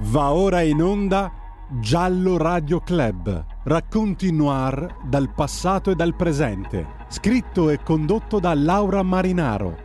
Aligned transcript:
Va 0.00 0.32
ora 0.32 0.60
in 0.60 0.80
onda 0.80 1.66
Giallo 1.80 2.36
Radio 2.36 2.78
Club. 2.78 3.44
Racconti 3.64 4.30
noir 4.30 4.96
dal 5.04 5.34
passato 5.34 5.90
e 5.90 5.96
dal 5.96 6.14
presente. 6.14 7.04
Scritto 7.08 7.68
e 7.68 7.82
condotto 7.82 8.38
da 8.38 8.54
Laura 8.54 9.02
Marinaro. 9.02 9.76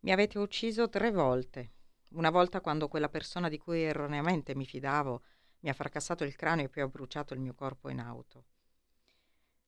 Mi 0.00 0.10
avete 0.10 0.40
ucciso 0.40 0.88
tre 0.88 1.12
volte. 1.12 1.70
Una 2.14 2.30
volta 2.30 2.60
quando 2.60 2.88
quella 2.88 3.08
persona 3.08 3.48
di 3.48 3.58
cui 3.58 3.80
erroneamente 3.80 4.56
mi 4.56 4.66
fidavo 4.66 5.22
mi 5.60 5.70
ha 5.70 5.72
fracassato 5.72 6.24
il 6.24 6.34
cranio 6.34 6.64
e 6.64 6.68
poi 6.68 6.82
ha 6.82 6.88
bruciato 6.88 7.32
il 7.32 7.38
mio 7.38 7.54
corpo 7.54 7.88
in 7.88 8.00
auto. 8.00 8.46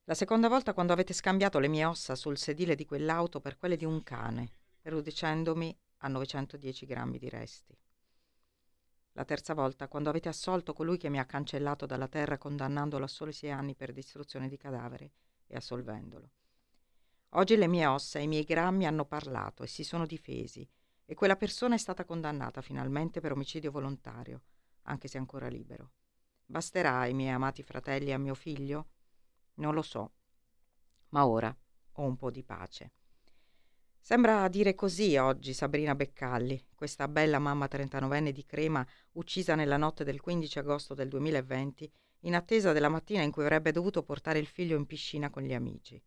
La 0.07 0.15
seconda 0.15 0.49
volta 0.49 0.75
quando 0.75 0.93
avete 0.93 1.15
scambiato 1.15 1.59
le 1.59 1.69
mie 1.69 1.87
ossa 1.87 2.15
sul 2.15 2.37
sedile 2.37 2.75
di 2.75 2.85
quell'auto 2.85 3.41
per 3.41 3.57
quelle 3.57 3.77
di 3.77 3.87
un 3.87 4.03
cane, 4.03 4.51
riducendomi 4.83 5.75
a 5.99 6.09
910 6.09 6.85
grammi 6.85 7.19
di 7.19 7.31
resti. 7.31 7.75
La 9.13 9.25
terza 9.25 9.55
volta 9.55 9.89
quando 9.89 10.11
avete 10.11 10.29
assolto 10.29 10.75
colui 10.75 10.99
che 10.99 11.09
mi 11.09 11.19
ha 11.19 11.25
cancellato 11.25 11.87
dalla 11.87 12.09
terra 12.09 12.37
condannandolo 12.37 13.05
a 13.05 13.09
soli 13.09 13.33
sei 13.33 13.51
anni 13.51 13.75
per 13.75 13.95
distruzione 13.95 14.49
di 14.49 14.59
cadavere 14.59 15.13
e 15.47 15.57
assolvendolo. 15.57 16.31
Oggi 17.31 17.57
le 17.57 17.67
mie 17.67 17.87
ossa 17.87 18.19
e 18.19 18.25
i 18.25 18.29
miei 18.29 18.45
grammi 18.45 18.87
hanno 18.87 19.07
parlato 19.07 19.63
e 19.63 19.69
si 19.69 19.85
sono 19.85 20.05
difesi 20.05 20.69
e 21.07 21.15
quella 21.15 21.37
persona 21.37 21.77
è 21.77 21.79
stata 21.79 22.05
condannata 22.05 22.61
finalmente 22.61 23.21
per 23.21 23.33
omicidio 23.33 23.71
volontario, 23.71 24.43
anche 24.83 25.09
se 25.09 25.17
ancora 25.17 25.49
libero. 25.49 25.93
Basterà 26.45 26.99
ai 26.99 27.15
miei 27.15 27.33
amati 27.33 27.63
fratelli 27.63 28.11
e 28.11 28.13
a 28.13 28.19
mio 28.19 28.35
figlio? 28.35 28.89
Non 29.55 29.75
lo 29.75 29.83
so, 29.83 30.13
ma 31.11 31.27
ora 31.27 31.57
ho 31.93 32.03
un 32.03 32.17
po' 32.17 32.31
di 32.31 32.43
pace. 32.43 32.93
Sembra 34.01 34.47
dire 34.49 34.75
così 34.75 35.17
oggi 35.17 35.55
Sabrina 35.55 35.95
Beccalli, 35.95 36.67
questa 36.75 37.09
bella 37.09 37.39
mamma 37.39 37.67
39enne 37.71 38.31
di 38.31 38.45
Crema, 38.45 38.87
uccisa 39.13 39.55
nella 39.55 39.79
notte 39.79 40.05
del 40.05 40.21
15 40.21 40.59
agosto 40.59 40.93
del 40.93 41.09
2020, 41.09 41.91
in 42.21 42.35
attesa 42.35 42.73
della 42.73 42.91
mattina 42.91 43.23
in 43.23 43.31
cui 43.31 43.45
avrebbe 43.45 43.73
dovuto 43.73 44.03
portare 44.03 44.39
il 44.39 44.47
figlio 44.47 44.77
in 44.77 44.85
piscina 44.85 45.31
con 45.31 45.43
gli 45.43 45.55
amici. 45.55 46.03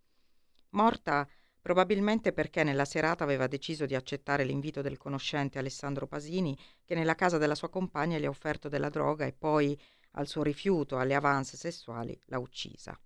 Morta 0.71 1.27
probabilmente 1.59 2.33
perché 2.33 2.64
nella 2.64 2.86
serata 2.86 3.23
aveva 3.23 3.47
deciso 3.47 3.86
di 3.86 3.95
accettare 3.95 4.43
l'invito 4.43 4.81
del 4.81 4.97
conoscente 4.97 5.58
Alessandro 5.58 6.08
Pasini, 6.08 6.58
che 6.86 6.95
nella 6.95 7.16
casa 7.16 7.38
della 7.38 7.55
sua 7.55 7.69
compagna 7.69 8.17
le 8.17 8.27
ha 8.27 8.30
offerto 8.30 8.69
della 8.69 8.89
droga 8.89 9.25
e 9.25 9.33
poi, 9.33 9.77
al 10.11 10.27
suo 10.27 10.43
rifiuto 10.43 10.97
alle 10.97 11.16
avance 11.16 11.58
sessuali, 11.58 12.19
l'ha 12.25 12.39
uccisa. 12.39 12.97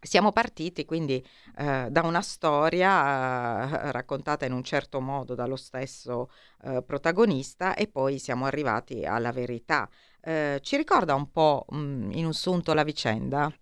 Siamo 0.00 0.32
partiti 0.32 0.86
quindi 0.86 1.22
eh, 1.58 1.88
da 1.90 2.02
una 2.02 2.22
storia 2.22 3.88
eh, 3.88 3.92
raccontata 3.92 4.46
in 4.46 4.52
un 4.52 4.62
certo 4.64 5.00
modo 5.00 5.34
dallo 5.34 5.56
stesso 5.56 6.30
eh, 6.64 6.82
protagonista 6.82 7.74
e 7.74 7.88
poi 7.88 8.18
siamo 8.18 8.46
arrivati 8.46 9.04
alla 9.04 9.32
verità. 9.32 9.88
Eh, 10.22 10.60
ci 10.62 10.78
ricorda 10.78 11.14
un 11.14 11.30
po' 11.30 11.66
mh, 11.68 11.76
mm, 11.76 12.10
in 12.12 12.24
un 12.24 12.32
sunto 12.32 12.72
la 12.72 12.84
vicenda? 12.84 13.52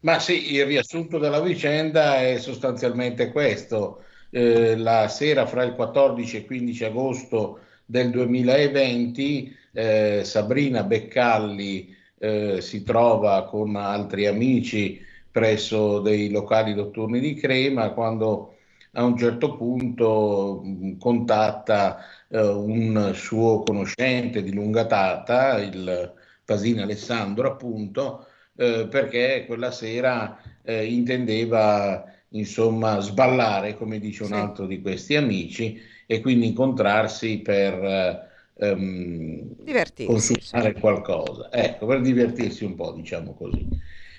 Ma 0.00 0.18
sì, 0.18 0.52
il 0.52 0.66
riassunto 0.66 1.18
della 1.18 1.40
vicenda 1.40 2.20
è 2.20 2.38
sostanzialmente 2.38 3.32
questo. 3.32 4.04
Eh, 4.28 4.76
la 4.76 5.08
sera 5.08 5.46
fra 5.46 5.62
il 5.62 5.74
14 5.74 6.36
e 6.36 6.38
il 6.40 6.46
15 6.46 6.84
agosto 6.84 7.60
del 7.86 8.10
2020 8.10 9.56
eh, 9.72 10.22
Sabrina 10.24 10.82
Beccalli 10.82 11.94
eh, 12.18 12.60
si 12.60 12.82
trova 12.82 13.44
con 13.44 13.76
altri 13.76 14.26
amici 14.26 15.00
presso 15.30 16.00
dei 16.00 16.30
locali 16.30 16.74
notturni 16.74 17.20
di 17.20 17.34
Crema 17.34 17.90
quando 17.90 18.56
a 18.92 19.04
un 19.04 19.16
certo 19.16 19.56
punto 19.56 20.60
mh, 20.62 20.68
mm, 20.68 20.98
contatta 20.98 21.98
eh, 22.28 22.40
un 22.40 23.12
suo 23.14 23.62
conoscente 23.62 24.42
di 24.42 24.52
lunga 24.52 24.84
data, 24.84 25.58
il 25.58 26.12
Pasini 26.44 26.80
Alessandro 26.80 27.52
appunto, 27.52 28.26
eh, 28.56 28.88
perché 28.90 29.44
quella 29.46 29.70
sera 29.70 30.40
eh, 30.62 30.84
intendeva 30.86 32.04
insomma 32.30 33.00
sballare, 33.00 33.76
come 33.76 33.98
dice 33.98 34.22
un 34.24 34.30
sì. 34.30 34.34
altro 34.34 34.66
di 34.66 34.80
questi 34.80 35.16
amici, 35.16 35.80
e 36.06 36.20
quindi 36.20 36.48
incontrarsi 36.48 37.38
per 37.38 38.28
ehm, 38.60 39.54
consumare 40.02 40.74
qualcosa, 40.78 41.50
ecco, 41.52 41.86
per 41.86 42.00
divertirsi 42.00 42.64
un 42.64 42.74
po', 42.74 42.92
diciamo 42.92 43.34
così. 43.34 43.68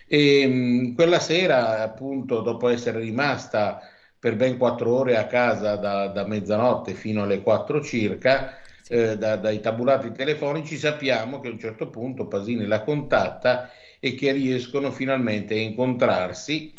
E 0.08 0.48
mh, 0.48 0.94
quella 0.96 1.20
sera, 1.20 1.82
appunto, 1.84 2.42
dopo 2.42 2.68
essere 2.70 3.00
rimasta 3.00 3.82
per 4.20 4.36
ben 4.36 4.58
quattro 4.58 4.94
ore 4.96 5.18
a 5.18 5.26
casa 5.28 5.76
da, 5.76 6.08
da 6.08 6.26
mezzanotte 6.28 6.94
fino 6.94 7.24
alle 7.24 7.42
quattro 7.42 7.82
circa, 7.82 8.58
sì. 8.82 8.94
eh, 8.94 9.18
da, 9.18 9.36
dai 9.38 9.60
tabulati 9.60 10.12
telefonici, 10.12 10.78
sappiamo 10.78 11.40
che 11.40 11.48
a 11.48 11.52
un 11.52 11.60
certo 11.60 11.90
punto 11.90 12.28
Pasini 12.28 12.66
la 12.68 12.84
contatta 12.84 13.70
e 14.00 14.14
che 14.16 14.32
riescono 14.32 14.92
finalmente 14.92 15.56
a 15.56 15.60
incontrarsi 15.60 16.74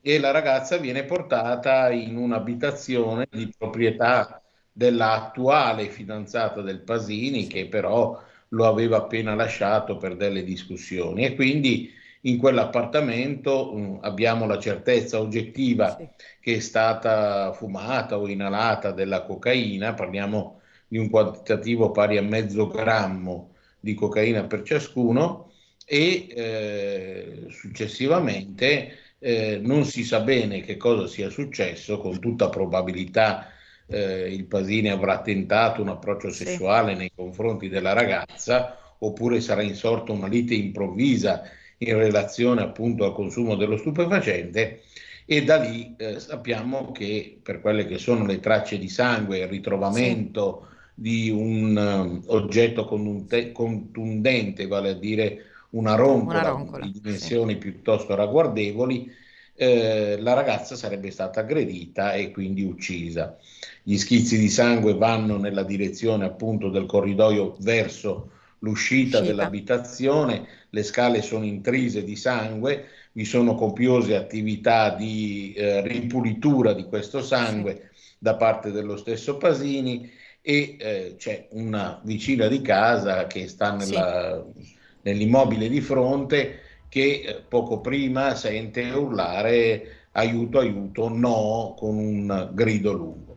e 0.00 0.18
la 0.18 0.30
ragazza 0.32 0.76
viene 0.78 1.04
portata 1.04 1.90
in 1.90 2.16
un'abitazione 2.16 3.26
di 3.30 3.48
proprietà 3.56 4.41
dell'attuale 4.72 5.90
fidanzata 5.90 6.62
del 6.62 6.80
Pasini 6.80 7.46
che 7.46 7.66
però 7.68 8.20
lo 8.48 8.66
aveva 8.66 8.98
appena 8.98 9.34
lasciato 9.34 9.96
per 9.96 10.16
delle 10.16 10.42
discussioni. 10.44 11.24
E 11.24 11.34
quindi 11.34 11.90
in 12.22 12.38
quell'appartamento 12.38 13.74
um, 13.74 13.98
abbiamo 14.02 14.46
la 14.46 14.58
certezza 14.58 15.20
oggettiva 15.20 15.96
sì. 15.96 16.08
che 16.40 16.56
è 16.56 16.60
stata 16.60 17.52
fumata 17.52 18.18
o 18.18 18.28
inalata 18.28 18.92
della 18.92 19.22
cocaina, 19.22 19.94
parliamo 19.94 20.60
di 20.86 20.98
un 20.98 21.08
quantitativo 21.08 21.90
pari 21.90 22.18
a 22.18 22.22
mezzo 22.22 22.68
grammo 22.68 23.54
di 23.80 23.94
cocaina 23.94 24.44
per 24.44 24.62
ciascuno. 24.62 25.50
E 25.84 26.28
eh, 26.30 27.46
successivamente 27.48 28.98
eh, 29.18 29.58
non 29.60 29.84
si 29.84 30.04
sa 30.04 30.20
bene 30.20 30.60
che 30.60 30.76
cosa 30.76 31.06
sia 31.06 31.28
successo, 31.28 31.98
con 31.98 32.20
tutta 32.20 32.48
probabilità 32.48 33.51
eh, 33.92 34.32
il 34.32 34.44
Pasini 34.44 34.90
avrà 34.90 35.20
tentato 35.20 35.82
un 35.82 35.88
approccio 35.88 36.30
sessuale 36.30 36.92
sì. 36.92 36.98
nei 36.98 37.12
confronti 37.14 37.68
della 37.68 37.92
ragazza 37.92 38.76
oppure 38.98 39.40
sarà 39.40 39.62
insorta 39.62 40.12
una 40.12 40.28
lite 40.28 40.54
improvvisa 40.54 41.42
in 41.78 41.96
relazione 41.96 42.62
appunto 42.62 43.04
al 43.04 43.12
consumo 43.12 43.56
dello 43.56 43.76
stupefacente 43.76 44.82
e 45.24 45.44
da 45.44 45.56
lì 45.56 45.94
eh, 45.96 46.18
sappiamo 46.18 46.92
che 46.92 47.38
per 47.42 47.60
quelle 47.60 47.86
che 47.86 47.98
sono 47.98 48.26
le 48.26 48.40
tracce 48.40 48.78
di 48.78 48.88
sangue, 48.88 49.38
il 49.38 49.48
ritrovamento 49.48 50.66
sì. 50.66 50.76
di 50.94 51.30
un 51.30 51.76
um, 51.76 52.22
oggetto 52.26 52.84
contundente, 52.84 54.66
vale 54.66 54.90
a 54.90 54.94
dire 54.94 55.44
una 55.70 55.94
roncola, 55.94 56.40
una 56.40 56.48
roncola 56.48 56.84
di 56.84 57.00
dimensioni 57.00 57.52
sì. 57.52 57.58
piuttosto 57.58 58.14
ragguardevoli, 58.14 59.10
eh, 59.54 60.16
la 60.20 60.32
ragazza 60.32 60.76
sarebbe 60.76 61.10
stata 61.10 61.40
aggredita 61.40 62.14
e 62.14 62.30
quindi 62.30 62.62
uccisa. 62.62 63.36
Gli 63.82 63.96
schizzi 63.96 64.38
di 64.38 64.48
sangue 64.48 64.94
vanno 64.94 65.36
nella 65.36 65.62
direzione 65.62 66.24
appunto 66.24 66.68
del 66.68 66.86
corridoio 66.86 67.56
verso 67.60 68.30
l'uscita 68.60 69.18
Uscita. 69.18 69.20
dell'abitazione, 69.20 70.46
le 70.70 70.82
scale 70.82 71.20
sono 71.20 71.44
intrise 71.44 72.04
di 72.04 72.16
sangue, 72.16 72.86
vi 73.12 73.24
sono 73.24 73.54
copiose 73.54 74.16
attività 74.16 74.90
di 74.94 75.52
eh, 75.54 75.86
ripulitura 75.86 76.72
di 76.72 76.84
questo 76.84 77.22
sangue 77.22 77.90
sì. 77.92 78.14
da 78.18 78.36
parte 78.36 78.70
dello 78.70 78.96
stesso 78.96 79.36
Pasini 79.36 80.10
e 80.40 80.76
eh, 80.78 81.14
c'è 81.18 81.48
una 81.50 82.00
vicina 82.04 82.48
di 82.48 82.62
casa 82.62 83.26
che 83.26 83.48
sta 83.48 83.74
nella, 83.74 84.44
sì. 84.58 84.74
nell'immobile 85.02 85.68
di 85.68 85.80
fronte 85.80 86.61
che 86.92 87.22
eh, 87.24 87.34
poco 87.48 87.80
prima 87.80 88.34
sente 88.34 88.82
urlare 88.90 90.08
aiuto, 90.12 90.58
aiuto, 90.58 91.08
no, 91.08 91.74
con 91.74 91.96
un 91.96 92.50
grido 92.52 92.92
lungo. 92.92 93.36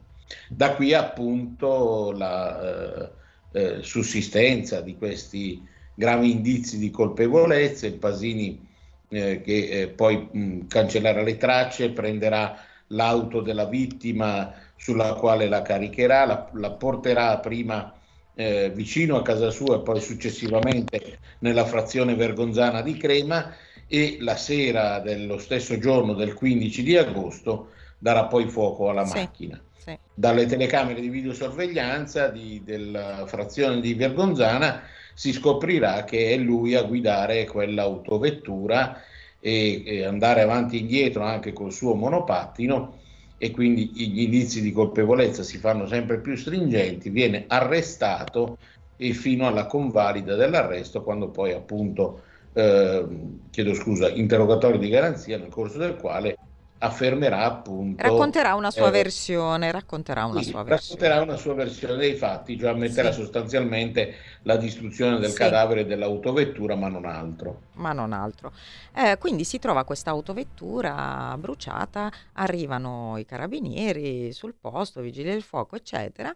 Da 0.49 0.75
qui 0.75 0.93
appunto 0.93 2.11
la 2.11 2.59
eh, 2.61 3.09
eh, 3.53 3.81
sussistenza 3.81 4.81
di 4.81 4.97
questi 4.97 5.65
gravi 5.93 6.31
indizi 6.31 6.77
di 6.77 6.91
colpevolezza, 6.91 7.87
il 7.87 7.93
Pasini 7.93 8.59
eh, 9.07 9.39
che 9.39 9.69
eh, 9.69 9.87
poi 9.87 10.27
mh, 10.29 10.67
cancellerà 10.67 11.21
le 11.21 11.37
tracce, 11.37 11.91
prenderà 11.91 12.57
l'auto 12.87 13.39
della 13.39 13.67
vittima 13.67 14.53
sulla 14.75 15.13
quale 15.13 15.47
la 15.47 15.61
caricherà, 15.61 16.25
la, 16.25 16.49
la 16.55 16.71
porterà 16.71 17.39
prima 17.39 17.94
eh, 18.35 18.69
vicino 18.73 19.17
a 19.17 19.21
casa 19.21 19.49
sua 19.49 19.77
e 19.77 19.81
poi 19.81 20.01
successivamente 20.01 21.19
nella 21.39 21.65
frazione 21.65 22.15
vergonzana 22.15 22.81
di 22.81 22.97
Crema 22.97 23.53
e 23.87 24.17
la 24.19 24.35
sera 24.35 24.99
dello 24.99 25.37
stesso 25.37 25.77
giorno 25.79 26.13
del 26.13 26.33
15 26.33 26.83
di 26.83 26.97
agosto 26.97 27.69
darà 27.97 28.25
poi 28.25 28.47
fuoco 28.47 28.89
alla 28.89 29.05
sì, 29.05 29.17
macchina. 29.17 29.61
Sì. 29.77 29.97
Dalle 30.13 30.45
telecamere 30.45 30.99
di 30.99 31.09
videosorveglianza 31.09 32.27
di, 32.27 32.61
della 32.63 33.25
frazione 33.25 33.79
di 33.79 33.93
Vergonzana 33.93 34.81
si 35.13 35.31
scoprirà 35.31 36.03
che 36.03 36.31
è 36.31 36.37
lui 36.37 36.75
a 36.75 36.83
guidare 36.83 37.45
quell'autovettura 37.45 39.01
e, 39.39 39.83
e 39.85 40.03
andare 40.03 40.41
avanti 40.41 40.75
e 40.75 40.79
indietro 40.79 41.23
anche 41.23 41.53
col 41.53 41.71
suo 41.71 41.93
monopattino 41.93 43.03
e 43.37 43.51
quindi 43.51 43.91
gli 43.93 44.21
indizi 44.21 44.61
di 44.61 44.71
colpevolezza 44.71 45.43
si 45.43 45.57
fanno 45.57 45.87
sempre 45.87 46.19
più 46.19 46.35
stringenti, 46.35 47.09
viene 47.09 47.45
arrestato 47.47 48.57
e 48.97 49.11
fino 49.13 49.47
alla 49.47 49.65
convalida 49.65 50.35
dell'arresto 50.35 51.03
quando 51.03 51.29
poi 51.29 51.51
appunto, 51.51 52.21
eh, 52.53 53.05
chiedo 53.51 53.73
scusa, 53.73 54.09
interrogatorio 54.09 54.79
di 54.79 54.89
garanzia 54.89 55.37
nel 55.37 55.49
corso 55.49 55.77
del 55.77 55.95
quale 55.97 56.37
affermerà 56.85 57.43
appunto... 57.43 58.01
Racconterà 58.01 58.55
una 58.55 58.71
sua 58.71 58.87
eh, 58.87 58.91
versione, 58.91 59.71
racconterà 59.71 60.25
una 60.25 60.41
sì, 60.41 60.49
sua 60.49 60.63
versione. 60.63 61.01
Racconterà 61.01 61.21
una 61.21 61.37
sua 61.37 61.53
versione 61.53 61.95
dei 61.97 62.15
fatti, 62.15 62.57
cioè 62.57 62.69
ammetterà 62.69 63.11
sì. 63.11 63.21
sostanzialmente 63.21 64.15
la 64.43 64.57
distruzione 64.57 65.19
del 65.19 65.31
sì. 65.31 65.37
cadavere 65.37 65.85
dell'autovettura, 65.85 66.75
ma 66.75 66.87
non 66.87 67.05
altro. 67.05 67.61
Ma 67.73 67.91
non 67.91 68.13
altro. 68.13 68.53
Eh, 68.93 69.17
quindi 69.17 69.43
si 69.43 69.59
trova 69.59 69.83
questa 69.83 70.11
autovettura 70.11 71.35
bruciata, 71.37 72.11
arrivano 72.33 73.17
i 73.17 73.25
carabinieri 73.25 74.31
sul 74.31 74.55
posto, 74.59 75.01
vigili 75.01 75.29
del 75.29 75.43
fuoco, 75.43 75.75
eccetera. 75.75 76.33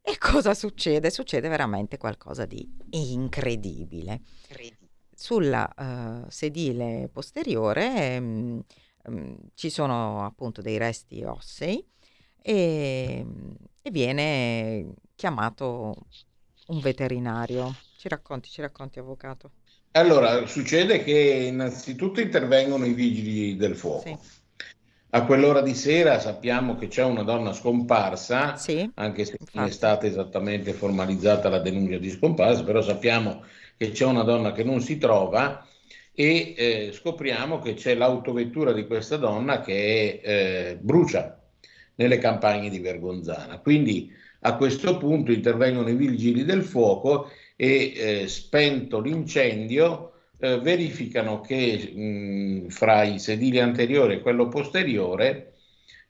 E 0.00 0.18
cosa 0.18 0.54
succede? 0.54 1.10
Succede 1.10 1.48
veramente 1.48 1.96
qualcosa 1.96 2.44
di 2.44 2.68
incredibile. 2.90 4.20
Sulla 5.14 5.70
uh, 5.76 6.28
sedile 6.28 7.08
posteriore... 7.12 8.18
Mh, 8.18 8.24
mm, 8.24 8.58
um, 9.04 9.36
ci 9.54 9.70
sono 9.70 10.24
appunto 10.24 10.60
dei 10.60 10.78
resti 10.78 11.22
ossei 11.22 11.84
e, 12.40 13.24
e, 13.80 13.90
viene 13.90 14.94
chiamato 15.14 15.94
un 16.68 16.80
veterinario. 16.80 17.74
Ci 17.96 18.08
racconti, 18.08 18.48
ci 18.48 18.60
racconti, 18.60 18.98
avvocato. 18.98 19.50
Allora, 19.92 20.46
succede 20.46 21.04
che 21.04 21.46
innanzitutto 21.48 22.20
intervengono 22.20 22.84
i 22.84 22.94
vigili 22.94 23.56
del 23.56 23.76
fuoco. 23.76 24.02
Sì. 24.02 24.40
A 25.14 25.26
quell'ora 25.26 25.60
di 25.60 25.74
sera 25.74 26.18
sappiamo 26.18 26.74
che 26.74 26.88
c'è 26.88 27.04
una 27.04 27.22
donna 27.22 27.52
scomparsa, 27.52 28.56
sì, 28.56 28.90
anche 28.94 29.26
se 29.26 29.36
infatti. 29.38 29.58
non 29.58 29.66
è 29.66 29.70
stata 29.70 30.06
esattamente 30.06 30.72
formalizzata 30.72 31.50
la 31.50 31.58
denuncia 31.58 31.98
di 31.98 32.08
scomparsa, 32.08 32.64
però 32.64 32.80
sappiamo 32.80 33.44
che 33.76 33.90
c'è 33.90 34.06
una 34.06 34.22
donna 34.22 34.52
che 34.52 34.64
non 34.64 34.80
si 34.80 34.96
trova 34.96 35.66
e 36.14 36.54
eh, 36.56 36.90
scopriamo 36.92 37.58
che 37.58 37.74
c'è 37.74 37.94
l'autovettura 37.94 38.72
di 38.72 38.86
questa 38.86 39.16
donna 39.16 39.60
che 39.60 40.20
eh, 40.22 40.78
brucia 40.80 41.40
nelle 41.96 42.18
campagne 42.18 42.68
di 42.68 42.78
Vergonzana. 42.78 43.58
Quindi 43.58 44.12
a 44.40 44.56
questo 44.56 44.98
punto 44.98 45.32
intervengono 45.32 45.88
i 45.88 45.94
vigili 45.94 46.44
del 46.44 46.62
fuoco 46.62 47.30
e 47.56 47.92
eh, 47.94 48.28
spento 48.28 49.00
l'incendio 49.00 50.12
eh, 50.38 50.58
verificano 50.58 51.40
che 51.40 51.92
mh, 51.94 52.68
fra 52.68 53.04
i 53.04 53.18
sedili 53.18 53.60
anteriori 53.60 54.14
e 54.14 54.20
quello 54.20 54.48
posteriore 54.48 55.52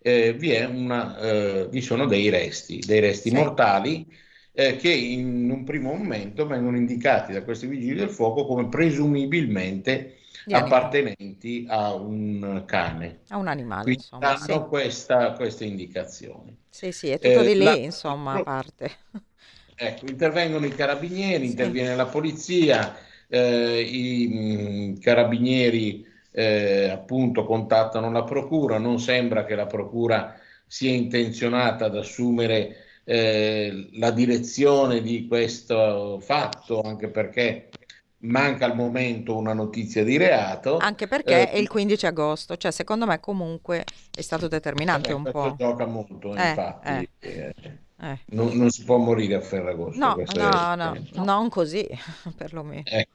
eh, 0.01 0.33
vi, 0.33 0.57
una, 0.57 1.19
eh, 1.19 1.69
vi, 1.69 1.81
sono 1.81 2.07
dei 2.07 2.29
resti, 2.31 2.79
dei 2.79 3.01
resti 3.01 3.29
sì. 3.29 3.35
mortali 3.35 4.07
eh, 4.53 4.77
che 4.77 4.91
in 4.93 5.51
un 5.51 5.65
primo 5.65 5.95
momento 5.95 6.47
vengono 6.47 6.77
indicati 6.77 7.33
da 7.33 7.43
questi 7.43 7.67
vigili 7.67 7.95
del 7.95 8.11
fuoco 8.11 8.45
come 8.45 8.69
presumibilmente 8.69 10.19
appartenenti 10.51 11.67
a 11.69 11.95
un 11.95 12.65
cane. 12.67 13.21
A 13.29 13.37
un 13.37 13.47
animale, 13.47 13.85
Quindi 13.85 14.03
insomma. 14.03 14.29
Hanno 14.29 14.63
sì. 14.63 14.69
questa, 14.69 15.33
queste 15.33 15.65
indicazioni. 15.65 16.57
Sì, 16.69 16.93
sì, 16.93 17.11
è 17.11 17.19
tutto 17.19 17.41
eh, 17.41 17.47
di 17.47 17.55
lì, 17.55 17.65
la... 17.65 17.77
insomma, 17.77 18.35
a 18.35 18.43
parte. 18.43 18.91
Ecco, 19.75 20.07
intervengono 20.07 20.67
i 20.67 20.71
carabinieri, 20.71 21.45
sì. 21.45 21.51
interviene 21.53 21.97
la 21.97 22.07
polizia, 22.07 22.95
eh, 23.27 23.81
i 23.81 24.29
mh, 24.29 25.01
carabinieri 25.01 26.07
eh, 26.31 26.89
appunto 26.91 27.45
contattano 27.45 28.13
la 28.13 28.23
procura, 28.23 28.79
non 28.79 29.01
sembra 29.01 29.45
che 29.45 29.57
la 29.57 29.67
procura 29.67 30.39
sia 30.67 30.93
intenzionata 30.93 31.87
ad 31.87 31.97
assumere 31.97 32.82
eh, 33.05 33.89
la 33.95 34.11
direzione 34.11 35.01
di 35.03 35.27
questo 35.27 36.19
fatto, 36.21 36.83
anche 36.83 37.09
perché 37.09 37.69
manca 38.23 38.67
al 38.67 38.77
momento 38.77 39.37
una 39.37 39.53
notizia 39.53 40.05
di 40.05 40.17
reato. 40.17 40.79
Anche 40.79 41.07
perché 41.07 41.43
eh, 41.43 41.51
è 41.51 41.57
il 41.59 41.69
15 41.69 42.07
agosto, 42.07 42.57
cioè 42.57 42.71
secondo 42.71 43.07
me 43.07 43.21
comunque 43.21 43.85
è 44.15 44.21
stato 44.21 44.49
determinante 44.49 45.11
eh, 45.11 45.15
un 45.15 45.29
po'. 45.31 45.55
gioca 45.59 45.87
molto, 45.87 46.35
eh, 46.35 46.49
infatti. 46.49 47.09
Eh. 47.21 47.55
Eh, 48.03 48.19
non, 48.31 48.49
non, 48.57 48.69
si 48.71 48.83
può 48.83 48.97
morire 48.97 49.37
a 49.37 49.41
Ferragosto. 49.41 49.97
No, 49.97 50.17
no, 50.35 50.75
no, 50.75 50.97
no, 51.13 51.25
non 51.25 51.49
così, 51.49 51.87
perlomeno. 52.37 52.83
Ecco. 52.85 53.11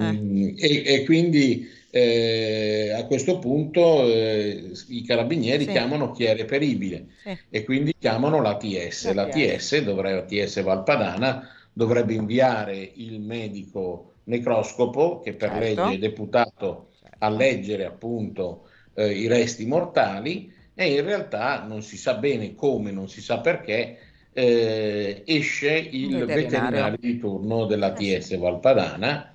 Mm, 0.00 0.54
e, 0.56 0.82
e, 0.86 1.04
quindi 1.04 1.68
eh, 1.90 2.92
a 2.96 3.04
questo 3.04 3.38
punto 3.38 4.04
eh, 4.06 4.72
i 4.88 5.02
carabinieri 5.04 5.64
sì. 5.64 5.70
chiamano 5.70 6.12
chi 6.12 6.24
è 6.24 6.34
reperibile 6.34 7.08
sì. 7.22 7.38
e 7.50 7.64
quindi 7.64 7.94
chiamano 7.98 8.40
l'ATS. 8.40 9.12
L'ATS, 9.12 9.82
dovrebbe, 9.82 10.42
ATS 10.42 10.62
Valpadana 10.62 11.46
dovrebbe 11.70 12.14
inviare 12.14 12.92
il 12.94 13.20
medico 13.20 14.14
necroscopo 14.24 15.20
che 15.20 15.34
per 15.34 15.50
certo. 15.50 15.82
legge 15.82 15.94
è 15.96 15.98
deputato 15.98 16.88
certo. 16.98 17.16
a 17.18 17.28
leggere 17.28 17.84
appunto 17.84 18.68
eh, 18.94 19.12
i 19.12 19.26
resti 19.26 19.66
mortali 19.66 20.50
e 20.74 20.94
in 20.94 21.04
realtà 21.04 21.64
non 21.64 21.82
si 21.82 21.98
sa 21.98 22.14
bene 22.14 22.54
come, 22.54 22.90
non 22.92 23.10
si 23.10 23.20
sa 23.20 23.40
perché, 23.40 23.98
eh, 24.32 25.22
esce 25.26 25.76
il 25.76 26.24
veterinario. 26.24 26.40
veterinario 26.40 26.98
di 26.98 27.18
turno 27.18 27.66
dell'ATS 27.66 28.30
eh 28.30 28.36
Valpadana 28.38 29.31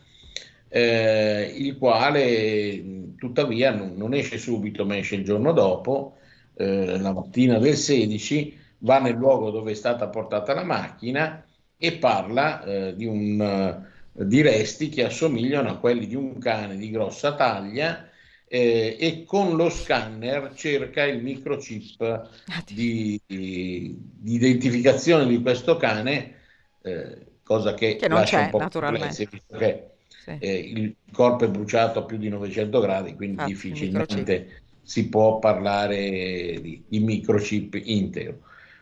eh, 0.78 1.54
il 1.56 1.76
quale 1.78 3.16
tuttavia 3.18 3.72
non, 3.72 3.96
non, 3.96 4.14
esce 4.14 4.38
subito, 4.38 4.86
ma 4.86 4.96
esce 4.96 5.16
il 5.16 5.24
giorno 5.24 5.52
dopo, 5.52 6.18
eh, 6.56 7.00
la 7.00 7.14
mattina 7.14 7.58
del 7.58 7.76
16, 7.76 8.56
va 8.80 9.00
nel 9.00 9.16
luogo 9.16 9.50
dove 9.50 9.72
è 9.72 9.76
stata 9.76 10.08
portata 10.08 10.54
la 10.54 10.64
macchina 10.64 11.44
e 11.76 11.94
parla 11.94 12.64
eh, 12.64 12.96
di, 12.96 13.06
un, 13.06 13.84
di 14.12 14.42
resti 14.42 14.90
che 14.90 15.06
assomigliano 15.06 15.70
a 15.72 15.78
quelli 15.78 16.06
di 16.06 16.16
un 16.16 16.38
cane 16.38 16.78
di 16.78 16.92
grossa 16.92 17.34
taglia 17.34 18.08
eh, 18.48 18.98
e 19.00 19.24
con 19.26 19.56
lo 19.56 19.70
scanner 19.70 20.54
cerca 20.54 21.04
il 21.06 21.24
microchip 21.24 22.30
di, 22.72 23.20
di, 23.26 23.98
di 23.98 24.34
identificazione 24.36 25.26
di 25.26 25.42
questo 25.42 25.76
cane, 25.78 26.36
eh, 26.84 27.26
cosa 27.42 27.74
che, 27.74 27.96
che 27.96 28.08
non 28.08 28.24
c'è 28.24 28.52
naturalmente. 28.54 29.28
Perché 29.48 29.97
sì. 30.08 30.36
eh, 30.40 30.58
il 30.58 30.96
corpo 31.12 31.46
è 31.46 31.50
bruciato 31.50 32.00
a 32.00 32.04
più 32.04 32.18
di 32.18 32.30
900 32.30 32.80
gradi, 32.80 33.16
quindi 33.16 33.42
ah, 33.42 33.46
difficilmente 33.46 34.62
si 34.82 35.10
può 35.10 35.40
parlare 35.40 36.60
di, 36.62 36.84
di 36.88 37.00
microchip 37.00 37.80
intero. 37.84 38.40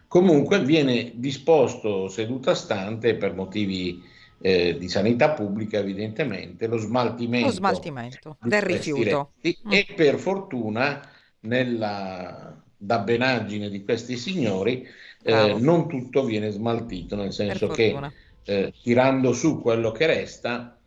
Comunque 0.08 0.63
viene 0.63 1.13
disposto 1.15 2.08
seduta 2.08 2.53
stante 2.53 3.15
per 3.15 3.34
motivi 3.34 4.01
eh, 4.39 4.77
di 4.77 4.88
sanità 4.88 5.32
pubblica 5.32 5.79
evidentemente 5.79 6.67
lo 6.67 6.77
smaltimento, 6.77 7.48
lo 7.48 7.53
smaltimento 7.53 8.38
del 8.41 8.62
rifiuto 8.62 9.32
mm. 9.48 9.72
e 9.72 9.88
per 9.96 10.17
fortuna 10.17 11.01
nella 11.41 12.62
dabbenaggine 12.77 13.70
di 13.70 13.84
questi 13.84 14.17
signori 14.17 14.86
eh, 15.24 15.55
non 15.58 15.88
tutto 15.88 16.24
viene 16.24 16.51
smaltito 16.51 17.15
nel 17.15 17.34
senso 17.34 17.67
che 17.67 17.98
eh, 18.44 18.74
tirando 18.84 19.34
su 19.34 19.60
quello 19.62 19.91
che 19.91 20.05
resta 20.05 20.77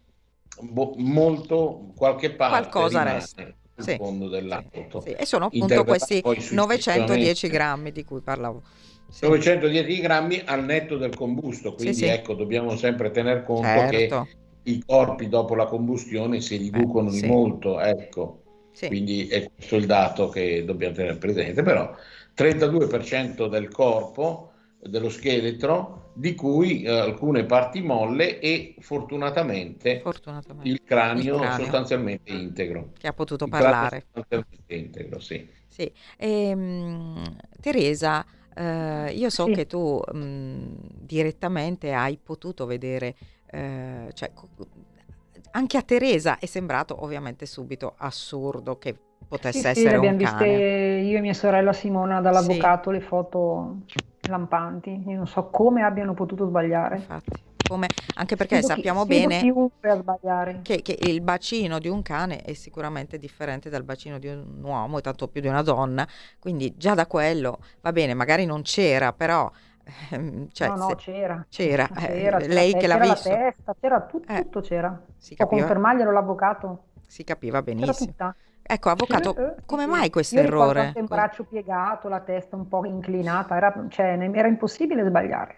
bo- 0.60 0.94
molto, 0.96 1.92
qualche 1.94 2.30
parte 2.30 2.68
qualcosa 2.68 3.02
resta 3.02 3.52
sì, 3.82 3.96
fondo 3.96 4.28
dell'auto. 4.28 5.00
Sì, 5.00 5.10
sì. 5.10 5.16
E 5.16 5.24
sono 5.24 5.46
appunto 5.46 5.84
questi 5.84 6.22
910 6.22 7.48
grammi 7.48 7.92
di 7.92 8.04
cui 8.04 8.20
parlavo. 8.20 8.62
Sì. 9.08 9.26
910 9.26 10.00
grammi 10.00 10.42
al 10.44 10.64
netto 10.64 10.96
del 10.96 11.14
combusto, 11.14 11.74
quindi 11.74 12.04
ecco, 12.04 12.34
dobbiamo 12.34 12.76
sempre 12.76 13.10
tener 13.10 13.42
conto 13.44 13.62
certo. 13.62 13.96
che 13.96 14.36
i 14.70 14.82
corpi 14.84 15.28
dopo 15.28 15.54
la 15.54 15.64
combustione 15.64 16.40
si 16.40 16.56
riducono 16.56 17.10
sì. 17.10 17.22
di 17.22 17.26
molto, 17.26 17.80
ecco. 17.80 18.42
Quindi 18.86 19.26
è 19.26 19.50
questo 19.52 19.74
il 19.76 19.86
dato 19.86 20.28
che 20.28 20.64
dobbiamo 20.64 20.94
tenere 20.94 21.16
presente, 21.16 21.62
però 21.62 21.92
32% 22.36 23.48
del 23.48 23.68
corpo, 23.70 24.52
dello 24.80 25.08
scheletro, 25.08 26.07
di 26.18 26.34
cui 26.34 26.82
eh, 26.82 26.90
alcune 26.90 27.44
parti 27.44 27.80
molle 27.80 28.40
e 28.40 28.74
fortunatamente, 28.80 30.00
Fortunatamente. 30.00 30.68
il 30.68 30.82
cranio, 30.82 31.34
Il 31.34 31.40
cranio. 31.40 31.64
sostanzialmente 31.64 32.32
integro. 32.32 32.90
Che 32.98 33.06
ha 33.06 33.12
potuto 33.12 33.44
Il 33.44 33.50
parlare. 33.50 34.06
sostanzialmente 34.12 34.74
integro, 34.74 35.20
sì. 35.20 35.48
Sì. 35.68 35.92
Ehm, 36.16 37.36
Teresa, 37.60 38.24
eh, 38.52 39.12
io 39.14 39.30
so 39.30 39.44
Sì. 39.46 39.52
che 39.52 39.66
tu 39.66 40.00
mh, 40.12 40.74
direttamente 41.02 41.92
hai 41.92 42.18
potuto 42.20 42.66
vedere, 42.66 43.14
eh, 43.50 44.10
cioè, 44.12 44.32
anche 45.52 45.76
a 45.76 45.82
Teresa 45.82 46.38
è 46.38 46.46
sembrato 46.46 47.02
ovviamente 47.04 47.46
subito 47.46 47.94
assurdo 47.96 48.76
che 48.78 48.96
potesse 49.26 49.68
Sì, 49.68 49.68
sì, 49.72 49.88
essere 49.88 49.96
le 49.96 49.96
un 49.96 50.14
abbiamo 50.14 50.16
viste 50.16 50.46
io 50.46 51.18
e 51.18 51.20
mia 51.20 51.32
sorella 51.34 51.72
Simona 51.72 52.20
Sì, 52.20 52.20
dall'avvocato, 52.20 52.90
le 52.90 53.00
foto 53.00 53.82
lampanti. 54.26 54.90
Io 55.06 55.16
non 55.16 55.26
so 55.26 55.48
come 55.50 55.82
abbiano 55.82 56.14
potuto 56.14 56.46
sbagliare. 56.46 57.10
infatti. 57.10 57.42
Come, 57.66 57.92
anche 58.14 58.36
perché 58.36 58.62
Sfido 58.62 58.70
chi- 58.70 58.90
sappiamo 58.90 59.04
sfido 59.04 59.30
bene 59.30 59.52
che, 60.62 60.82
che 60.82 60.96
il 61.00 61.20
bacino 61.22 61.78
di 61.78 61.88
un 61.88 62.02
cane 62.02 62.40
è 62.42 62.52
sicuramente 62.54 63.18
differente 63.18 63.70
dal 63.70 63.84
bacino 63.84 64.18
di 64.18 64.28
un 64.28 64.62
uomo 64.62 64.98
e 64.98 65.00
tanto 65.02 65.28
più 65.28 65.40
di 65.40 65.46
una 65.48 65.62
donna, 65.62 66.06
quindi 66.38 66.76
già 66.76 66.94
da 66.94 67.06
quello 67.06 67.60
va 67.80 67.92
bene, 67.92 68.14
magari 68.14 68.44
non 68.44 68.62
c'era, 68.62 69.12
però 69.12 69.50
ehm, 70.10 70.48
cioè, 70.52 70.72
No, 70.72 70.76
no, 70.76 70.94
c'era. 70.96 71.46
c'era, 71.48 71.90
eh, 71.94 72.12
C'era, 72.12 72.40
c'era 72.42 72.42
lei 72.46 72.74
te- 72.74 72.76
che 72.76 72.86
l'ha 72.86 72.98
c'era 72.98 73.04
la 73.04 73.16
visto, 73.18 73.20
testa, 73.20 73.74
c'era 73.78 74.04
tutto, 74.06 74.28
eh, 74.28 74.42
tutto 74.42 74.60
c'era. 74.60 75.00
si 75.16 75.34
Può 75.36 75.46
capiva, 75.46 75.46
confermarglielo 75.46 76.10
l'avvocato? 76.10 76.84
si 77.06 77.24
capiva 77.24 77.60
C'era 77.74 77.94
benissimo. 77.94 78.14
Ecco, 78.70 78.90
avvocato, 78.90 79.34
Eh, 79.34 79.42
eh, 79.44 79.54
come 79.64 79.84
sì. 79.84 79.88
mai 79.88 80.10
questo 80.10 80.34
Io 80.34 80.42
errore? 80.42 80.80
anche 80.80 80.98
il 80.98 81.06
braccio 81.06 81.44
piegato, 81.44 82.08
la 82.08 82.20
testa 82.20 82.54
un 82.54 82.68
po' 82.68 82.84
inclinata, 82.84 83.56
era, 83.56 83.86
cioè, 83.88 84.18
era 84.34 84.46
impossibile 84.46 85.04
sbagliare. 85.06 85.56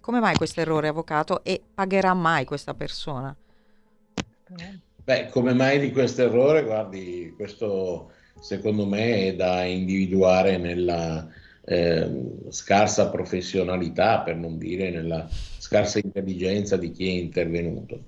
Come 0.00 0.18
mai 0.18 0.34
questo 0.36 0.60
errore, 0.62 0.88
avvocato? 0.88 1.44
E 1.44 1.60
pagherà 1.74 2.14
mai 2.14 2.46
questa 2.46 2.72
persona? 2.72 3.36
Beh, 5.04 5.28
come 5.28 5.52
mai 5.52 5.78
di 5.78 5.92
questo 5.92 6.22
errore? 6.22 6.64
Guardi, 6.64 7.34
questo 7.36 8.10
secondo 8.40 8.86
me 8.86 9.26
è 9.28 9.34
da 9.34 9.64
individuare 9.64 10.56
nella 10.56 11.28
ehm, 11.64 12.50
scarsa 12.50 13.10
professionalità, 13.10 14.20
per 14.20 14.36
non 14.36 14.56
dire 14.56 14.88
nella 14.90 15.28
scarsa 15.28 15.98
intelligenza 15.98 16.78
di 16.78 16.90
chi 16.90 17.06
è 17.06 17.20
intervenuto. 17.20 18.00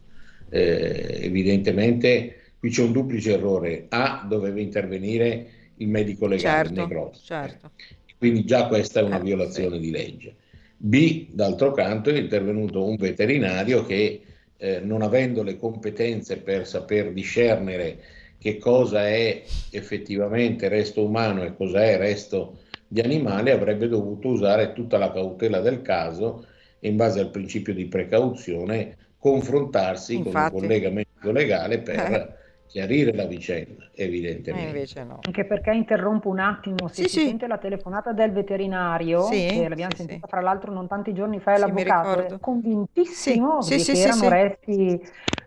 Eh, 0.49 1.19
evidentemente 1.23 2.40
qui 2.61 2.71
c'è 2.71 2.83
un 2.83 2.93
duplice 2.93 3.33
errore. 3.33 3.87
A, 3.89 4.25
doveva 4.29 4.61
intervenire 4.61 5.47
il 5.77 5.89
medico 5.89 6.27
legale, 6.29 6.69
il 6.69 6.75
Certo, 6.75 6.81
Negrossi. 6.87 7.25
certo. 7.25 7.73
Quindi 8.19 8.45
già 8.45 8.67
questa 8.69 9.01
è 9.01 9.03
una 9.03 9.19
Eh, 9.19 9.21
violazione 9.21 9.79
di 9.79 9.91
legge. 9.91 10.37
B, 10.77 11.29
d'altro 11.31 11.73
canto, 11.73 12.11
è 12.11 12.19
intervenuto 12.19 12.85
un 12.85 12.97
veterinario 12.97 13.85
che, 13.85 14.23
eh, 14.57 14.81
non 14.81 15.03
avendo 15.03 15.43
le 15.43 15.57
competenze 15.59 16.39
per 16.39 16.67
saper 16.67 17.13
discernere 17.13 17.99
che 18.39 18.59
cosa 18.59 19.07
è 19.09 19.43
effettivamente 19.71 20.69
resto 20.69 21.05
umano 21.05 21.45
e 21.45 21.55
cosa 21.55 21.83
è 21.85 21.97
resto 21.99 22.61
di 22.87 23.01
animale, 23.01 23.53
avrebbe 23.53 23.89
dovuto 23.89 24.29
usare 24.29 24.73
tutta 24.73 24.99
la 24.99 25.13
cautela 25.13 25.61
del 25.61 25.83
caso 25.83 26.47
e 26.79 26.89
in 26.89 26.97
base 26.97 27.21
al 27.21 27.31
principio 27.31 27.75
di 27.75 27.87
precauzione 27.87 28.97
confrontarsi 29.19 30.21
con 30.23 30.35
un 30.37 30.43
Infatti. 30.43 30.53
collega 30.53 30.91
medico 30.91 31.31
legale 31.31 31.81
per 31.81 31.99
Eh. 31.99 32.29
Chiarire 32.71 33.13
la 33.15 33.27
vicenda, 33.27 33.91
evidentemente. 33.95 34.79
invece 34.79 35.05
no. 35.05 35.19
Anche 35.23 35.45
perché 35.47 35.71
interrompo 35.73 36.29
un 36.31 36.39
attimo, 36.39 36.89
se 36.89 37.03
Sì, 37.03 37.09
si 37.09 37.19
sì. 37.19 37.25
sente 37.25 37.47
la 37.47 37.59
telefonata 37.59 38.13
del 38.13 38.33
veterinario, 38.33 39.23
Sì, 39.23 39.47
che 39.47 39.69
l'abbiamo 39.69 39.93
sì, 39.95 39.97
sentita 39.97 40.27
sì. 40.27 40.29
fra 40.29 40.41
l'altro 40.41 40.73
non 40.73 40.89
tanti 40.89 41.13
giorni 41.13 41.41
fa, 41.41 41.57
Sì, 41.57 41.71
mi 41.73 41.83
l'avvocato 41.85 42.19
è 42.25 42.39
convintissimo 42.41 43.61
Sì, 43.63 43.85
che 43.87 43.99
erano 44.01 44.29
resti 44.29 44.99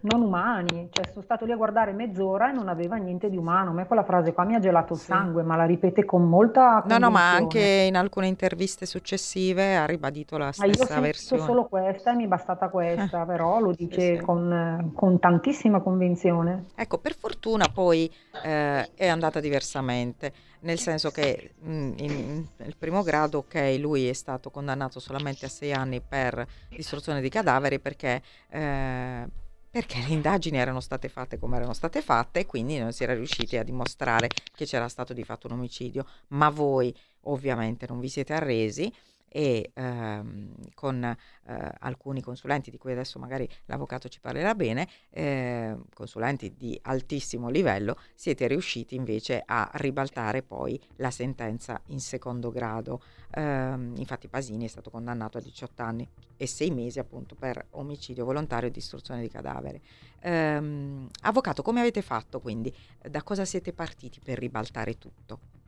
non 0.01 0.21
umani, 0.21 0.89
cioè 0.91 1.05
sono 1.05 1.23
stato 1.23 1.45
lì 1.45 1.51
a 1.51 1.55
guardare 1.55 1.91
mezz'ora 1.93 2.49
e 2.49 2.53
non 2.53 2.67
aveva 2.67 2.97
niente 2.97 3.29
di 3.29 3.37
umano. 3.37 3.71
A 3.71 3.73
me 3.73 3.87
quella 3.87 4.03
frase 4.03 4.33
qua 4.33 4.43
mi 4.45 4.55
ha 4.55 4.59
gelato 4.59 4.93
il 4.93 4.99
Sì. 4.99 5.01
sangue, 5.01 5.43
ma 5.43 5.55
la 5.55 5.65
ripete 5.65 6.05
con 6.05 6.27
molta 6.29 6.83
No, 6.85 6.97
no, 6.97 7.09
ma 7.09 7.33
anche 7.35 7.59
in 7.87 7.95
alcune 7.95 8.27
interviste 8.27 8.85
successive 8.85 9.75
ha 9.77 9.85
ribadito 9.85 10.37
la 10.37 10.51
Ma 10.55 10.65
io 10.65 10.81
ho 10.81 10.85
stessa 10.85 10.87
sentito 10.87 11.37
versione. 11.37 11.43
solo 11.45 11.67
questa 11.67 12.11
e 12.11 12.15
mi 12.15 12.23
è 12.23 12.27
bastata 12.27 12.69
questa, 12.69 13.23
però 13.25 13.59
lo 13.59 13.71
Sì, 13.77 13.77
dice 13.77 13.99
sì. 13.99 14.19
con, 14.19 14.91
con 14.95 15.19
tantissima 15.19 15.79
convinzione. 15.81 16.71
Ecco, 16.75 16.99
per 16.99 17.12
fortuna 17.13 17.67
poi 17.69 18.11
eh, 18.43 18.91
è 18.93 19.07
andata 19.07 19.39
diversamente, 19.39 20.33
nel 20.61 20.79
senso 20.79 21.11
che 21.11 21.53
in- 21.63 22.47
nel 22.57 22.75
primo 22.77 23.03
grado, 23.03 23.39
ok, 23.39 23.77
lui 23.79 24.07
è 24.07 24.13
stato 24.13 24.49
condannato 24.49 24.99
solamente 24.99 25.45
a 25.45 25.49
sei 25.49 25.73
anni 25.73 26.01
per 26.01 26.45
distruzione 26.69 27.21
di 27.21 27.29
cadaveri 27.29 27.79
perché, 27.79 28.21
eh, 28.49 29.27
perché 29.69 29.99
le 29.99 30.13
indagini 30.13 30.57
erano 30.57 30.79
state 30.79 31.09
fatte 31.09 31.39
come 31.39 31.55
erano 31.57 31.73
state 31.73 32.01
fatte 32.01 32.41
e 32.41 32.45
quindi 32.45 32.77
non 32.77 32.91
si 32.91 33.03
era 33.03 33.13
riusciti 33.13 33.57
a 33.57 33.63
dimostrare 33.63 34.29
che 34.53 34.65
c'era 34.65 34.87
stato 34.87 35.13
di 35.13 35.23
fatto 35.23 35.47
un 35.47 35.53
omicidio. 35.53 36.05
Ma 36.29 36.49
voi 36.49 36.95
ovviamente 37.21 37.85
non 37.87 37.99
vi 37.99 38.09
siete 38.09 38.33
arresi 38.33 38.93
e 39.35 39.71
ehm, 39.73 40.53
con 40.75 41.03
eh, 41.03 41.71
alcuni 41.79 42.21
consulenti 42.21 42.69
di 42.69 42.77
cui 42.77 42.91
adesso 42.91 43.17
magari 43.17 43.49
l'avvocato 43.65 44.07
ci 44.07 44.19
parlerà 44.19 44.53
bene, 44.53 44.87
eh, 45.09 45.75
consulenti 45.91 46.53
di 46.55 46.79
altissimo 46.83 47.49
livello, 47.49 47.97
siete 48.13 48.45
riusciti 48.45 48.93
invece 48.93 49.41
a 49.43 49.67
ribaltare 49.73 50.43
poi 50.43 50.79
la 50.97 51.09
sentenza 51.09 51.81
in 51.87 51.99
secondo 51.99 52.51
grado. 52.51 53.01
Ehm, 53.31 53.95
infatti 53.97 54.27
Pasini 54.27 54.65
è 54.65 54.69
stato 54.69 54.91
condannato 54.91 55.39
a 55.39 55.41
18 55.41 55.81
anni 55.81 56.07
e 56.37 56.45
6 56.45 56.69
mesi 56.69 56.99
appunto 56.99 57.33
per 57.33 57.65
omicidio 57.71 58.25
volontario 58.25 58.67
e 58.67 58.71
distruzione 58.71 59.21
di 59.21 59.29
cadavere. 59.29 59.81
Ehm, 60.19 61.09
avvocato, 61.23 61.63
come 61.63 61.79
avete 61.79 62.03
fatto 62.03 62.39
quindi? 62.39 62.71
Da 63.01 63.23
cosa 63.23 63.45
siete 63.45 63.73
partiti 63.73 64.19
per 64.23 64.37
ribaltare 64.37 64.99
tutto? 64.99 65.62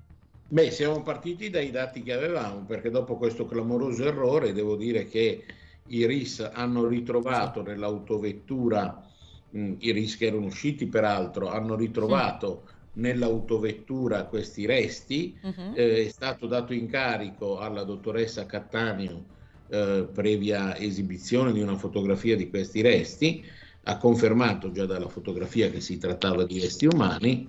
Beh, 0.48 0.70
siamo 0.72 1.02
partiti 1.02 1.50
dai 1.50 1.72
dati 1.72 2.04
che 2.04 2.14
avevamo, 2.14 2.66
perché 2.66 2.90
dopo 2.92 3.18
questo 3.18 3.46
clamoroso 3.46 4.06
errore 4.06 4.54
devo 4.54 4.76
dire 4.76 5.06
che 5.06 5.44
i 5.88 6.06
RIS 6.06 6.50
hanno 6.54 6.88
ritrovato 6.88 7.62
nell'autovettura, 7.64 9.04
mh, 9.50 9.74
i 9.80 9.92
RIS 9.92 10.18
che 10.18 10.28
erano 10.28 10.46
usciti 10.46 10.88
peraltro, 10.88 11.50
hanno 11.50 11.76
ritrovato 11.76 12.70
nell'autovettura 12.94 14.26
questi 14.26 14.66
resti, 14.66 15.38
Mhm. 15.42 15.74
eh, 15.76 16.06
è 16.06 16.10
stato 16.10 16.46
dato 16.48 16.74
incarico 16.74 17.58
alla 17.58 17.84
dottoressa 17.84 18.46
Cattaneo, 18.46 19.26
eh, 19.68 20.08
previa 20.14 20.78
esibizione 20.78 21.52
di 21.54 21.60
una 21.62 21.76
fotografia 21.76 22.36
di 22.36 22.50
questi 22.50 22.82
resti, 22.82 23.44
ha 23.88 23.98
confermato 23.98 24.72
già 24.72 24.86
dalla 24.86 25.10
fotografia 25.10 25.70
che 25.70 25.82
si 25.82 25.98
trattava 25.98 26.46
di 26.46 26.60
resti 26.60 26.86
umani 26.86 27.48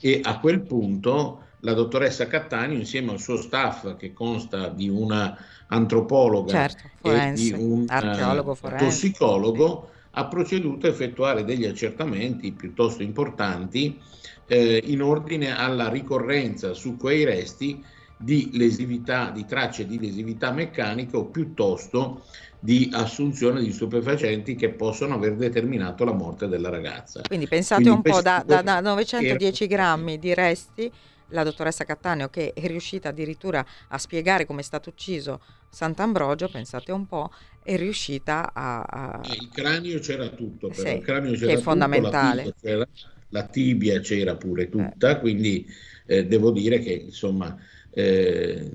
e 0.00 0.20
a 0.22 0.38
quel 0.40 0.62
punto 0.62 1.44
la 1.60 1.72
dottoressa 1.74 2.26
Cattaneo 2.26 2.78
insieme 2.78 3.12
al 3.12 3.20
suo 3.20 3.36
staff 3.36 3.96
che 3.96 4.12
consta 4.12 4.68
di 4.68 4.88
una 4.88 5.36
antropologa 5.68 6.52
Certo, 6.52 6.86
e 7.02 7.32
di 7.32 7.50
forense, 7.50 7.54
un 7.54 7.84
archeologo 7.88 8.52
eh, 8.52 8.56
forense. 8.56 8.84
tossicologo 8.84 9.90
ha 10.12 10.26
proceduto 10.26 10.86
a 10.86 10.90
effettuare 10.90 11.44
degli 11.44 11.64
accertamenti 11.66 12.52
piuttosto 12.52 13.02
importanti 13.02 14.00
eh, 14.46 14.82
in 14.86 15.02
ordine 15.02 15.56
alla 15.56 15.88
ricorrenza 15.88 16.72
su 16.74 16.96
quei 16.96 17.24
resti 17.24 17.84
di 18.16 18.50
lesività, 18.54 19.30
di 19.30 19.44
tracce 19.44 19.86
di 19.86 19.98
lesività 20.00 20.50
meccanica 20.50 21.18
o 21.18 21.26
piuttosto 21.26 22.24
di 22.58 22.90
assunzione 22.92 23.60
di 23.60 23.72
stupefacenti 23.72 24.56
che 24.56 24.70
possono 24.70 25.14
aver 25.14 25.36
determinato 25.36 26.04
la 26.04 26.12
morte 26.12 26.48
della 26.48 26.68
ragazza. 26.70 27.20
Quindi 27.28 27.46
pensate 27.46 27.82
Quindi 27.82 28.08
un 28.08 28.14
po' 28.14 28.20
da, 28.20 28.42
da- 28.44 28.62
da 28.62 28.80
910 28.80 29.64
erano- 29.64 29.76
grammi 29.76 30.18
di 30.18 30.34
resti, 30.34 30.92
la 31.28 31.42
dottoressa 31.44 31.84
Cattaneo 31.84 32.28
che 32.28 32.52
è 32.52 32.66
riuscita 32.66 33.10
addirittura 33.10 33.64
a 33.88 33.98
spiegare 33.98 34.44
come 34.46 34.60
è 34.60 34.64
stato 34.64 34.90
ucciso 34.90 35.40
Sant'Ambrogio, 35.68 36.48
pensate 36.48 36.92
un 36.92 37.06
po', 37.06 37.30
è 37.62 37.76
riuscita 37.76 38.52
a... 38.52 38.82
a- 38.82 39.20
Eh, 39.20 39.36
Il 39.42 39.50
cranio 39.50 39.98
c'era 40.00 40.28
tutto, 40.30 40.68
però 40.68 40.88
Sì, 40.88 40.96
il 40.96 41.00
cranio 41.02 41.32
che 41.32 41.36
c'era 41.38 41.52
è 41.52 41.56
tutto, 41.56 41.62
fondamentale. 41.62 42.42
La 42.44 42.52
tibia 42.52 42.54
c'era, 42.60 42.88
la 43.28 43.46
tibia 43.48 44.00
c'era 44.00 44.36
pure 44.36 44.68
tutta, 44.68 45.18
quindi 45.18 45.66
eh, 46.06 46.26
devo 46.26 46.50
dire 46.50 46.78
che 46.78 46.92
insomma 46.92 47.56
eh, 47.90 48.70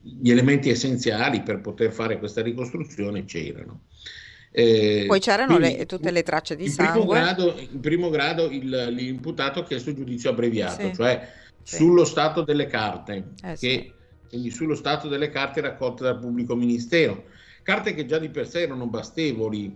gli 0.00 0.30
elementi 0.30 0.70
essenziali 0.70 1.42
per 1.42 1.60
poter 1.60 1.92
fare 1.92 2.18
questa 2.18 2.42
ricostruzione 2.42 3.24
c'erano. 3.24 3.86
Eh, 4.50 5.04
Poi 5.06 5.18
c'erano 5.20 5.52
quindi, 5.52 5.76
le- 5.76 5.86
tutte 5.86 6.10
le 6.10 6.22
tracce 6.22 6.56
di 6.56 6.66
in 6.66 6.74
primo 6.76 7.04
sangue. 7.04 7.18
grado, 7.20 7.58
in 7.58 7.80
primo 7.80 8.08
grado 8.10 8.48
il- 8.50 8.86
l'imputato 8.94 9.60
ha 9.60 9.64
chiesto 9.64 9.92
giudizio 9.92 10.30
abbreviato, 10.30 10.90
Sì. 10.90 10.94
cioè 10.94 11.28
Sì. 11.64 11.76
sullo 11.76 12.04
stato 12.04 12.42
delle 12.42 12.66
carte, 12.66 13.32
Eh, 13.42 13.56
che, 13.56 13.92
quindi 14.28 14.50
sullo 14.50 14.74
stato 14.74 15.08
delle 15.08 15.30
carte 15.30 15.62
raccolte 15.62 16.04
dal 16.04 16.18
pubblico 16.18 16.54
ministero, 16.54 17.24
carte 17.62 17.94
che 17.94 18.04
già 18.04 18.18
di 18.18 18.28
per 18.28 18.46
sé 18.46 18.62
erano 18.62 18.86
bastevoli 18.86 19.74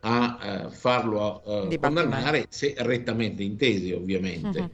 a 0.00 0.64
uh, 0.66 0.70
farlo 0.70 1.42
uh, 1.44 1.78
condannare 1.78 2.46
se 2.50 2.74
rettamente 2.78 3.42
intesi 3.42 3.92
ovviamente, 3.92 4.60
uh-huh. 4.60 4.70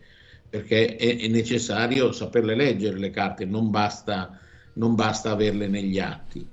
perché 0.50 0.96
è, 0.96 1.18
è, 1.18 1.28
necessario 1.28 2.10
saperle 2.10 2.56
leggere 2.56 2.98
le 2.98 3.10
carte, 3.10 3.44
non 3.44 3.70
basta, 3.70 4.38
non 4.74 4.94
basta 4.94 5.30
averle 5.30 5.68
negli 5.68 5.98
atti. 6.00 6.46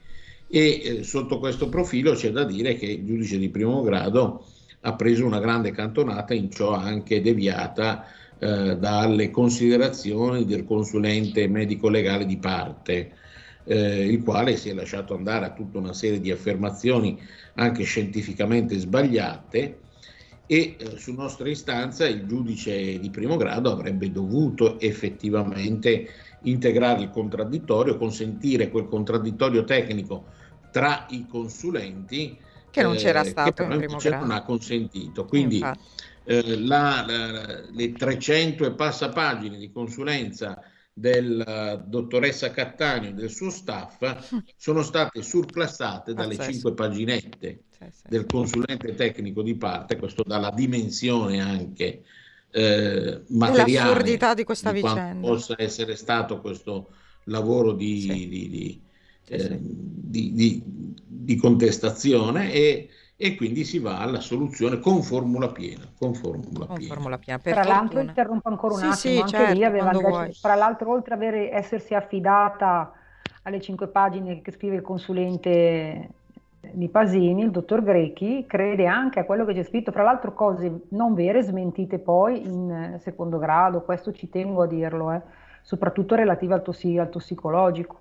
E 0.47 0.81
eh, 0.83 1.03
sotto 1.03 1.39
questo 1.39 1.69
profilo 1.69 2.13
c'è 2.13 2.31
da 2.31 2.43
dire 2.43 2.75
che 2.75 2.85
il 2.85 3.05
giudice 3.05 3.39
di 3.39 3.49
primo 3.49 3.81
grado 3.81 4.45
ha 4.81 4.93
preso 4.93 5.25
una 5.25 5.39
grande 5.39 5.71
cantonata, 5.71 6.35
in 6.35 6.51
ciò 6.51 6.73
anche 6.73 7.21
deviata 7.21 8.05
eh, 8.39 8.77
dalle 8.77 9.31
considerazioni 9.31 10.45
del 10.45 10.65
consulente 10.65 11.47
medico 11.47 11.89
legale 11.89 12.25
di 12.25 12.37
parte, 12.37 13.11
eh, 13.63 14.05
il 14.05 14.23
quale 14.23 14.57
si 14.57 14.69
è 14.69 14.73
lasciato 14.73 15.15
andare 15.15 15.45
a 15.45 15.51
tutta 15.51 15.77
una 15.77 15.93
serie 15.93 16.19
di 16.19 16.31
affermazioni 16.31 17.19
anche 17.55 17.83
scientificamente 17.83 18.77
sbagliate 18.77 19.79
e 20.47 20.75
eh, 20.77 20.97
su 20.97 21.13
nostra 21.13 21.49
istanza 21.49 22.07
il 22.07 22.25
giudice 22.27 22.99
di 22.99 23.09
primo 23.09 23.35
grado 23.37 23.71
avrebbe 23.71 24.11
dovuto 24.11 24.79
effettivamente 24.79 26.07
integrare 26.41 27.01
il 27.01 27.09
contraddittorio, 27.09 27.97
consentire 27.97 28.69
quel 28.69 28.87
contraddittorio 28.87 29.63
tecnico 29.63 30.25
tra 30.71 31.05
i 31.09 31.25
consulenti 31.27 32.37
che 32.69 32.83
non 32.83 32.95
c'era 32.95 33.21
eh, 33.21 33.25
stato 33.25 33.63
in 33.63 33.77
primo 33.77 33.97
grado. 33.97 34.25
non 34.25 34.35
ha 34.35 34.43
consentito. 34.43 35.25
Quindi 35.25 35.63
eh, 36.25 36.57
la, 36.59 37.05
la, 37.07 37.61
le 37.71 37.93
300 37.93 38.65
e 38.65 38.71
passa 38.73 39.09
pagine 39.09 39.57
di 39.57 39.71
consulenza 39.71 40.61
della 40.97 41.75
dottoressa 41.75 42.51
Cattaneo 42.51 43.09
e 43.09 43.13
del 43.13 43.29
suo 43.29 43.49
staff 43.49 44.29
sono 44.55 44.81
state 44.81 45.21
surclassate 45.21 46.13
dalle. 46.13 46.37
5 46.37 46.73
paginette 46.73 47.63
sì, 47.69 47.85
sì. 47.91 48.03
del 48.07 48.25
consulente 48.25 48.95
tecnico 48.95 49.41
di 49.41 49.55
parte, 49.55 49.97
questo 49.97 50.23
dà 50.25 50.37
la 50.37 50.51
dimensione 50.51 51.41
anche 51.41 52.03
eh, 52.51 53.21
materiale 53.27 53.89
l'assurdità 53.89 54.33
di 54.33 54.43
questa 54.45 54.71
di 54.71 54.81
vicenda 54.81 55.27
possa 55.27 55.55
essere 55.57 55.97
stato 55.97 56.39
questo 56.39 56.91
lavoro 57.25 57.73
di, 57.73 57.99
sì. 57.99 58.27
di, 58.29 58.49
di, 58.49 58.81
eh, 59.27 59.57
di, 59.59 60.63
di 61.05 61.35
contestazione 61.35 62.53
e, 62.53 62.89
e, 63.17 63.35
quindi 63.35 63.63
si 63.63 63.79
va 63.79 63.99
alla 63.99 64.19
soluzione 64.19 64.79
con 64.79 65.01
formula 65.01 65.49
piena. 65.49 65.85
Con 65.97 66.13
formula 66.13 66.65
con 66.65 66.77
piena. 66.77 66.93
Formula 66.93 67.17
piena 67.17 67.39
tra 67.39 67.53
fortuna. 67.53 67.75
l'altro 67.75 67.99
interrompo 68.01 68.49
ancora 68.49 68.73
un 68.73 68.79
sì, 68.79 68.85
attimo, 68.85 68.95
sì, 68.95 69.19
anche 69.19 69.37
certo, 69.37 69.53
lì 69.53 69.63
aveva 69.63 69.91
tra 70.41 70.55
l'altro 70.55 70.91
oltre 70.91 71.13
ad 71.13 71.21
essersi 71.21 71.93
affidata 71.93 72.91
alle 73.43 73.61
cinque 73.61 73.87
pagine 73.87 74.41
che 74.41 74.51
scrive 74.51 74.75
il 74.75 74.81
consulente 74.81 76.09
di 76.71 76.89
Pasini, 76.89 77.43
il 77.43 77.51
dottor 77.51 77.83
Grechi, 77.83 78.45
crede 78.47 78.85
anche 78.87 79.19
a 79.19 79.25
quello 79.25 79.45
che 79.45 79.53
c'è 79.53 79.63
scritto, 79.63 79.91
fra 79.91 80.03
l'altro 80.03 80.33
cose 80.33 80.81
non 80.89 81.13
vere, 81.13 81.43
smentite 81.43 81.99
poi 81.99 82.43
in 82.45 82.97
secondo 82.99 83.37
grado, 83.37 83.81
questo 83.81 84.11
ci 84.11 84.29
tengo 84.29 84.63
a 84.63 84.67
dirlo, 84.67 85.11
eh, 85.11 85.21
soprattutto 85.61 86.15
relative 86.15 86.55
al, 86.55 86.63
tossi- 86.63 86.97
al 86.97 87.09
tossicologico. 87.09 87.99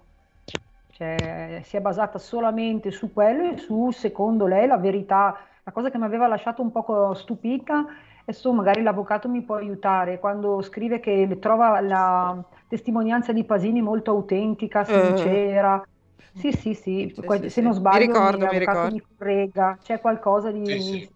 Cioè, 0.97 1.61
si 1.65 1.77
è 1.77 1.81
basata 1.81 2.19
solamente 2.19 2.93
su 2.93 3.13
quello 3.13 3.51
e 3.51 3.57
su, 3.57 3.91
secondo 3.91 4.47
lei, 4.47 4.69
la 4.69 4.79
verità. 4.79 5.37
La 5.65 5.73
cosa 5.73 5.91
che 5.91 5.99
mi 5.99 6.05
aveva 6.05 6.29
lasciato 6.29 6.63
un 6.63 6.71
po' 6.71 7.15
stupita, 7.15 7.85
adesso 8.23 8.53
magari 8.53 8.81
l'avvocato 8.83 9.29
mi 9.29 9.43
può 9.43 9.57
aiutare, 9.57 10.21
quando 10.21 10.63
scrive 10.63 11.01
che 11.01 11.39
trova 11.41 11.81
la 11.81 12.41
testimonianza 12.69 13.33
di 13.33 13.43
Pasini 13.43 13.83
molto 13.83 14.13
autentica, 14.13 14.83
eh. 14.83 14.85
sincera. 14.85 15.75
Uh. 15.77 16.39
Sì, 16.39 16.53
sì, 16.53 16.75
sì, 16.75 17.13
sì, 17.15 17.23
sì 17.41 17.49
se 17.49 17.61
non 17.61 17.73
sbaglio 17.73 17.99
mi 17.99 18.07
ricordo, 18.07 18.47
mi, 18.47 18.59
ricordo. 18.59 18.95
mi 18.95 19.03
corregga, 19.17 19.79
c'è 19.83 20.01
qualcosa 20.01 20.51
di... 20.51 20.65
Sì, 20.67 21.09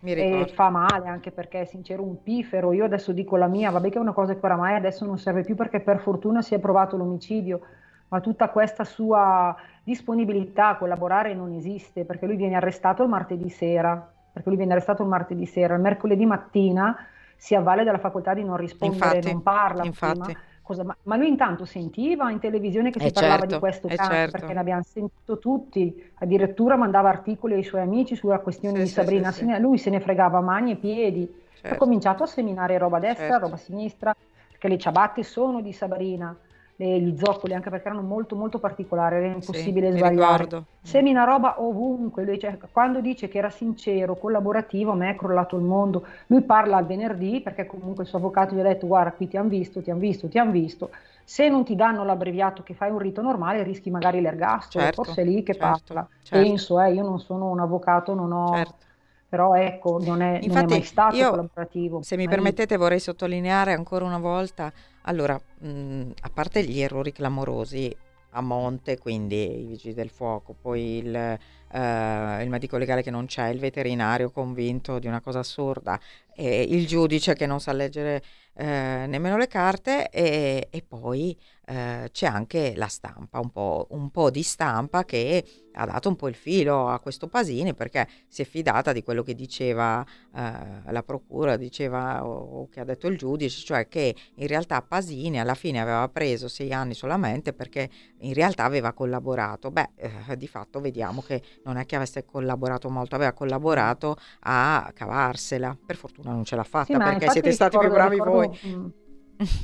e 0.00 0.50
fa 0.54 0.70
male 0.70 1.08
anche 1.08 1.32
perché 1.32 1.62
è 1.62 1.64
sincero 1.64 2.02
un 2.02 2.22
pifero, 2.22 2.72
io 2.72 2.84
adesso 2.84 3.12
dico 3.12 3.36
la 3.36 3.48
mia, 3.48 3.70
vabbè 3.70 3.90
che 3.90 3.98
è 3.98 4.00
una 4.00 4.12
cosa 4.12 4.34
che 4.34 4.44
oramai 4.44 4.74
adesso 4.74 5.04
non 5.04 5.18
serve 5.18 5.42
più 5.42 5.56
perché 5.56 5.80
per 5.80 5.98
fortuna 5.98 6.42
si 6.42 6.54
è 6.54 6.58
provato 6.58 6.96
l'omicidio, 6.96 7.60
ma 8.08 8.20
tutta 8.20 8.48
questa 8.50 8.84
sua 8.84 9.54
disponibilità 9.82 10.68
a 10.68 10.76
collaborare 10.76 11.34
non 11.34 11.52
esiste 11.52 12.04
perché 12.04 12.26
lui 12.26 12.36
viene 12.36 12.56
arrestato 12.56 13.02
il 13.02 13.08
martedì 13.08 13.48
sera, 13.48 14.12
perché 14.32 14.48
lui 14.48 14.58
viene 14.58 14.72
arrestato 14.72 15.02
il 15.02 15.08
martedì 15.08 15.46
sera, 15.46 15.74
il 15.74 15.80
mercoledì 15.80 16.26
mattina 16.26 16.96
si 17.36 17.54
avvale 17.54 17.84
della 17.84 17.98
facoltà 17.98 18.34
di 18.34 18.44
non 18.44 18.56
rispondere, 18.56 19.16
infatti, 19.16 19.32
non 19.32 19.42
parla. 19.42 19.84
Infatti. 19.84 20.36
Cosa, 20.62 20.82
ma, 20.82 20.96
ma, 21.04 21.14
lui 21.14 21.28
intanto 21.28 21.64
sentiva 21.64 22.28
in 22.32 22.40
televisione 22.40 22.90
che 22.90 22.98
eh 22.98 23.02
si 23.02 23.12
certo, 23.12 23.20
parlava 23.20 23.46
di 23.46 23.58
questo 23.60 23.86
caso 23.86 24.10
certo. 24.10 24.36
perché 24.36 24.52
ne 24.52 24.58
abbiamo 24.58 24.82
sentito 24.82 25.38
tutti, 25.38 26.10
addirittura 26.14 26.74
mandava 26.74 27.08
articoli 27.08 27.54
ai 27.54 27.62
suoi 27.62 27.82
amici 27.82 28.16
sulla 28.16 28.40
questione 28.40 28.78
sì, 28.78 28.82
di 28.82 28.88
Sabrina, 28.88 29.30
sì, 29.30 29.46
sì, 29.46 29.60
lui 29.60 29.78
se 29.78 29.90
ne 29.90 30.00
fregava 30.00 30.40
mani 30.40 30.72
e 30.72 30.76
piedi, 30.76 31.32
certo. 31.54 31.72
ha 31.72 31.78
cominciato 31.78 32.24
a 32.24 32.26
seminare 32.26 32.78
roba 32.78 32.96
a 32.96 33.00
destra, 33.00 33.26
certo. 33.26 33.42
roba 33.42 33.54
a 33.54 33.58
sinistra, 33.58 34.16
perché 34.50 34.66
le 34.66 34.76
ciabatte 34.76 35.22
sono 35.22 35.60
di 35.60 35.72
Sabrina, 35.72 36.36
gli 36.76 37.16
zoccoli, 37.16 37.54
anche 37.54 37.70
perché 37.70 37.88
erano 37.88 38.02
molto 38.02 38.36
molto 38.36 38.58
particolari, 38.58 39.16
era 39.16 39.26
impossibile 39.26 39.90
sì, 39.92 39.98
sbagliare. 39.98 40.62
Semina 40.82 41.24
roba 41.24 41.60
ovunque, 41.62 42.24
lui, 42.24 42.38
cioè, 42.38 42.58
quando 42.70 43.00
dice 43.00 43.28
che 43.28 43.38
era 43.38 43.48
sincero, 43.48 44.16
collaborativo, 44.16 44.92
a 44.92 44.94
me 44.94 45.10
è 45.10 45.16
crollato 45.16 45.56
il 45.56 45.62
mondo. 45.62 46.04
Lui 46.26 46.42
parla 46.42 46.76
al 46.76 46.86
venerdì 46.86 47.40
perché 47.40 47.66
comunque 47.66 48.04
il 48.04 48.08
suo 48.08 48.18
avvocato 48.18 48.54
gli 48.54 48.60
ha 48.60 48.64
detto 48.64 48.86
guarda 48.86 49.12
qui 49.12 49.26
ti 49.26 49.36
hanno 49.36 49.48
visto, 49.48 49.82
ti 49.82 49.90
hanno 49.90 50.00
visto, 50.00 50.28
ti 50.28 50.38
hanno 50.38 50.50
visto. 50.50 50.90
Se 51.24 51.48
non 51.48 51.64
ti 51.64 51.74
danno 51.74 52.04
l'abbreviato 52.04 52.62
che 52.62 52.74
fai 52.74 52.90
un 52.90 52.98
rito 52.98 53.22
normale 53.22 53.62
rischi 53.62 53.90
magari 53.90 54.20
l'ergastolo, 54.20 54.84
certo, 54.84 55.02
forse 55.02 55.22
è 55.22 55.24
lì 55.24 55.42
che 55.42 55.54
certo, 55.54 55.94
parla. 55.94 56.08
Certo. 56.22 56.46
Penso, 56.46 56.80
eh, 56.80 56.92
io 56.92 57.02
non 57.02 57.18
sono 57.18 57.48
un 57.50 57.60
avvocato, 57.60 58.14
non 58.14 58.32
ho... 58.32 58.54
Certo 58.54 58.84
però 59.28 59.54
ecco, 59.54 59.98
non 60.00 60.22
è, 60.22 60.38
Infatti, 60.40 60.48
non 60.48 60.58
è 60.58 60.66
mai 60.66 60.82
stato 60.82 61.16
io, 61.16 61.30
collaborativo. 61.30 62.02
Se 62.02 62.16
mi 62.16 62.28
permettete 62.28 62.76
vorrei 62.76 63.00
sottolineare 63.00 63.72
ancora 63.72 64.04
una 64.04 64.18
volta 64.18 64.72
allora, 65.06 65.40
mh, 65.60 65.68
mhmm, 65.68 66.12
a 66.22 66.30
parte 66.30 66.64
gli 66.64 66.80
errori 66.80 67.12
clamorosi 67.12 67.94
a 68.30 68.40
monte, 68.40 68.98
quindi 68.98 69.60
i 69.62 69.66
vigili 69.66 69.94
del 69.94 70.10
fuoco, 70.10 70.54
poi 70.60 70.98
il, 70.98 71.14
eh, 71.14 72.42
il 72.42 72.48
medico 72.50 72.76
legale 72.76 73.02
che 73.02 73.10
non 73.10 73.26
c'è, 73.26 73.48
il 73.48 73.58
veterinario 73.58 74.30
convinto 74.30 74.98
di 74.98 75.06
una 75.06 75.20
cosa 75.20 75.38
assurda, 75.40 75.98
e 76.34 76.62
il 76.62 76.86
giudice 76.86 77.34
che 77.34 77.46
non 77.46 77.60
sa 77.60 77.72
leggere 77.72 78.22
eh, 78.56 79.04
nemmeno 79.06 79.36
le 79.36 79.48
carte 79.48 80.08
e, 80.08 80.68
e 80.70 80.82
poi 80.82 81.36
eh, 81.68 82.08
c'è 82.12 82.26
anche 82.26 82.74
la 82.76 82.86
stampa, 82.86 83.40
un 83.40 83.50
po', 83.50 83.88
un 83.90 84.10
po', 84.10 84.30
di 84.30 84.42
stampa 84.42 85.04
che 85.04 85.44
ha 85.72 85.84
dato 85.84 86.08
un 86.08 86.16
po' 86.16 86.28
il 86.28 86.34
filo 86.34 86.88
a 86.88 87.00
questo 87.00 87.26
Pasini 87.26 87.74
perché 87.74 88.08
si 88.28 88.40
è 88.42 88.44
fidata 88.44 88.92
di 88.92 89.02
quello 89.02 89.22
che 89.22 89.34
diceva 89.34 90.04
eh, 90.34 90.90
la 90.90 91.02
procura, 91.02 91.56
diceva 91.56 92.24
o, 92.24 92.60
o, 92.60 92.68
che 92.68 92.80
ha 92.80 92.84
detto 92.84 93.08
il 93.08 93.18
giudice, 93.18 93.64
cioè 93.64 93.88
che 93.88 94.14
in 94.36 94.46
realtà 94.46 94.80
Pasini 94.80 95.40
alla 95.40 95.54
fine 95.54 95.80
aveva 95.80 96.08
preso 96.08 96.48
sei 96.48 96.72
anni 96.72 96.94
solamente 96.94 97.52
perché 97.52 97.90
in 98.20 98.32
realtà 98.32 98.64
aveva 98.64 98.92
collaborato. 98.92 99.70
Beh, 99.70 99.90
eh, 99.96 100.36
di 100.36 100.46
fatto 100.46 100.80
vediamo 100.80 101.20
che 101.20 101.42
non 101.64 101.76
è 101.76 101.84
che 101.84 101.96
avesse 101.96 102.24
collaborato 102.24 102.88
molto, 102.88 103.16
aveva 103.16 103.32
collaborato 103.32 104.16
a 104.40 104.90
cavarsela. 104.94 105.76
Per 105.84 105.96
fortuna 105.96 106.30
non 106.30 106.44
ce 106.44 106.56
l'ha 106.56 106.64
fatta 106.64 106.92
sì, 106.92 106.96
perché 106.96 107.30
siete 107.30 107.52
stati 107.52 107.76
più 107.76 107.90
bravi 107.90 108.16
voi. 108.18 108.45
Mm, 108.66 108.86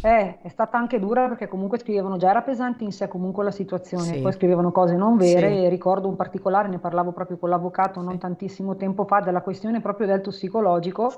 eh, 0.03 0.41
è 0.43 0.49
stata 0.49 0.77
anche 0.77 0.99
dura 0.99 1.29
perché 1.29 1.49
comunque 1.49 1.79
scrivevano, 1.79 2.19
già 2.19 2.29
era 2.29 2.43
pesante 2.43 2.85
in 2.85 2.93
sé 2.93 3.09
comunque 3.09 3.43
la 3.43 3.51
situazione, 3.51 4.05
sì. 4.05 4.21
poi 4.21 4.33
scrivevano 4.33 4.71
cose 4.71 4.97
non 4.97 5.17
vere 5.17 5.51
sì. 5.51 5.65
e 5.65 5.69
ricordo 5.71 6.09
un 6.09 6.17
particolare, 6.17 6.69
ne 6.69 6.79
parlavo 6.79 7.13
proprio 7.13 7.39
con 7.39 7.49
l'avvocato 7.49 8.03
non 8.03 8.19
tantissimo 8.19 8.77
tempo 8.77 9.05
fa, 9.05 9.21
della 9.21 9.41
questione 9.41 9.81
proprio 9.81 10.07
del 10.07 10.21
tossicologico, 10.21 11.13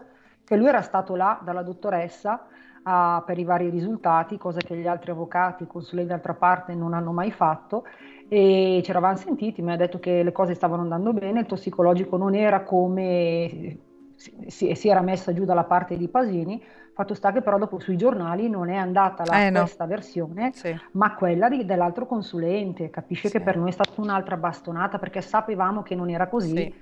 che 0.44 0.57
lui 0.57 0.68
era 0.68 0.83
stato 0.83 1.16
là 1.16 1.40
dalla 1.42 1.62
dottoressa 1.62 2.46
a, 2.85 3.22
per 3.27 3.38
i 3.38 3.44
vari 3.44 3.70
risultati, 3.70 4.38
cosa 4.38 4.61
che 4.61 4.77
gli 4.77 4.87
altri 4.87 5.11
avvocati, 5.11 5.66
consulenti 5.66 6.11
d'altra 6.11 6.35
parte 6.35 6.74
non 6.74 6.94
hanno 6.94 7.12
mai 7.12 7.33
fatto 7.33 7.85
e 8.29 8.81
ci 8.85 8.90
eravamo 8.90 9.16
sentiti, 9.16 9.62
mi 9.62 9.72
ha 9.72 9.77
detto 9.77 9.98
che 9.98 10.22
le 10.22 10.33
cose 10.33 10.55
stavano 10.55 10.83
andando 10.83 11.12
bene, 11.12 11.40
il 11.40 11.46
tossicologico 11.46 12.16
non 12.16 12.35
era 12.35 12.62
come 12.62 13.79
si, 14.16 14.74
si, 14.74 14.88
era 14.88 15.00
messa 15.00 15.33
giù 15.33 15.44
dalla 15.44 15.64
parte 15.64 15.96
di 15.96 16.09
Pasini, 16.09 16.62
fatto 16.94 17.14
sta 17.14 17.33
che 17.33 17.42
però 17.42 17.59
dopo 17.59 17.79
sui 17.79 17.96
giornali 17.96 18.48
non 18.48 18.68
è 18.68 18.77
andata 18.77 19.24
la, 19.27 19.46
eh 19.46 19.50
no. 19.50 19.61
questa 19.61 19.87
versione, 19.87 20.53
sì. 20.55 20.74
ma 20.92 21.14
quella 21.14 21.48
di, 21.48 21.64
dell'altro 21.64 22.07
consulente, 22.07 22.90
capisce 22.90 23.29
sì. 23.29 23.38
che 23.38 23.42
per 23.42 23.57
noi 23.57 23.70
è 23.70 23.72
stata 23.72 24.00
un'altra 24.00 24.37
bastonata 24.37 24.98
perché 24.98 25.20
sapevamo 25.20 25.83
che 25.83 25.94
non 25.94 26.09
era 26.09 26.29
così, 26.29 26.57
sì. 26.57 26.74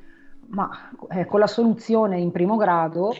ma 0.48 0.90
eh, 1.10 1.24
con 1.24 1.40
la 1.40 1.46
soluzione 1.46 2.20
in 2.20 2.30
primo 2.30 2.56
grado 2.56 3.14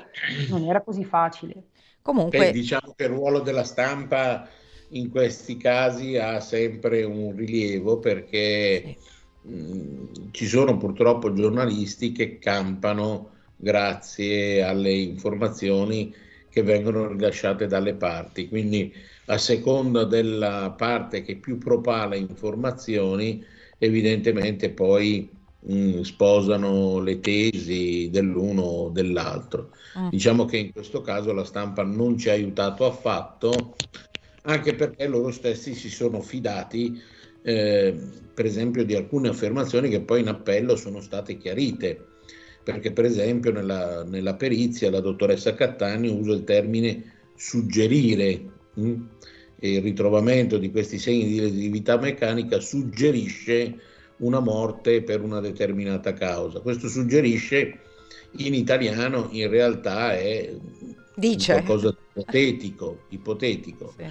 non 0.51 0.65
era 0.65 0.83
così 0.83 1.05
facile. 1.05 1.65
Comunque... 2.03 2.39
Beh, 2.39 2.53
diciamo 2.53 2.93
che 2.95 3.05
il 3.05 3.11
ruolo 3.11 3.41
della 3.41 3.65
stampa 3.65 4.47
in 4.91 5.11
questi 5.11 5.57
casi 5.57 6.19
ha 6.19 6.41
sempre 6.41 7.05
un 7.05 7.35
rilievo 7.35 7.99
perché 7.99 8.97
mh, 9.41 10.31
ci 10.33 10.47
sono 10.47 10.77
purtroppo 10.77 11.33
giornalisti 11.33 12.13
che 12.13 12.39
campano 12.39 13.31
grazie 13.63 14.61
alle 14.61 14.93
informazioni 14.93 16.13
che 16.49 16.63
vengono 16.63 17.07
rilasciate 17.07 17.69
dalle 17.69 17.95
parti. 17.95 18.49
Quindi 18.49 18.93
a 19.27 19.39
seconda 19.39 20.05
della 20.05 20.75
parte 20.77 21.23
che 21.23 21.37
più 21.37 21.59
propala 21.59 22.17
informazioni, 22.17 23.43
evidentemente 23.79 24.71
poi 24.71 25.31
mh, 25.61 25.75
mm, 25.75 26.01
sposano 26.01 26.99
le 26.99 27.21
tesi 27.21 28.11
dell'uno 28.11 28.63
o 28.63 28.89
dell'altro. 28.91 29.71
Mm. 29.97 30.09
Diciamo 30.09 30.45
che 30.45 30.57
in 30.57 30.73
questo 30.73 31.01
caso 31.01 31.33
la 31.33 31.45
stampa 31.45 31.85
non 31.85 32.19
ci 32.19 32.29
ha 32.29 32.33
aiutato 32.33 32.85
affatto, 32.85 33.77
anche 34.43 34.75
perché 34.75 35.07
loro 35.07 35.31
stessi 35.31 35.75
si 35.75 35.89
sono 35.89 36.21
fidati, 36.21 37.01
eh, 37.43 37.97
per 38.35 38.45
esempio, 38.45 38.85
di 38.85 38.97
alcune 38.97 39.29
affermazioni 39.29 39.89
che 39.89 40.01
poi 40.01 40.21
in 40.21 40.29
appello 40.29 40.75
sono 40.75 41.01
state 41.01 41.37
chiarite. 41.37 42.07
Perché, 42.63 42.93
per 42.93 43.05
esempio, 43.05 43.51
nella, 43.51 44.05
nella 44.05 44.35
perizia 44.35 44.91
la 44.91 45.01
dottoressa 45.01 45.55
Cattaneo 45.55 46.15
usa 46.15 46.33
il 46.33 46.45
termine 46.45 47.13
suggerire. 47.35 48.41
Mh? 48.75 48.83
Mm, 48.83 49.03
e 49.65 49.75
il 49.75 49.81
ritrovamento 49.81 50.59
di 50.59 50.73
questi 50.73 50.99
segni 50.99 51.25
di 51.25 51.39
lesività 51.39 51.97
meccanica 51.97 52.59
suggerisce 52.59 53.79
una 54.17 54.41
morte 54.41 55.05
per 55.05 55.23
una 55.23 55.39
determinata 55.39 56.13
causa. 56.15 56.59
Questo 56.59 56.89
suggerisce 56.89 57.79
in 58.39 58.55
italiano 58.55 59.29
in 59.31 59.49
realtà 59.49 60.15
è 60.15 60.53
Dice. 61.15 61.53
qualcosa 61.53 61.91
di 61.91 61.97
ipotetico, 62.21 63.05
ipotetico. 63.11 63.95
Sì. 63.97 64.05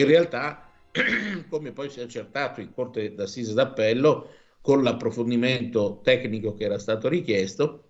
In 0.00 0.06
realtà, 0.06 0.70
come 1.48 1.72
poi 1.72 1.88
si 1.88 2.00
è 2.00 2.02
accertato 2.02 2.60
in 2.60 2.70
Corte 2.74 3.14
d'Assise 3.14 3.54
d'Appello, 3.54 4.28
con 4.66 4.82
l'approfondimento 4.82 6.00
tecnico 6.02 6.54
che 6.54 6.64
era 6.64 6.80
stato 6.80 7.08
richiesto, 7.08 7.84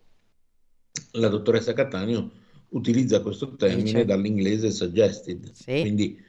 la 1.12 1.29
dottoressa 1.29 1.73
Cattaneo 1.73 2.31
utilizza 2.69 3.23
questo 3.23 3.57
termine 3.57 4.05
dall'inglese 4.05 4.71
suggested, 4.71 5.53
sì. 5.53 5.81
quindi 5.81 6.23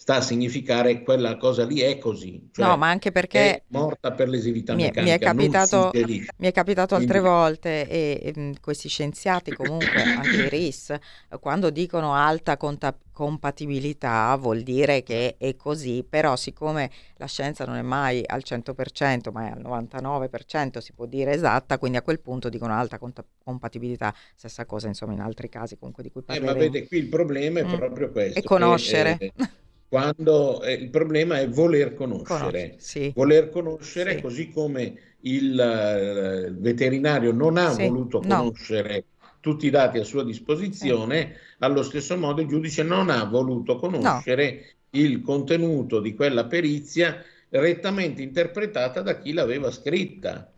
sta 0.00 0.14
a 0.14 0.20
significare 0.22 1.02
quella 1.02 1.36
cosa 1.36 1.66
lì 1.66 1.80
è 1.80 1.98
così. 1.98 2.48
Cioè 2.52 2.64
no, 2.64 2.78
ma 2.78 2.88
anche 2.88 3.12
perché 3.12 3.56
è 3.56 3.62
morta 3.66 4.12
per 4.12 4.30
l'esività 4.30 4.72
mi, 4.74 4.84
meccanica. 4.84 5.34
Mi 5.34 5.44
è 5.44 5.50
capitato, 5.50 5.90
mi 5.92 6.46
è 6.46 6.52
capitato 6.52 6.94
Quindi... 6.94 7.12
altre 7.12 7.28
volte 7.28 7.86
e, 7.86 8.18
e, 8.22 8.54
questi 8.62 8.88
scienziati 8.88 9.52
comunque, 9.52 10.02
anche 10.02 10.36
i 10.36 10.48
RIS, 10.48 10.94
quando 11.38 11.68
dicono 11.68 12.14
alta 12.14 12.56
conta- 12.56 12.96
compatibilità 13.12 14.34
vuol 14.36 14.62
dire 14.62 15.02
che 15.02 15.36
è 15.36 15.54
così, 15.54 16.02
però 16.08 16.34
siccome 16.34 16.90
la 17.16 17.26
scienza 17.26 17.66
non 17.66 17.76
è 17.76 17.82
mai 17.82 18.22
al 18.24 18.40
100%, 18.42 19.30
ma 19.30 19.48
è 19.48 19.50
al 19.50 19.60
99%, 19.60 20.78
si 20.78 20.94
può 20.94 21.04
dire 21.04 21.34
esatta, 21.34 21.76
quindi 21.76 21.98
a 21.98 22.02
quel 22.02 22.20
punto 22.20 22.48
dicono 22.48 22.72
alta 22.72 22.96
cont- 22.96 23.22
compatibilità, 23.44 24.14
stessa 24.34 24.64
cosa 24.64 24.86
insomma 24.86 25.12
in 25.12 25.20
altri 25.20 25.50
casi 25.50 25.76
comunque 25.76 26.02
di 26.02 26.10
cui 26.10 26.22
parleremo. 26.22 26.52
Eh, 26.52 26.54
ma 26.54 26.58
vede, 26.58 26.86
qui 26.86 26.96
il 26.96 27.08
problema 27.08 27.60
è 27.60 27.64
mm. 27.64 27.74
proprio 27.74 28.10
questo. 28.10 28.38
E 28.38 28.42
conoscere. 28.42 29.18
Che, 29.18 29.32
eh, 29.36 29.48
quando 29.90 30.62
eh, 30.62 30.74
il 30.74 30.88
problema 30.88 31.40
è 31.40 31.48
voler 31.48 31.94
conoscere, 31.94 32.76
sì. 32.78 33.10
voler 33.12 33.48
conoscere 33.48 34.14
sì. 34.14 34.20
così 34.22 34.50
come 34.50 35.16
il 35.22 35.52
uh, 35.52 36.54
veterinario 36.60 37.32
non 37.32 37.56
ha 37.56 37.72
sì. 37.72 37.88
voluto 37.88 38.20
conoscere 38.20 39.04
no. 39.20 39.28
tutti 39.40 39.66
i 39.66 39.70
dati 39.70 39.98
a 39.98 40.04
sua 40.04 40.22
disposizione, 40.22 41.34
allo 41.58 41.82
stesso 41.82 42.16
modo 42.16 42.40
il 42.40 42.46
giudice 42.46 42.84
non 42.84 43.10
ha 43.10 43.24
voluto 43.24 43.78
conoscere 43.78 44.76
no. 44.90 45.00
il 45.00 45.22
contenuto 45.22 45.98
di 45.98 46.14
quella 46.14 46.46
perizia 46.46 47.20
rettamente 47.48 48.22
interpretata 48.22 49.02
da 49.02 49.18
chi 49.18 49.32
l'aveva 49.32 49.72
scritta 49.72 50.52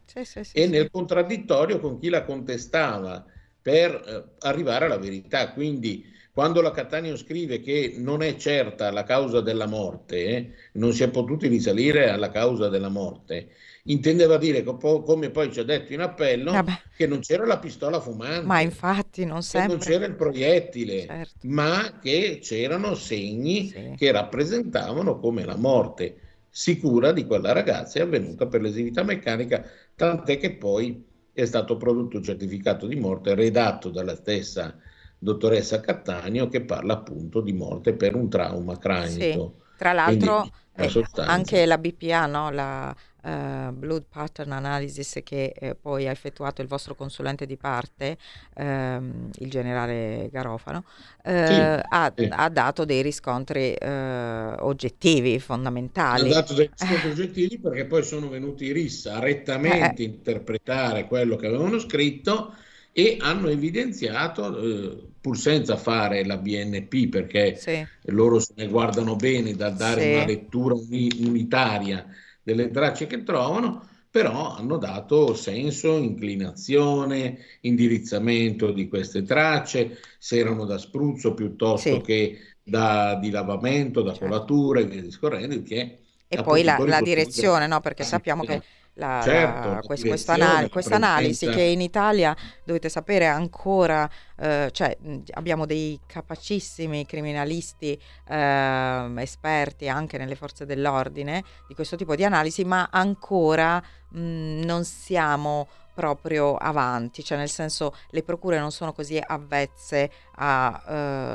e 0.53 0.67
nel 0.67 0.91
contraddittorio 0.91 1.81
con 1.81 1.99
chi 1.99 2.11
la 2.11 2.23
contestava 2.23 3.25
per 3.63 3.95
uh, 3.95 4.47
arrivare 4.47 4.85
alla 4.85 4.99
verità. 4.99 5.53
Quindi 5.53 6.05
quando 6.35 6.63
la 6.63 6.71
Cattaneo 6.71 7.15
scrive 7.17 7.61
che 7.61 7.95
non 7.99 8.23
è 8.23 8.37
certa 8.37 8.91
la 8.91 9.03
causa 9.05 9.43
della 9.43 9.67
morte, 9.67 10.25
eh, 10.25 10.51
non 10.73 10.95
si 10.95 11.03
è 11.03 11.11
potuti 11.11 11.47
risalire 11.47 12.09
alla 12.09 12.31
causa 12.31 12.71
della 12.71 12.89
morte, 12.89 13.49
intendeva 13.85 14.39
dire, 14.39 14.63
come 14.63 15.29
poi 15.29 15.53
ci 15.53 15.61
ha 15.61 15.65
detto 15.65 15.93
in 15.93 16.01
appello, 16.01 16.53
Vabbè. 16.53 16.73
che 16.97 17.07
non 17.07 17.21
c'era 17.21 17.45
la 17.45 17.59
pistola 17.59 18.01
fumante. 18.01 18.47
Ma 18.47 18.61
infatti 18.61 19.27
non 19.27 19.43
sempre. 19.43 19.73
non 19.73 19.79
c'era 19.79 20.07
il 20.07 20.15
proiettile, 20.15 21.05
certo. 21.05 21.47
ma 21.49 21.99
che 22.01 22.39
c'erano 22.41 22.95
segni 22.95 23.69
sì. 23.69 23.95
che 23.99 24.11
rappresentavano 24.11 25.19
come 25.19 25.45
la 25.45 25.57
morte 25.57 26.17
sicura 26.49 27.13
di 27.13 27.27
quella 27.27 27.53
ragazza 27.53 27.99
è 27.99 28.03
avvenuta 28.03 28.47
per 28.47 28.63
l'esività 28.63 29.03
meccanica, 29.03 29.65
tant'è 29.95 30.39
che 30.39 30.55
poi 30.55 31.05
è 31.31 31.45
stato 31.45 31.77
prodotto 31.77 32.17
un 32.17 32.23
certificato 32.23 32.87
di 32.87 32.97
morte 32.97 33.35
redatto 33.35 33.91
dalla 33.91 34.15
stessa 34.15 34.79
dottoressa 35.23 35.79
Cattaneo 35.79 36.49
che 36.49 36.63
parla 36.63 36.95
appunto 36.95 37.41
di 37.41 37.53
morte 37.53 37.95
per 37.95 38.17
un 38.17 38.29
trauma 38.29 38.77
cranico. 38.77 39.55
Sì. 39.57 39.61
Tra 39.79 39.93
l'altro 39.93 40.49
Quindi, 40.75 41.01
eh, 41.05 41.23
anche 41.23 41.65
la 41.65 41.79
BPA, 41.79 42.27
no? 42.27 42.51
la 42.51 42.95
uh, 43.23 43.73
Blood 43.73 44.05
Pattern 44.09 44.51
Analysis 44.51 45.21
che 45.23 45.55
eh, 45.57 45.75
poi 45.77 46.09
ha 46.09 46.11
effettuato 46.11 46.61
il 46.61 46.67
vostro 46.67 46.97
consulente 46.97 47.47
di 47.47 47.57
parte, 47.57 48.17
ehm, 48.55 49.31
il 49.39 49.51
generale 49.51 50.29
Garofano, 50.31 50.85
eh, 51.23 51.47
sì, 51.47 51.85
ha, 51.89 52.13
sì. 52.17 52.29
ha, 52.29 52.49
dato 52.49 52.85
dei 52.85 53.03
riscontri 53.03 53.75
eh, 53.75 54.55
oggettivi 54.59 55.39
fondamentali. 55.39 56.31
Ha 56.31 56.35
dato 56.35 56.55
dei 56.55 56.71
riscontri 56.77 57.11
oggettivi 57.11 57.59
perché 57.61 57.85
poi 57.87 58.03
sono 58.03 58.29
venuti 58.29 58.65
i 58.65 58.73
RIS 58.73 59.07
a 59.07 59.21
rettamente 59.21 60.03
interpretare 60.03 61.07
quello 61.07 61.37
che 61.37 61.47
avevano 61.47 61.79
scritto 61.79 62.55
e 62.93 63.17
hanno 63.21 63.49
evidenziato, 63.49 64.59
eh, 64.59 65.11
pur 65.21 65.37
senza 65.39 65.77
fare 65.77 66.25
la 66.25 66.37
BNP, 66.37 67.09
perché 67.09 67.57
sì. 67.57 67.85
loro 68.07 68.39
se 68.39 68.53
ne 68.57 68.69
guardano 68.69 69.17
bene 69.17 69.55
da 69.55 69.71
dare 69.71 70.01
sì. 70.03 70.13
una 70.13 70.27
lettura 70.27 70.75
uni- 70.75 71.11
unitaria 71.21 72.07
delle 72.43 72.71
tracce 72.71 73.07
che 73.07 73.23
trovano, 73.23 73.89
però 74.11 74.55
hanno 74.55 74.77
dato 74.77 75.35
senso, 75.35 75.97
inclinazione, 75.97 77.39
indirizzamento 77.63 78.71
di 78.73 78.89
queste 78.89 79.23
tracce, 79.23 79.99
se 80.19 80.37
erano 80.37 80.67
da 80.67 80.77
spruzzo 80.77 81.33
piuttosto 81.33 81.95
sì. 81.95 82.01
che 82.03 82.39
da 82.63 83.19
dilavamento, 83.19 84.03
da 84.03 84.11
certo. 84.11 84.27
colatura 84.27 84.81
e 84.81 84.85
via 84.87 85.01
discorrendo, 85.01 85.63
che 85.63 85.99
e 86.29 86.43
poi 86.43 86.63
la, 86.63 86.79
la 86.79 87.03
direzione, 87.03 87.67
no? 87.67 87.81
perché 87.81 88.05
sappiamo 88.05 88.43
che 88.45 88.63
la, 88.95 89.21
certo, 89.23 89.69
la, 89.69 89.81
quest, 89.81 90.07
questa, 90.07 90.35
anal- 90.35 90.71
analisi 90.91 91.49
che 91.49 91.63
in 91.63 91.81
Italia 91.81 92.37
dovete 92.65 92.89
sapere 92.89 93.27
ancora, 93.27 94.09
eh, 94.39 94.69
cioè 94.73 94.97
abbiamo 95.33 95.65
dei 95.65 95.99
capacissimi 96.07 97.07
criminalisti 97.07 97.99
eh, 98.29 99.13
esperti 99.17 99.89
anche 99.89 100.19
nelle 100.19 100.35
forze 100.35 100.67
dell'ordine 100.67 101.43
di 101.67 101.75
questo 101.75 101.97
tipo 101.97 102.15
di 102.15 102.25
analisi, 102.25 102.65
ma 102.65 102.89
ancora 102.91 103.83
mh, 104.11 104.61
non 104.65 104.85
siamo 104.85 105.69
proprio 105.95 106.57
avanti, 106.57 107.23
cioè 107.23 107.39
nel 107.39 107.51
senso 107.51 107.95
le 108.11 108.23
procure 108.23 108.59
non 108.59 108.73
sono 108.73 108.93
così 108.93 109.21
avvezze 109.25 110.11
a 110.37 110.83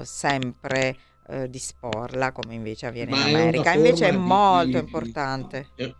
eh, 0.01 0.05
sempre 0.05 0.97
eh, 1.27 1.49
disporla 1.49 2.31
come 2.31 2.55
invece 2.55 2.87
avviene 2.87 3.11
ma 3.11 3.27
in 3.27 3.35
America, 3.35 3.73
invece 3.73 4.09
è 4.09 4.11
molto 4.11 4.79
di, 4.79 4.83
importante. 4.83 5.69
Di, 5.75 5.95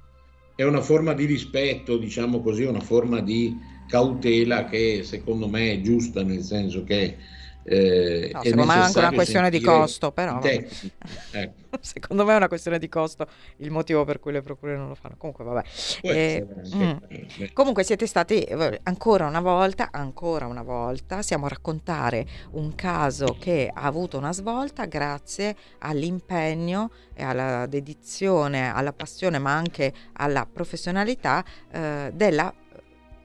è 0.57 0.63
una 0.63 0.81
forma 0.81 1.13
di 1.13 1.25
rispetto, 1.25 1.97
diciamo 1.99 2.41
così, 2.41 2.63
una 2.63 2.79
forma 2.81 3.21
di 3.21 3.63
cautela 3.85 4.65
che 4.65 5.03
secondo 5.03 5.47
me 5.47 5.73
è 5.73 5.81
giusta, 5.81 6.23
nel 6.23 6.41
senso 6.41 6.83
che 6.83 7.19
eh, 7.69 8.29
no, 8.31 8.41
secondo 8.43 8.65
me 8.65 8.75
è 8.75 8.77
anche 8.77 8.99
una 8.99 9.11
questione 9.11 9.49
di 9.49 9.59
costo, 9.59 10.13
però. 10.13 10.39
Ecco. 10.41 11.65
secondo 11.81 12.23
me 12.23 12.33
è 12.33 12.37
una 12.37 12.47
questione 12.47 12.79
di 12.79 12.87
costo 12.87 13.27
il 13.57 13.71
motivo 13.71 14.05
per 14.05 14.19
cui 14.19 14.31
le 14.31 14.41
procure 14.41 14.77
non 14.77 14.87
lo 14.87 14.95
fanno. 14.95 15.15
Comunque, 15.17 15.43
vabbè. 15.43 15.63
Eh, 16.01 16.47
mm. 16.75 16.91
Comunque, 17.51 17.83
siete 17.83 18.07
stati 18.07 18.47
ancora 18.83 19.27
una 19.27 19.41
volta, 19.41 19.89
ancora 19.91 20.45
una 20.45 20.63
volta, 20.63 21.21
stiamo 21.21 21.45
a 21.45 21.49
raccontare 21.49 22.25
un 22.51 22.73
caso 22.73 23.35
che 23.37 23.69
ha 23.73 23.81
avuto 23.81 24.17
una 24.17 24.31
svolta 24.31 24.85
grazie 24.85 25.53
all'impegno 25.79 26.91
e 27.13 27.23
alla 27.23 27.65
dedizione, 27.65 28.73
alla 28.73 28.93
passione, 28.93 29.39
ma 29.39 29.53
anche 29.53 29.93
alla 30.13 30.47
professionalità 30.49 31.43
eh, 31.69 32.11
della 32.13 32.53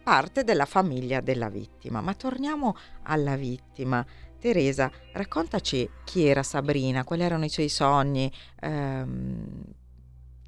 parte 0.02 0.42
della 0.42 0.64
famiglia 0.64 1.20
della 1.20 1.48
vittima. 1.48 2.00
Ma 2.00 2.14
torniamo 2.14 2.76
alla 3.05 3.37
vittima. 3.37 4.05
Teresa, 4.42 4.90
raccontaci 5.12 5.88
chi 6.02 6.26
era 6.26 6.42
Sabrina, 6.42 7.05
quali 7.05 7.22
erano 7.22 7.44
i 7.44 7.48
suoi 7.48 7.68
sogni, 7.68 8.28
ehm, 8.59 9.62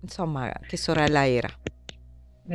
insomma, 0.00 0.50
che 0.66 0.76
sorella 0.76 1.24
era. 1.24 1.48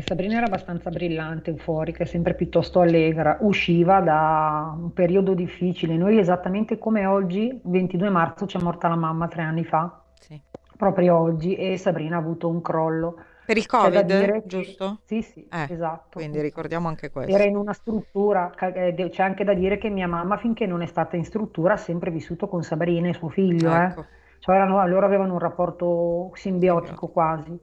Sabrina 0.06 0.36
era 0.36 0.47
abbastanza 0.47 0.89
brillante, 0.89 1.52
euforica, 1.52 2.04
sempre 2.04 2.34
piuttosto 2.34 2.82
allegra, 2.82 3.38
usciva 3.39 4.02
da 4.02 4.75
un 4.78 4.91
periodo 4.91 5.34
difficile. 5.34 5.95
Noi 5.95 6.19
esattamente 6.19 6.78
come 6.78 7.06
oggi, 7.06 7.58
22 7.63 8.10
marzo, 8.10 8.45
c'è 8.45 8.60
morta 8.60 8.89
la 8.89 8.97
mamma 8.97 9.30
tre 9.30 9.43
anni 9.43 9.63
fa, 9.63 10.04
sì. 10.19 10.39
proprio 10.75 11.17
oggi, 11.17 11.56
e 11.56 11.78
Sabrina 11.78 12.17
ha 12.17 12.19
avuto 12.19 12.49
un 12.49 12.62
crollo 12.62 13.15
per 13.50 13.58
il 13.58 13.66
Covid, 13.66 14.06
che, 14.06 14.44
giusto? 14.46 15.00
Sì, 15.06 15.24
sì, 15.24 15.48
eh, 15.52 15.66
esatto. 15.72 16.20
Quindi 16.20 16.40
ricordiamo 16.40 16.88
anche 16.88 17.10
questo. 17.10 17.34
Era 17.34 17.46
in 17.46 17.56
una 17.56 17.74
struttura, 17.74 18.52
eh, 18.54 19.10
c'è 19.10 19.24
anche 19.24 19.44
da 19.44 19.56
dire 19.56 19.80
che 19.80 19.90
mia 19.90 20.08
mamma 20.08 20.38
finché 20.38 20.68
non 20.68 20.84
è 20.84 20.86
stata 20.86 21.16
in 21.16 21.26
struttura 21.26 21.74
ha 21.74 21.78
sempre 21.78 22.12
vissuto 22.12 22.48
con 22.48 22.62
Sabrina 22.62 23.10
e 23.10 23.14
suo 23.16 23.30
figlio. 23.30 23.74
Eh. 23.74 23.86
Ecco. 23.86 24.02
Eh. 24.02 24.06
Cioè 24.38 24.54
erano, 24.54 24.86
loro 24.86 25.04
avevano 25.04 25.34
un 25.34 25.40
rapporto 25.40 26.30
simbiotico 26.36 27.08
quasi. 27.08 27.60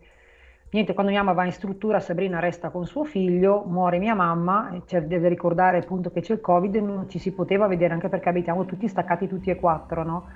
Niente, 0.70 0.92
quando 0.92 1.12
mia 1.12 1.22
mamma 1.22 1.36
va 1.36 1.44
in 1.44 1.52
struttura, 1.52 2.00
Sabrina 2.00 2.40
resta 2.40 2.70
con 2.70 2.84
suo 2.84 3.04
figlio, 3.04 3.62
muore 3.64 3.98
mia 3.98 4.16
mamma, 4.16 4.82
cioè 4.86 5.02
deve 5.02 5.28
ricordare 5.28 5.78
appunto 5.78 6.10
che 6.10 6.20
c'è 6.20 6.32
il 6.32 6.40
Covid 6.40 6.74
e 6.74 6.80
non 6.80 7.08
ci 7.08 7.20
si 7.20 7.32
poteva 7.32 7.68
vedere 7.68 7.94
anche 7.94 8.08
perché 8.08 8.28
abitiamo 8.28 8.64
tutti 8.64 8.88
staccati 8.88 9.28
tutti 9.28 9.50
e 9.50 9.54
quattro, 9.54 10.02
no? 10.02 10.28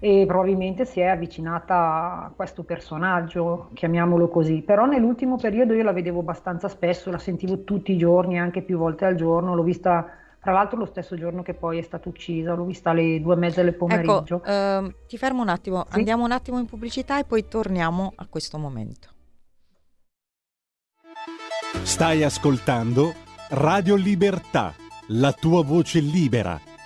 E 0.00 0.24
probabilmente 0.26 0.86
si 0.86 1.00
è 1.00 1.06
avvicinata 1.06 2.24
a 2.24 2.32
questo 2.34 2.62
personaggio, 2.64 3.68
chiamiamolo 3.74 4.28
così. 4.28 4.62
Però 4.62 4.86
nell'ultimo 4.86 5.36
periodo 5.36 5.74
io 5.74 5.82
la 5.82 5.92
vedevo 5.92 6.20
abbastanza 6.20 6.68
spesso, 6.68 7.10
la 7.10 7.18
sentivo 7.18 7.64
tutti 7.64 7.92
i 7.92 7.98
giorni, 7.98 8.40
anche 8.40 8.62
più 8.62 8.78
volte 8.78 9.04
al 9.04 9.14
giorno, 9.14 9.54
l'ho 9.54 9.62
vista 9.62 10.08
tra 10.40 10.52
l'altro 10.52 10.78
lo 10.78 10.86
stesso 10.86 11.16
giorno 11.16 11.42
che 11.42 11.52
poi 11.52 11.78
è 11.78 11.82
stata 11.82 12.08
uccisa, 12.08 12.54
l'ho 12.54 12.64
vista 12.64 12.90
alle 12.90 13.20
due 13.20 13.34
e 13.34 13.36
mezza 13.36 13.62
del 13.62 13.74
pomeriggio. 13.74 14.36
Ecco, 14.36 14.44
ehm, 14.44 14.94
ti 15.06 15.18
fermo 15.18 15.42
un 15.42 15.50
attimo, 15.50 15.84
sì? 15.86 15.98
andiamo 15.98 16.24
un 16.24 16.32
attimo 16.32 16.58
in 16.58 16.64
pubblicità 16.64 17.18
e 17.18 17.24
poi 17.24 17.46
torniamo 17.46 18.12
a 18.16 18.26
questo 18.26 18.56
momento. 18.56 19.08
Stai 21.82 22.24
ascoltando 22.24 23.12
Radio 23.50 23.96
Libertà, 23.96 24.72
la 25.08 25.32
tua 25.32 25.62
voce 25.62 26.00
libera, 26.00 26.58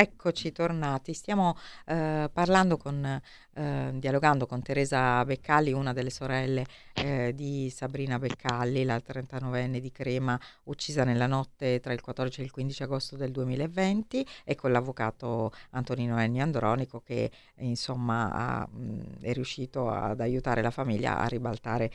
Eccoci 0.00 0.52
tornati, 0.52 1.12
stiamo 1.12 1.56
eh, 1.86 2.30
parlando 2.32 2.76
con, 2.76 3.04
eh, 3.04 3.90
dialogando 3.94 4.46
con 4.46 4.62
Teresa 4.62 5.24
Beccalli, 5.24 5.72
una 5.72 5.92
delle 5.92 6.10
sorelle 6.10 6.64
eh, 6.92 7.32
di 7.34 7.68
Sabrina 7.68 8.16
Beccalli, 8.16 8.84
la 8.84 8.98
39enne 9.04 9.78
di 9.78 9.90
Crema, 9.90 10.38
uccisa 10.66 11.02
nella 11.02 11.26
notte 11.26 11.80
tra 11.80 11.92
il 11.92 12.00
14 12.00 12.40
e 12.40 12.44
il 12.44 12.52
15 12.52 12.82
agosto 12.84 13.16
del 13.16 13.32
2020 13.32 14.24
e 14.44 14.54
con 14.54 14.70
l'avvocato 14.70 15.50
Antonino 15.70 16.16
Enni 16.20 16.40
Andronico 16.40 17.00
che 17.00 17.32
insomma 17.56 18.30
ha, 18.30 18.68
mh, 18.70 19.22
è 19.22 19.32
riuscito 19.32 19.90
ad 19.90 20.20
aiutare 20.20 20.62
la 20.62 20.70
famiglia 20.70 21.18
a 21.18 21.26
ribaltare 21.26 21.90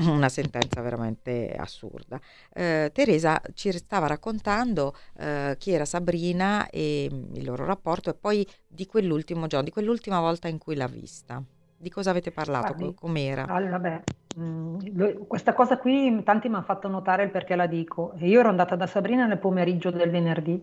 una 0.00 0.28
sentenza 0.28 0.80
veramente 0.80 1.54
assurda. 1.56 2.18
Eh, 2.52 2.90
Teresa 2.92 3.40
ci 3.54 3.70
stava 3.72 4.06
raccontando 4.06 4.94
eh, 5.18 5.56
chi 5.58 5.72
era 5.72 5.84
Sabrina 5.84 6.68
e 6.70 7.08
mm, 7.12 7.34
il 7.34 7.44
loro 7.44 7.64
rapporto 7.64 8.10
e 8.10 8.14
poi 8.14 8.46
di 8.66 8.86
quell'ultimo 8.86 9.46
giorno, 9.46 9.66
di 9.66 9.70
quell'ultima 9.70 10.20
volta 10.20 10.48
in 10.48 10.58
cui 10.58 10.76
l'ha 10.76 10.88
vista. 10.88 11.42
Di 11.76 11.90
cosa 11.90 12.10
avete 12.10 12.30
parlato? 12.30 12.74
Guardi, 12.74 12.94
com'era? 12.94 13.46
Allora, 13.48 13.78
beh, 13.78 14.02
mh, 14.36 14.42
mm, 14.42 15.12
questa 15.26 15.52
cosa 15.52 15.78
qui 15.78 16.22
tanti 16.22 16.48
mi 16.48 16.54
hanno 16.54 16.64
fatto 16.64 16.88
notare 16.88 17.24
il 17.24 17.30
perché 17.30 17.56
la 17.56 17.66
dico. 17.66 18.14
Io 18.18 18.40
ero 18.40 18.48
andata 18.48 18.76
da 18.76 18.86
Sabrina 18.86 19.26
nel 19.26 19.38
pomeriggio 19.38 19.90
del 19.90 20.10
venerdì 20.10 20.62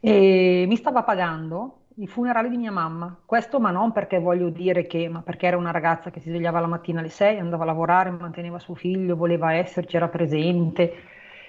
e 0.00 0.64
mi 0.68 0.76
stava 0.76 1.02
pagando 1.02 1.85
i 1.98 2.06
funerali 2.06 2.50
di 2.50 2.56
mia 2.56 2.72
mamma. 2.72 3.16
Questo 3.24 3.60
ma 3.60 3.70
non 3.70 3.92
perché 3.92 4.18
voglio 4.18 4.50
dire 4.50 4.86
che, 4.86 5.08
ma 5.08 5.22
perché 5.22 5.46
era 5.46 5.56
una 5.56 5.70
ragazza 5.70 6.10
che 6.10 6.20
si 6.20 6.28
svegliava 6.28 6.60
la 6.60 6.66
mattina 6.66 7.00
alle 7.00 7.08
6, 7.08 7.38
andava 7.38 7.62
a 7.62 7.66
lavorare, 7.66 8.10
manteneva 8.10 8.58
suo 8.58 8.74
figlio, 8.74 9.16
voleva 9.16 9.54
esserci, 9.54 9.96
era 9.96 10.08
presente. 10.08 10.92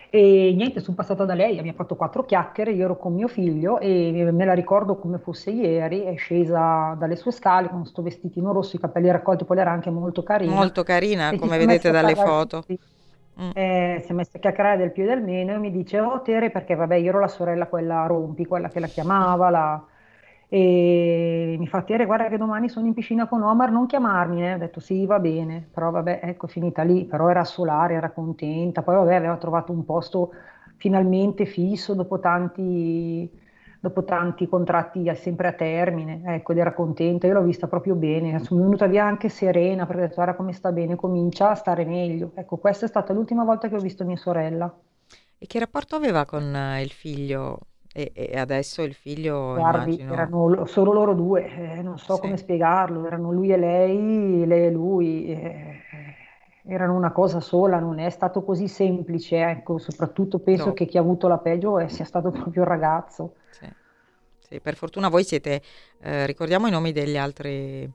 E 0.10 0.54
niente, 0.56 0.80
sono 0.80 0.96
passata 0.96 1.26
da 1.26 1.34
lei, 1.34 1.62
mi 1.62 1.68
ha 1.68 1.74
fatto 1.74 1.98
quattro 1.98 2.24
chiacchiere, 2.24 2.72
io 2.72 2.86
ero 2.86 2.98
con 2.98 3.14
mio 3.14 3.28
figlio 3.28 3.78
e 3.80 4.30
me 4.32 4.46
la 4.46 4.54
ricordo 4.54 4.96
come 4.96 5.18
fosse 5.18 5.52
ieri, 5.52 6.04
è 6.04 6.16
scesa 6.16 6.96
dalle 6.98 7.18
sue 7.18 7.34
scale 7.34 7.68
con 7.68 7.82
questo 7.82 8.02
vestitino 8.02 8.54
rosso, 8.54 8.78
i 8.78 8.80
capelli 8.80 9.12
raccolti, 9.12 9.44
poi 9.44 9.58
era 9.58 9.72
anche 9.72 9.90
molto 9.90 10.24
carina. 10.24 10.54
Molto 10.54 10.84
carina, 10.84 11.32
e 11.32 11.38
come 11.38 11.58
vedete 11.58 11.92
dalle 11.92 12.16
foto. 12.16 12.62
Sì. 12.62 12.80
Mm. 13.40 13.50
Eh, 13.54 14.02
si 14.06 14.12
è 14.12 14.16
messa 14.16 14.38
a 14.38 14.40
chiacchierare 14.40 14.78
del 14.78 14.92
più 14.94 15.04
e 15.04 15.08
del 15.08 15.22
meno 15.22 15.54
e 15.54 15.58
mi 15.58 15.72
dice, 15.72 16.00
oh 16.00 16.22
Tere, 16.22 16.52
perché 16.52 16.74
vabbè, 16.74 16.96
io 16.96 17.10
ero 17.10 17.20
la 17.20 17.28
sorella 17.28 17.68
quella 17.68 18.06
rompi, 18.06 18.46
quella 18.46 18.70
che 18.70 18.80
la 18.80 18.88
chiamava, 18.88 19.50
la 19.50 19.86
e 20.50 21.58
mi 21.60 21.68
fa 21.68 21.82
Tiere 21.82 22.06
guarda 22.06 22.30
che 22.30 22.38
domani 22.38 22.70
sono 22.70 22.88
in 22.88 22.94
piscina 22.94 23.28
con 23.28 23.44
Omar 23.44 23.70
non 23.70 23.86
chiamarmi 23.86 24.44
eh. 24.46 24.54
ho 24.54 24.58
detto 24.58 24.80
sì 24.80 25.06
va 25.06 25.20
bene 25.20 25.68
però 25.74 25.92
vabbè 25.92 26.22
ecco 26.24 26.48
finita 26.48 26.84
lì 26.84 27.04
però 27.04 27.30
era 27.30 27.44
solare 27.44 27.96
era 27.96 28.12
contenta 28.12 28.82
poi 28.82 28.96
vabbè 28.96 29.16
aveva 29.16 29.36
trovato 29.36 29.74
un 29.74 29.84
posto 29.84 30.32
finalmente 30.78 31.46
fisso 31.46 31.96
dopo 31.96 32.20
tanti, 32.20 33.30
dopo 33.82 34.06
tanti 34.06 34.48
contratti 34.48 35.14
sempre 35.16 35.50
a 35.50 35.54
termine 35.54 36.22
ecco 36.36 36.54
ed 36.54 36.60
era 36.60 36.74
contenta 36.74 37.28
io 37.28 37.34
l'ho 37.34 37.44
vista 37.44 37.68
proprio 37.68 37.96
bene 37.96 38.40
sono 38.40 38.64
venuta 38.64 38.88
via 38.88 39.04
anche 39.06 39.28
serena 39.28 39.86
perché 39.86 40.02
ho 40.02 40.06
detto 40.06 40.16
guarda 40.16 40.36
come 40.36 40.54
sta 40.54 40.72
bene 40.72 40.96
comincia 40.96 41.50
a 41.50 41.56
stare 41.56 41.84
meglio 41.84 42.32
ecco 42.36 42.56
questa 42.56 42.86
è 42.86 42.88
stata 42.90 43.12
l'ultima 43.12 43.44
volta 43.44 43.68
che 43.68 43.76
ho 43.76 43.80
visto 43.80 44.06
mia 44.06 44.16
sorella 44.16 44.74
e 45.40 45.46
che 45.46 45.60
rapporto 45.60 45.96
aveva 45.98 46.26
con 46.26 46.56
eh, 46.56 46.82
il 46.82 46.92
figlio 46.92 47.60
e, 47.98 48.12
e 48.14 48.38
adesso 48.38 48.84
il 48.84 48.94
figlio, 48.94 49.56
Guardi, 49.56 49.96
immagino... 49.96 50.14
erano 50.14 50.66
solo 50.66 50.94
loro 50.94 51.16
due, 51.16 51.48
eh, 51.48 51.82
non 51.82 51.98
so 51.98 52.14
sì. 52.14 52.22
come 52.22 52.38
spiegarlo, 52.38 53.08
erano 53.08 53.32
lui 53.32 53.52
e 53.52 53.58
lei, 53.58 54.46
lei 54.46 54.68
e 54.68 54.70
lui, 54.70 55.26
eh, 55.26 55.82
erano 56.68 56.96
una 56.96 57.12
cosa 57.12 57.40
sola, 57.40 57.80
non 57.80 57.98
è 57.98 58.12
stato 58.12 58.44
così 58.44 58.68
semplice, 58.68 59.42
ecco, 59.42 59.80
soprattutto 59.80 60.38
penso 60.38 60.68
no. 60.68 60.74
che 60.74 60.86
chi 60.86 61.00
ha 61.00 61.02
avuto 61.02 61.28
la 61.28 61.40
peggio 61.40 61.80
eh, 61.80 61.90
sia 61.90 62.06
stato 62.06 62.30
proprio 62.30 62.62
il 62.62 62.68
ragazzo. 62.68 63.34
Sì. 63.50 63.68
sì 64.38 64.60
per 64.60 64.76
fortuna 64.76 65.10
voi 65.10 65.24
siete, 65.24 65.60
eh, 66.00 66.28
ricordiamo 66.28 66.68
i 66.68 66.72
nomi 66.72 66.92
degli 66.92 67.18
altri 67.18 67.92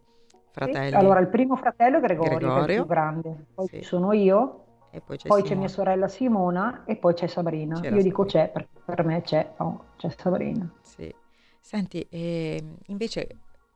fratelli. 0.51 0.89
Sì, 0.89 0.95
allora 0.97 1.21
il 1.21 1.29
primo 1.29 1.55
fratello 1.55 1.99
è 1.99 2.01
Gregorio, 2.01 2.39
Gregorio. 2.39 2.65
che 2.65 2.73
è 2.73 2.75
il 2.75 2.81
più 2.81 2.87
grande, 2.93 3.45
poi 3.55 3.69
ci 3.69 3.85
sono 3.85 4.13
io, 4.13 4.65
poi 5.01 5.17
c'è, 5.17 5.29
poi 5.29 5.43
c'è 5.43 5.55
mia 5.55 5.69
sorella 5.69 6.09
Simona 6.09 6.83
e 6.85 6.97
poi 6.97 7.15
c'è 7.15 7.27
Sabrina. 7.27 7.81
C'era 7.81 7.97
Io 7.97 8.03
dico 8.03 8.25
c'è, 8.25 8.51
perché 8.51 8.81
per 8.85 9.05
me 9.05 9.23
c'è, 9.23 9.53
no, 9.59 9.85
c'è 9.97 10.11
Sabrina. 10.11 10.71
Sì. 10.83 11.13
Senti, 11.61 12.07
eh, 12.11 12.63
invece 12.87 13.27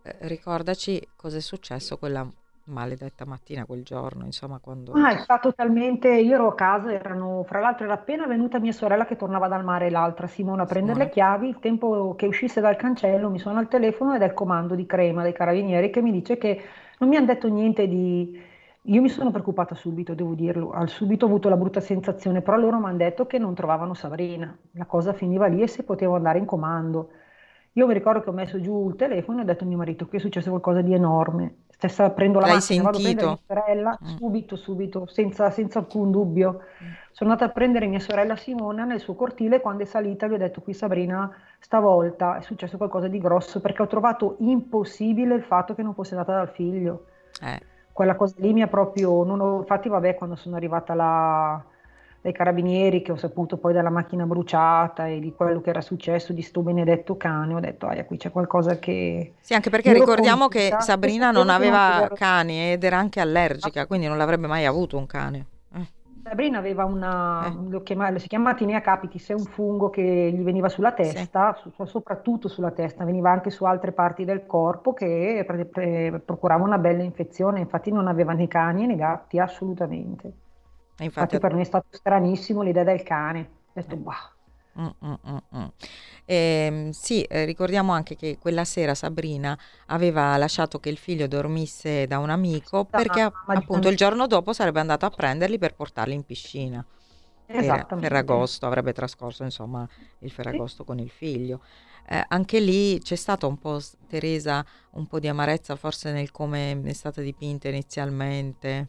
eh, 0.02 0.16
ricordaci 0.20 1.08
cosa 1.16 1.36
è 1.36 1.40
successo 1.40 1.96
quella 1.96 2.28
maledetta 2.66 3.24
mattina, 3.24 3.64
quel 3.64 3.82
giorno, 3.82 4.24
insomma, 4.24 4.58
quando... 4.58 4.92
Ah, 4.92 5.16
è 5.16 5.18
stato 5.18 5.54
talmente... 5.54 6.08
Io 6.08 6.34
ero 6.34 6.48
a 6.48 6.54
casa, 6.54 6.92
erano... 6.92 7.44
Fra 7.44 7.60
l'altro 7.60 7.84
era 7.84 7.94
appena 7.94 8.26
venuta 8.26 8.58
mia 8.58 8.72
sorella 8.72 9.06
che 9.06 9.16
tornava 9.16 9.48
dal 9.48 9.64
mare, 9.64 9.90
l'altra 9.90 10.26
Simona, 10.26 10.62
a 10.62 10.66
prendere 10.66 10.98
le 10.98 11.08
chiavi. 11.08 11.48
Il 11.48 11.58
tempo 11.60 12.14
che 12.16 12.26
uscisse 12.26 12.60
dal 12.60 12.76
cancello 12.76 13.30
mi 13.30 13.38
suona 13.38 13.60
al 13.60 13.68
telefono 13.68 14.14
ed 14.14 14.22
è 14.22 14.26
il 14.26 14.34
comando 14.34 14.74
di 14.74 14.84
Crema 14.84 15.22
dei 15.22 15.32
Carabinieri 15.32 15.90
che 15.90 16.02
mi 16.02 16.10
dice 16.10 16.38
che 16.38 16.62
non 16.98 17.08
mi 17.08 17.16
hanno 17.16 17.26
detto 17.26 17.48
niente 17.48 17.86
di 17.86 18.54
io 18.86 19.00
mi 19.02 19.08
sono 19.08 19.30
preoccupata 19.30 19.74
subito, 19.74 20.14
devo 20.14 20.34
dirlo, 20.34 20.70
al 20.70 20.88
subito 20.88 21.24
ho 21.24 21.28
avuto 21.28 21.48
la 21.48 21.56
brutta 21.56 21.80
sensazione, 21.80 22.40
però 22.42 22.56
loro 22.56 22.78
mi 22.78 22.86
hanno 22.86 22.96
detto 22.96 23.26
che 23.26 23.38
non 23.38 23.54
trovavano 23.54 23.94
Sabrina, 23.94 24.56
la 24.72 24.84
cosa 24.86 25.12
finiva 25.12 25.46
lì 25.46 25.62
e 25.62 25.66
se 25.68 25.82
potevo 25.82 26.14
andare 26.16 26.38
in 26.38 26.44
comando. 26.44 27.10
Io 27.72 27.86
mi 27.86 27.92
ricordo 27.92 28.22
che 28.22 28.30
ho 28.30 28.32
messo 28.32 28.58
giù 28.60 28.88
il 28.88 28.96
telefono 28.96 29.40
e 29.40 29.42
ho 29.42 29.44
detto 29.44 29.64
a 29.64 29.66
mio 29.66 29.76
marito 29.76 30.06
che 30.08 30.16
è 30.16 30.20
successo 30.20 30.48
qualcosa 30.48 30.80
di 30.80 30.94
enorme. 30.94 31.56
Stessa 31.68 32.08
prendo 32.10 32.38
la 32.40 32.46
L'hai 32.46 32.54
macchina, 32.56 32.82
vado 32.84 32.96
a 32.96 33.00
prendere 33.02 33.26
mia 33.26 33.38
sorella, 33.46 33.98
Mm. 34.02 34.16
subito, 34.16 34.56
subito, 34.56 35.06
senza, 35.06 35.50
senza 35.50 35.80
alcun 35.80 36.10
dubbio. 36.10 36.60
Sono 37.10 37.30
andata 37.30 37.50
a 37.50 37.52
prendere 37.52 37.86
mia 37.86 38.00
sorella 38.00 38.34
Simona 38.36 38.84
nel 38.84 39.00
suo 39.00 39.14
cortile, 39.14 39.60
quando 39.60 39.82
è 39.82 39.86
salita 39.86 40.26
gli 40.26 40.32
ho 40.32 40.38
detto 40.38 40.62
qui 40.62 40.72
Sabrina, 40.72 41.30
stavolta 41.58 42.38
è 42.38 42.40
successo 42.40 42.78
qualcosa 42.78 43.08
di 43.08 43.18
grosso 43.18 43.60
perché 43.60 43.82
ho 43.82 43.86
trovato 43.86 44.36
impossibile 44.38 45.34
il 45.34 45.42
fatto 45.42 45.74
che 45.74 45.82
non 45.82 45.92
fosse 45.92 46.14
andata 46.14 46.34
dal 46.34 46.48
figlio 46.48 47.06
Eh, 47.42 47.60
quella 47.96 48.14
cosa 48.16 48.34
lì 48.38 48.52
mi 48.52 48.62
ha 48.62 48.66
proprio, 48.68 49.24
non 49.24 49.40
ho- 49.40 49.58
infatti 49.60 49.88
vabbè 49.88 50.14
quando 50.14 50.36
sono 50.36 50.56
arrivata 50.56 50.94
là 50.94 51.64
dai 52.20 52.32
carabinieri 52.32 53.02
che 53.02 53.12
ho 53.12 53.16
saputo 53.16 53.56
poi 53.56 53.72
della 53.72 53.90
macchina 53.90 54.26
bruciata 54.26 55.06
e 55.06 55.20
di 55.20 55.32
quello 55.32 55.60
che 55.60 55.70
era 55.70 55.80
successo 55.80 56.32
di 56.32 56.42
sto 56.42 56.60
benedetto 56.62 57.16
cane, 57.16 57.54
ho 57.54 57.60
detto 57.60 57.86
ah 57.86 58.04
qui 58.04 58.16
c'è 58.16 58.30
qualcosa 58.30 58.78
che... 58.78 59.32
Sì, 59.40 59.54
anche 59.54 59.70
perché 59.70 59.88
Io 59.88 59.94
ricordiamo 59.94 60.48
che 60.48 60.74
Sabrina 60.80 61.30
non 61.30 61.48
aveva- 61.48 62.10
cani 62.12 62.72
ed 62.72 62.82
era 62.84 62.98
anche 62.98 63.20
allergica, 63.20 63.86
quindi 63.86 64.06
non 64.08 64.18
l'avrebbe 64.18 64.46
mai 64.48 64.64
avuto 64.66 64.96
un 64.98 65.06
cane. 65.06 65.46
Sabrina 66.28 66.58
aveva 66.58 66.84
una, 66.84 67.46
Eh. 67.46 67.68
lo 67.68 67.82
chiama- 67.82 68.10
lo 68.10 68.18
si 68.18 68.26
chiama 68.26 68.54
tinea 68.54 68.80
capitis, 68.80 69.30
è 69.30 69.32
un 69.34 69.46
fungo 69.46 69.90
che 69.90 70.02
gli 70.02 70.42
veniva 70.42 70.68
sulla 70.68 70.92
testa, 70.92 71.54
su- 71.54 71.70
soprattutto 71.84 72.48
sulla 72.48 72.72
testa, 72.72 73.04
veniva 73.04 73.30
anche 73.30 73.50
su 73.50 73.64
altre 73.64 73.92
parti 73.92 74.24
del 74.24 74.44
corpo 74.44 74.92
che 74.92 75.44
pre- 75.46 75.66
pre- 75.66 76.20
procurava 76.24 76.64
una 76.64 76.78
bella 76.78 77.04
infezione, 77.04 77.60
infatti 77.60 77.92
non 77.92 78.08
aveva 78.08 78.32
né 78.32 78.48
cani 78.48 78.86
né 78.86 78.96
gatti, 78.96 79.38
assolutamente. 79.38 80.26
infatti 80.98 81.04
Infatti 81.04 81.38
per 81.38 81.54
me 81.54 81.60
è 81.62 81.64
stato 81.64 81.88
stranissimo 81.90 82.62
l'idea 82.62 82.84
del 82.84 83.02
cane. 83.04 83.40
Ho 83.66 83.70
detto, 83.72 83.94
Eh. 83.94 83.98
bah, 83.98 84.35
Mm, 84.78 84.86
mm, 85.04 85.14
mm, 85.28 85.36
mm. 85.56 85.64
Eh, 86.26 86.88
sì, 86.92 87.22
eh, 87.22 87.44
ricordiamo 87.44 87.92
anche 87.92 88.14
che 88.14 88.36
quella 88.38 88.64
sera 88.64 88.94
Sabrina 88.94 89.58
aveva 89.86 90.36
lasciato 90.36 90.78
che 90.80 90.90
il 90.90 90.98
figlio 90.98 91.26
dormisse 91.26 92.06
da 92.06 92.18
un 92.18 92.30
amico 92.30 92.84
perché 92.84 93.30
appunto 93.46 93.88
il 93.88 93.96
giorno 93.96 94.26
dopo 94.26 94.52
sarebbe 94.52 94.80
andato 94.80 95.06
a 95.06 95.10
prenderli 95.10 95.58
per 95.58 95.74
portarli 95.74 96.14
in 96.14 96.24
piscina. 96.24 96.84
Per 97.46 97.86
Ferragosto 98.00 98.66
avrebbe 98.66 98.92
trascorso 98.92 99.44
insomma 99.44 99.88
il 100.18 100.30
Ferragosto 100.30 100.82
sì. 100.82 100.88
con 100.88 100.98
il 100.98 101.10
figlio. 101.10 101.60
Eh, 102.08 102.24
anche 102.28 102.60
lì 102.60 103.00
c'è 103.00 103.16
stata 103.16 103.46
un 103.46 103.58
po', 103.58 103.80
Teresa, 104.08 104.64
un 104.92 105.06
po' 105.06 105.18
di 105.18 105.28
amarezza 105.28 105.74
forse 105.76 106.12
nel 106.12 106.30
come 106.30 106.80
è 106.82 106.92
stata 106.92 107.20
dipinta 107.20 107.68
inizialmente. 107.68 108.88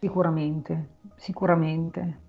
Sicuramente, 0.00 0.88
sicuramente. 1.16 2.26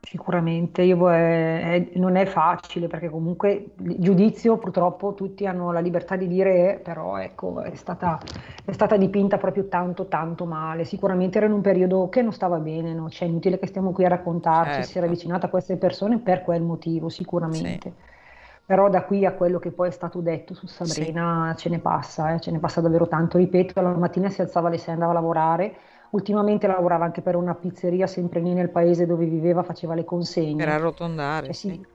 Sicuramente, 0.00 0.82
io, 0.82 1.10
eh, 1.10 1.90
non 1.96 2.16
è 2.16 2.24
facile 2.24 2.86
perché 2.86 3.10
comunque 3.10 3.72
il 3.78 3.96
giudizio 3.98 4.56
purtroppo 4.56 5.12
tutti 5.12 5.44
hanno 5.44 5.72
la 5.72 5.80
libertà 5.80 6.16
di 6.16 6.28
dire, 6.28 6.80
però 6.82 7.18
ecco, 7.18 7.60
è 7.62 7.74
stata, 7.74 8.18
è 8.64 8.72
stata 8.72 8.96
dipinta 8.96 9.38
proprio 9.38 9.66
tanto 9.66 10.06
tanto 10.06 10.46
male. 10.46 10.84
Sicuramente 10.84 11.38
era 11.38 11.46
in 11.46 11.52
un 11.52 11.60
periodo 11.60 12.08
che 12.08 12.22
non 12.22 12.32
stava 12.32 12.58
bene, 12.58 12.94
no? 12.94 13.10
Cioè, 13.10 13.26
è 13.26 13.30
inutile 13.30 13.58
che 13.58 13.66
stiamo 13.66 13.90
qui 13.90 14.04
a 14.04 14.08
raccontarci, 14.08 14.72
certo. 14.72 14.88
si 14.88 14.98
era 14.98 15.06
avvicinata 15.06 15.46
a 15.46 15.50
queste 15.50 15.76
persone 15.76 16.18
per 16.18 16.42
quel 16.42 16.62
motivo, 16.62 17.08
sicuramente. 17.08 17.90
Sì. 17.90 18.16
Però 18.64 18.88
da 18.88 19.02
qui 19.02 19.26
a 19.26 19.32
quello 19.32 19.58
che 19.58 19.72
poi 19.72 19.88
è 19.88 19.92
stato 19.92 20.20
detto 20.20 20.54
su 20.54 20.66
Sabrina 20.66 21.52
sì. 21.56 21.62
ce 21.62 21.68
ne 21.70 21.80
passa, 21.80 22.34
eh, 22.34 22.40
ce 22.40 22.50
ne 22.50 22.60
passa 22.60 22.80
davvero 22.80 23.08
tanto. 23.08 23.36
Ripeto, 23.36 23.80
la 23.80 23.90
mattina 23.90 24.30
si 24.30 24.40
alzava 24.40 24.68
alle 24.68 24.78
6 24.78 24.94
andava 24.94 25.10
a 25.10 25.14
lavorare 25.14 25.76
Ultimamente 26.10 26.66
lavorava 26.66 27.04
anche 27.04 27.20
per 27.20 27.36
una 27.36 27.54
pizzeria 27.54 28.06
sempre 28.06 28.40
lì 28.40 28.54
nel 28.54 28.70
paese 28.70 29.06
dove 29.06 29.26
viveva, 29.26 29.62
faceva 29.62 29.94
le 29.94 30.04
consegne. 30.04 30.64
Per 30.64 30.72
arrotondare. 30.72 31.46
Cioè, 31.46 31.54
sì. 31.54 31.86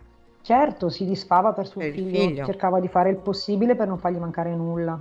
Certo, 0.41 0.89
si 0.89 1.05
disfava 1.05 1.53
per 1.53 1.67
suo 1.67 1.79
per 1.79 1.91
figlio, 1.91 2.19
figlio, 2.19 2.45
cercava 2.45 2.81
di 2.81 2.89
fare 2.89 3.09
il 3.09 3.15
possibile 3.15 3.75
per 3.75 3.87
non 3.87 3.97
fargli 3.97 4.17
mancare 4.17 4.53
nulla. 4.53 4.99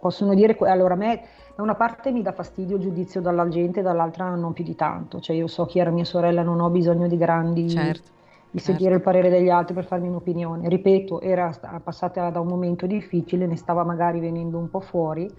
Possono 0.00 0.32
dire, 0.32 0.56
allora 0.60 0.94
a 0.94 0.96
me 0.96 1.22
da 1.56 1.62
una 1.62 1.74
parte 1.74 2.12
mi 2.12 2.22
dà 2.22 2.30
fastidio 2.30 2.76
il 2.76 2.82
giudizio 2.82 3.20
dalla 3.20 3.48
gente, 3.48 3.82
dall'altra 3.82 4.32
non 4.34 4.52
più 4.52 4.62
di 4.62 4.76
tanto. 4.76 5.18
Cioè 5.18 5.34
io 5.34 5.48
so 5.48 5.66
chi 5.66 5.80
era 5.80 5.90
mia 5.90 6.04
sorella, 6.04 6.42
non 6.42 6.60
ho 6.60 6.70
bisogno 6.70 7.08
di 7.08 7.16
grandi... 7.16 7.68
Certo 7.68 8.18
di 8.52 8.58
certo. 8.58 8.82
il 8.82 9.00
parere 9.00 9.28
degli 9.28 9.48
altri 9.48 9.74
per 9.74 9.84
farmi 9.84 10.08
un'opinione. 10.08 10.68
Ripeto, 10.68 11.20
era 11.20 11.52
passata 11.82 12.30
da 12.30 12.40
un 12.40 12.48
momento 12.48 12.86
difficile, 12.86 13.46
ne 13.46 13.56
stava 13.56 13.84
magari 13.84 14.18
venendo 14.18 14.58
un 14.58 14.68
po' 14.68 14.80
fuori 14.80 15.30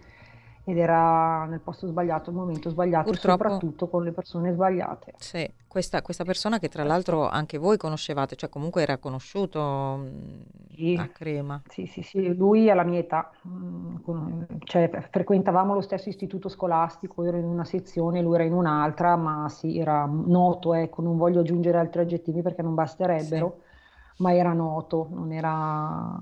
ed 0.63 0.77
era 0.77 1.45
nel 1.45 1.59
posto 1.59 1.87
sbagliato, 1.87 2.29
al 2.29 2.35
momento 2.35 2.69
sbagliato, 2.69 3.09
Purtroppo, 3.09 3.43
soprattutto 3.43 3.87
con 3.87 4.03
le 4.03 4.11
persone 4.11 4.53
sbagliate. 4.53 5.13
Sì, 5.17 5.49
questa, 5.67 6.03
questa, 6.03 6.23
persona 6.23 6.59
che 6.59 6.69
tra 6.69 6.83
l'altro 6.83 7.27
anche 7.27 7.57
voi 7.57 7.77
conoscevate, 7.77 8.35
cioè 8.35 8.49
comunque 8.49 8.83
era 8.83 8.97
conosciuto 8.97 9.97
mm, 9.97 10.41
sì, 10.75 10.95
a 10.99 11.07
Crema. 11.07 11.61
Sì, 11.67 11.87
sì, 11.87 12.03
sì, 12.03 12.35
lui 12.35 12.69
alla 12.69 12.83
mia 12.83 12.99
età, 12.99 13.31
mm, 13.47 14.41
cioè, 14.59 14.89
frequentavamo 15.09 15.73
lo 15.73 15.81
stesso 15.81 16.09
istituto 16.09 16.47
scolastico, 16.47 17.23
ero 17.23 17.37
in 17.37 17.45
una 17.45 17.65
sezione, 17.65 18.21
lui 18.21 18.35
era 18.35 18.43
in 18.43 18.53
un'altra, 18.53 19.15
ma 19.15 19.49
sì, 19.49 19.79
era 19.79 20.05
noto, 20.05 20.75
ecco, 20.75 21.01
non 21.01 21.17
voglio 21.17 21.39
aggiungere 21.39 21.79
altri 21.79 22.01
aggettivi 22.01 22.43
perché 22.43 22.61
non 22.61 22.75
basterebbero, 22.75 23.57
sì. 23.57 24.21
ma 24.21 24.35
era 24.35 24.53
noto, 24.53 25.07
non 25.09 25.31
era 25.31 26.19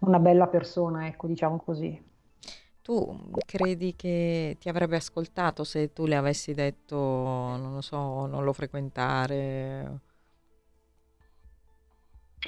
una 0.00 0.18
bella 0.18 0.46
persona, 0.46 1.06
ecco, 1.06 1.26
diciamo 1.26 1.56
così. 1.64 2.04
Tu 2.88 3.20
credi 3.44 3.94
che 3.94 4.56
ti 4.58 4.70
avrebbe 4.70 4.96
ascoltato 4.96 5.62
se 5.62 5.92
tu 5.92 6.06
le 6.06 6.16
avessi 6.16 6.54
detto, 6.54 6.96
non 6.96 7.74
lo 7.74 7.82
so, 7.82 8.24
non 8.24 8.44
lo 8.44 8.54
frequentare? 8.54 10.00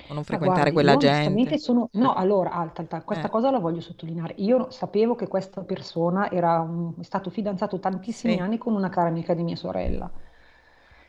O 0.08 0.14
non 0.14 0.24
frequentare 0.24 0.70
guardi, 0.70 0.72
quella 0.72 0.96
gente? 0.96 1.58
Sono... 1.58 1.90
No, 1.92 2.14
allora, 2.14 2.52
alta, 2.52 2.80
alta, 2.80 3.02
questa 3.02 3.26
eh. 3.26 3.30
cosa 3.30 3.50
la 3.50 3.58
voglio 3.58 3.82
sottolineare. 3.82 4.32
Io 4.38 4.70
sapevo 4.70 5.14
che 5.14 5.28
questa 5.28 5.60
persona 5.60 6.30
era 6.30 6.58
un... 6.60 6.94
è 6.98 7.02
stato 7.02 7.28
fidanzato 7.28 7.78
tantissimi 7.78 8.32
sì. 8.32 8.38
anni 8.38 8.56
con 8.56 8.74
una 8.74 8.88
cara 8.88 9.08
amica 9.08 9.34
di 9.34 9.42
mia 9.42 9.56
sorella. 9.56 10.10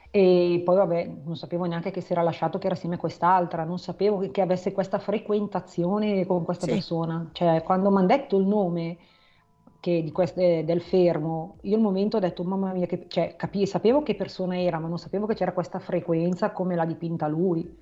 E 0.10 0.62
poi 0.66 0.76
vabbè, 0.76 1.10
non 1.24 1.38
sapevo 1.38 1.64
neanche 1.64 1.92
che 1.92 2.02
si 2.02 2.12
era 2.12 2.22
lasciato 2.22 2.58
che 2.58 2.66
era 2.66 2.76
assieme 2.76 2.96
a 2.96 3.00
quest'altra, 3.00 3.64
non 3.64 3.80
sapevo 3.80 4.18
che, 4.18 4.32
che 4.32 4.42
avesse 4.42 4.74
questa 4.74 5.00
frequentazione 5.00 6.26
con 6.26 6.44
questa 6.44 6.66
sì. 6.66 6.74
persona. 6.74 7.30
Cioè, 7.32 7.64
quando 7.64 7.90
mi 7.92 8.00
hanno 8.00 8.08
detto 8.08 8.38
il 8.38 8.46
nome 8.46 8.98
che 9.82 10.04
di 10.04 10.12
queste, 10.12 10.64
del 10.64 10.80
fermo, 10.80 11.58
io 11.62 11.76
al 11.76 11.82
momento 11.82 12.18
ho 12.18 12.20
detto 12.20 12.44
mamma 12.44 12.72
mia, 12.72 12.86
che, 12.86 13.06
cioè, 13.08 13.36
capì, 13.36 13.66
sapevo 13.66 14.04
che 14.04 14.14
persona 14.14 14.58
era, 14.58 14.78
ma 14.78 14.88
non 14.88 15.00
sapevo 15.00 15.26
che 15.26 15.34
c'era 15.34 15.54
questa 15.54 15.80
frequenza 15.80 16.52
come 16.52 16.76
l'ha 16.76 16.86
dipinta 16.86 17.28
lui, 17.28 17.80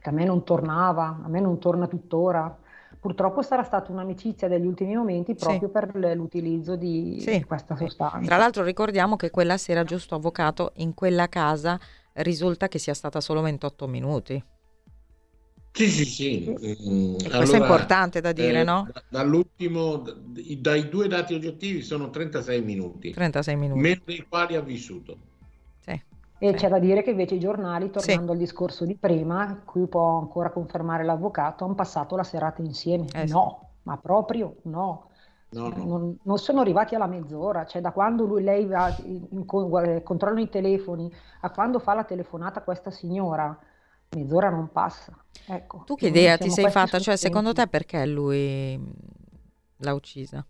che 0.00 0.08
a 0.08 0.12
me 0.12 0.24
non 0.24 0.44
tornava, 0.44 1.20
a 1.24 1.28
me 1.28 1.40
non 1.40 1.58
torna 1.58 1.88
tuttora. 1.88 2.56
Purtroppo 3.00 3.42
sarà 3.42 3.64
stata 3.64 3.90
un'amicizia 3.90 4.46
degli 4.46 4.64
ultimi 4.64 4.94
momenti 4.94 5.34
proprio 5.34 5.66
sì. 5.66 5.72
per 5.72 6.14
l'utilizzo 6.16 6.76
di, 6.76 7.18
sì. 7.20 7.38
di 7.38 7.44
questa 7.44 7.74
sostanza. 7.74 8.20
Tra 8.20 8.36
l'altro 8.36 8.62
ricordiamo 8.62 9.16
che 9.16 9.30
quella 9.30 9.58
sera, 9.58 9.82
giusto 9.82 10.14
avvocato, 10.14 10.70
in 10.76 10.94
quella 10.94 11.28
casa 11.28 11.78
risulta 12.12 12.68
che 12.68 12.78
sia 12.78 12.94
stata 12.94 13.20
solo 13.20 13.40
28 13.42 13.88
minuti. 13.88 14.42
Sì, 15.76 15.88
sì, 15.88 16.04
sì. 16.04 16.56
Mm, 16.88 17.14
Questo 17.14 17.36
allora, 17.36 17.56
è 17.56 17.60
importante 17.60 18.20
da 18.20 18.30
dire, 18.30 18.60
eh, 18.60 18.64
no? 18.64 18.86
Dall'ultimo, 19.08 20.04
dai 20.60 20.88
due 20.88 21.08
dati 21.08 21.34
oggettivi 21.34 21.82
sono 21.82 22.10
36 22.10 22.62
minuti. 22.62 23.10
36 23.10 23.56
minuti. 23.56 23.80
Meno 23.80 24.00
dei 24.04 24.24
quali 24.28 24.54
ha 24.54 24.60
vissuto. 24.60 25.16
Sì. 25.80 25.90
E 25.90 26.48
sì. 26.50 26.54
c'è 26.54 26.68
da 26.68 26.78
dire 26.78 27.02
che 27.02 27.10
invece 27.10 27.34
i 27.34 27.40
giornali, 27.40 27.90
tornando 27.90 28.26
sì. 28.26 28.32
al 28.32 28.38
discorso 28.38 28.84
di 28.84 28.94
prima, 28.94 29.62
qui 29.64 29.88
può 29.88 30.20
ancora 30.20 30.50
confermare 30.50 31.02
l'avvocato, 31.02 31.64
hanno 31.64 31.74
passato 31.74 32.14
la 32.14 32.22
serata 32.22 32.62
insieme. 32.62 33.06
Eh, 33.12 33.26
no, 33.26 33.58
sì. 33.60 33.66
ma 33.82 33.96
proprio 33.96 34.54
no. 34.62 35.08
No, 35.48 35.68
no. 35.70 35.84
Non, 35.84 36.18
non, 36.22 36.38
sono 36.38 36.60
arrivati 36.60 36.94
alla 36.94 37.06
mezz'ora, 37.06 37.66
cioè 37.66 37.80
da 37.82 37.90
quando 37.90 38.24
lui, 38.24 38.44
lei 38.44 38.64
va 38.64 38.94
in, 39.04 39.26
in, 39.28 39.38
in, 39.38 40.02
controllano 40.04 40.40
i 40.40 40.48
telefoni 40.48 41.12
a 41.40 41.50
quando 41.50 41.80
fa 41.80 41.94
la 41.94 42.04
telefonata 42.04 42.60
a 42.60 42.62
questa 42.62 42.90
signora, 42.90 43.56
mezz'ora 44.14 44.50
non 44.50 44.70
passa. 44.70 45.16
Ecco, 45.46 45.82
tu 45.84 45.94
che 45.94 46.08
idea 46.08 46.38
ti 46.38 46.50
sei 46.50 46.70
fatta? 46.70 46.98
Cioè, 46.98 47.16
secondo 47.16 47.52
te 47.52 47.66
perché 47.66 48.06
lui 48.06 48.80
l'ha 49.78 49.92
uccisa? 49.92 50.44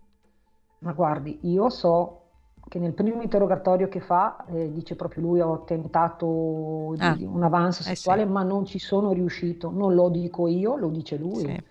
Ma 0.79 0.93
guardi, 0.93 1.39
io 1.43 1.71
so 1.71 2.21
che 2.69 2.79
nel 2.79 2.93
primo 2.93 3.23
interrogatorio 3.23 3.89
che 3.89 4.01
fa 4.01 4.45
eh, 4.49 4.73
dice 4.73 4.97
proprio 4.97 5.23
lui 5.23 5.41
ho 5.41 5.65
tentato 5.65 6.95
ah, 6.99 7.17
un 7.21 7.43
avanzo 7.43 7.83
sessuale 7.83 8.23
eh 8.23 8.27
sì. 8.27 8.31
ma 8.31 8.43
non 8.43 8.65
ci 8.65 8.79
sono 8.79 9.13
riuscito, 9.13 9.71
non 9.71 9.95
lo 9.95 10.09
dico 10.09 10.49
io, 10.49 10.77
lo 10.77 10.89
dice 10.89 11.17
lui. 11.17 11.41
Sì. 11.41 11.63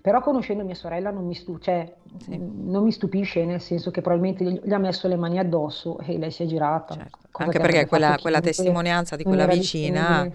Però 0.00 0.20
conoscendo 0.20 0.64
mia 0.64 0.74
sorella 0.74 1.10
non 1.10 1.24
mi, 1.24 1.34
stu- 1.34 1.58
cioè, 1.60 1.94
sì. 2.18 2.36
non 2.38 2.82
mi, 2.82 2.92
stupisce, 2.92 3.44
nel 3.44 3.60
senso 3.60 3.90
che 3.90 4.00
probabilmente 4.00 4.60
gli 4.62 4.72
ha 4.72 4.78
messo 4.78 5.08
le 5.08 5.16
mani 5.16 5.38
addosso 5.38 5.98
e 6.00 6.18
lei 6.18 6.30
si 6.30 6.42
è 6.42 6.46
girata. 6.46 6.94
Certo. 6.94 7.18
Anche 7.32 7.58
perché 7.58 7.86
quella, 7.86 8.18
quella 8.20 8.40
testimonianza 8.40 9.16
di 9.16 9.22
quella 9.22 9.46
vicina 9.46 10.28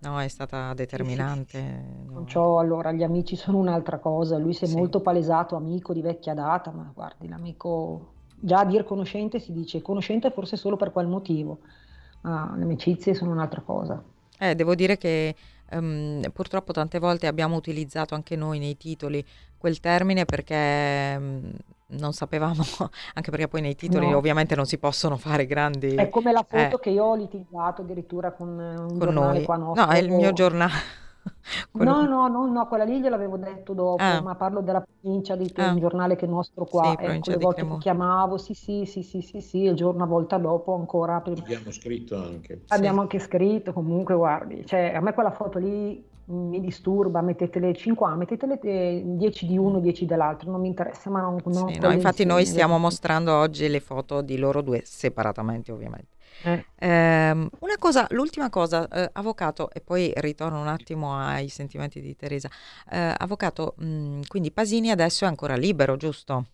No, 0.00 0.18
è 0.18 0.28
stata 0.28 0.72
determinante. 0.74 1.84
No. 2.08 2.58
allora, 2.58 2.90
gli 2.92 3.02
amici 3.02 3.36
sono 3.36 3.58
un'altra 3.58 3.98
cosa. 3.98 4.38
Lui 4.38 4.54
si 4.54 4.64
è 4.64 4.66
sì. 4.66 4.76
molto 4.76 5.00
palesato 5.00 5.56
amico 5.56 5.92
di 5.92 6.00
vecchia 6.00 6.32
data, 6.32 6.70
ma 6.70 6.90
guardi, 6.94 7.28
l'amico 7.28 8.12
già 8.40 8.60
a 8.60 8.64
dir 8.64 8.84
conoscente 8.84 9.38
si 9.38 9.52
dice 9.52 9.82
conoscente 9.82 10.30
forse 10.30 10.56
solo 10.56 10.76
per 10.76 10.92
quel 10.92 11.06
motivo, 11.06 11.58
ma 12.22 12.54
le 12.56 12.62
amicizie 12.62 13.14
sono 13.14 13.30
un'altra 13.32 13.60
cosa. 13.60 14.02
Eh, 14.38 14.54
devo 14.54 14.74
dire 14.74 14.96
che 14.96 15.34
um, 15.72 16.22
purtroppo 16.32 16.72
tante 16.72 16.98
volte 16.98 17.26
abbiamo 17.26 17.56
utilizzato 17.56 18.14
anche 18.14 18.36
noi 18.36 18.58
nei 18.58 18.78
titoli 18.78 19.22
quel 19.58 19.80
termine 19.80 20.24
perché 20.24 21.14
um, 21.18 21.52
non 21.90 22.12
sapevamo, 22.12 22.62
anche 23.14 23.30
perché 23.30 23.48
poi 23.48 23.60
nei 23.60 23.74
titoli 23.74 24.10
no. 24.10 24.16
ovviamente 24.16 24.54
non 24.54 24.66
si 24.66 24.78
possono 24.78 25.16
fare 25.16 25.46
grandi... 25.46 25.94
È 25.94 26.08
come 26.08 26.32
la 26.32 26.44
foto 26.46 26.76
eh. 26.76 26.80
che 26.80 26.90
io 26.90 27.04
ho 27.04 27.14
litigato 27.14 27.82
addirittura 27.82 28.32
con 28.32 28.48
un 28.48 28.88
con 28.88 28.98
giornale 28.98 29.32
noi. 29.38 29.44
qua 29.44 29.56
nostro. 29.56 29.86
No, 29.86 29.92
è 29.92 29.98
il 29.98 30.10
mio 30.10 30.32
giornale. 30.32 30.72
No, 31.72 32.06
no, 32.06 32.28
no, 32.28 32.46
no, 32.46 32.66
quella 32.66 32.84
lì 32.84 33.00
gliel'avevo 33.00 33.36
detto 33.36 33.74
dopo, 33.74 34.02
ah. 34.02 34.22
ma 34.22 34.34
parlo 34.36 34.60
della 34.60 34.82
provincia 34.82 35.36
di 35.36 35.50
ah. 35.56 35.70
un 35.70 35.78
giornale 35.78 36.16
che 36.16 36.24
è 36.24 36.28
nostro 36.28 36.64
qua. 36.64 36.96
Sì, 36.98 37.04
ecco, 37.04 37.30
le 37.30 37.36
volte 37.36 37.66
che 37.66 37.78
chiamavo, 37.78 38.38
sì, 38.38 38.54
sì, 38.54 38.84
sì, 38.86 39.02
sì, 39.02 39.20
sì, 39.20 39.40
sì, 39.40 39.58
il 39.64 39.74
giorno 39.74 39.96
una 39.96 40.06
volta 40.06 40.38
dopo 40.38 40.74
ancora. 40.74 41.16
Abbiamo 41.16 41.70
scritto 41.70 42.16
anche. 42.16 42.62
Abbiamo 42.68 42.96
sì. 42.96 43.02
anche 43.02 43.18
scritto, 43.18 43.72
comunque, 43.72 44.14
guardi, 44.14 44.64
cioè, 44.66 44.92
a 44.94 45.00
me 45.00 45.12
quella 45.12 45.30
foto 45.30 45.58
lì 45.58 46.02
mi 46.30 46.60
disturba, 46.60 47.20
mettetele 47.20 47.74
5 47.74 48.14
mettetele 48.16 48.58
10 49.04 49.46
di 49.46 49.58
uno, 49.58 49.80
10 49.80 50.06
dell'altro, 50.06 50.50
non 50.50 50.60
mi 50.60 50.68
interessa, 50.68 51.10
ma 51.10 51.20
non, 51.20 51.40
non 51.44 51.72
sì, 51.72 51.78
no, 51.78 51.90
infatti 51.90 52.24
noi 52.24 52.46
stiamo 52.46 52.78
mostrando 52.78 53.34
oggi 53.34 53.68
le 53.68 53.80
foto 53.80 54.22
di 54.22 54.38
loro 54.38 54.62
due 54.62 54.82
separatamente 54.84 55.72
ovviamente. 55.72 56.18
Eh. 56.42 56.64
Eh, 56.78 57.30
una 57.30 57.76
cosa, 57.78 58.06
l'ultima 58.10 58.48
cosa, 58.48 58.88
eh, 58.88 59.10
avvocato, 59.12 59.70
e 59.72 59.80
poi 59.80 60.12
ritorno 60.16 60.60
un 60.60 60.68
attimo 60.68 61.16
ai 61.16 61.48
sentimenti 61.48 62.00
di 62.00 62.16
Teresa. 62.16 62.48
Eh, 62.90 63.14
avvocato, 63.18 63.74
mh, 63.76 63.84
mm, 63.84 64.20
quindi 64.26 64.50
Pasini 64.50 64.90
adesso 64.90 65.24
è 65.24 65.28
ancora 65.28 65.56
libero, 65.56 65.96
giusto? 65.96 66.46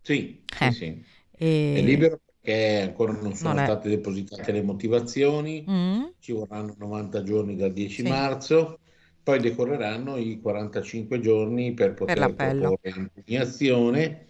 Sì, 0.00 0.42
sì, 0.46 0.64
eh. 0.64 0.72
sì. 0.72 1.04
E... 1.30 1.74
È 1.76 1.80
libero 1.82 2.20
che 2.40 2.82
ancora 2.82 3.12
non 3.12 3.34
sono 3.34 3.54
non 3.54 3.64
state 3.64 3.88
depositate 3.88 4.52
le 4.52 4.62
motivazioni, 4.62 5.64
mm. 5.68 6.02
ci 6.18 6.32
vorranno 6.32 6.74
90 6.76 7.22
giorni 7.22 7.56
dal 7.56 7.72
10 7.72 8.02
sì. 8.02 8.08
marzo, 8.08 8.80
poi 9.24 9.40
decorreranno 9.40 10.18
i 10.18 10.38
45 10.38 11.18
giorni 11.18 11.72
per 11.72 11.94
poter 11.94 12.34
per 12.34 12.34
proporre 12.58 12.92
impugnazione 12.94 14.26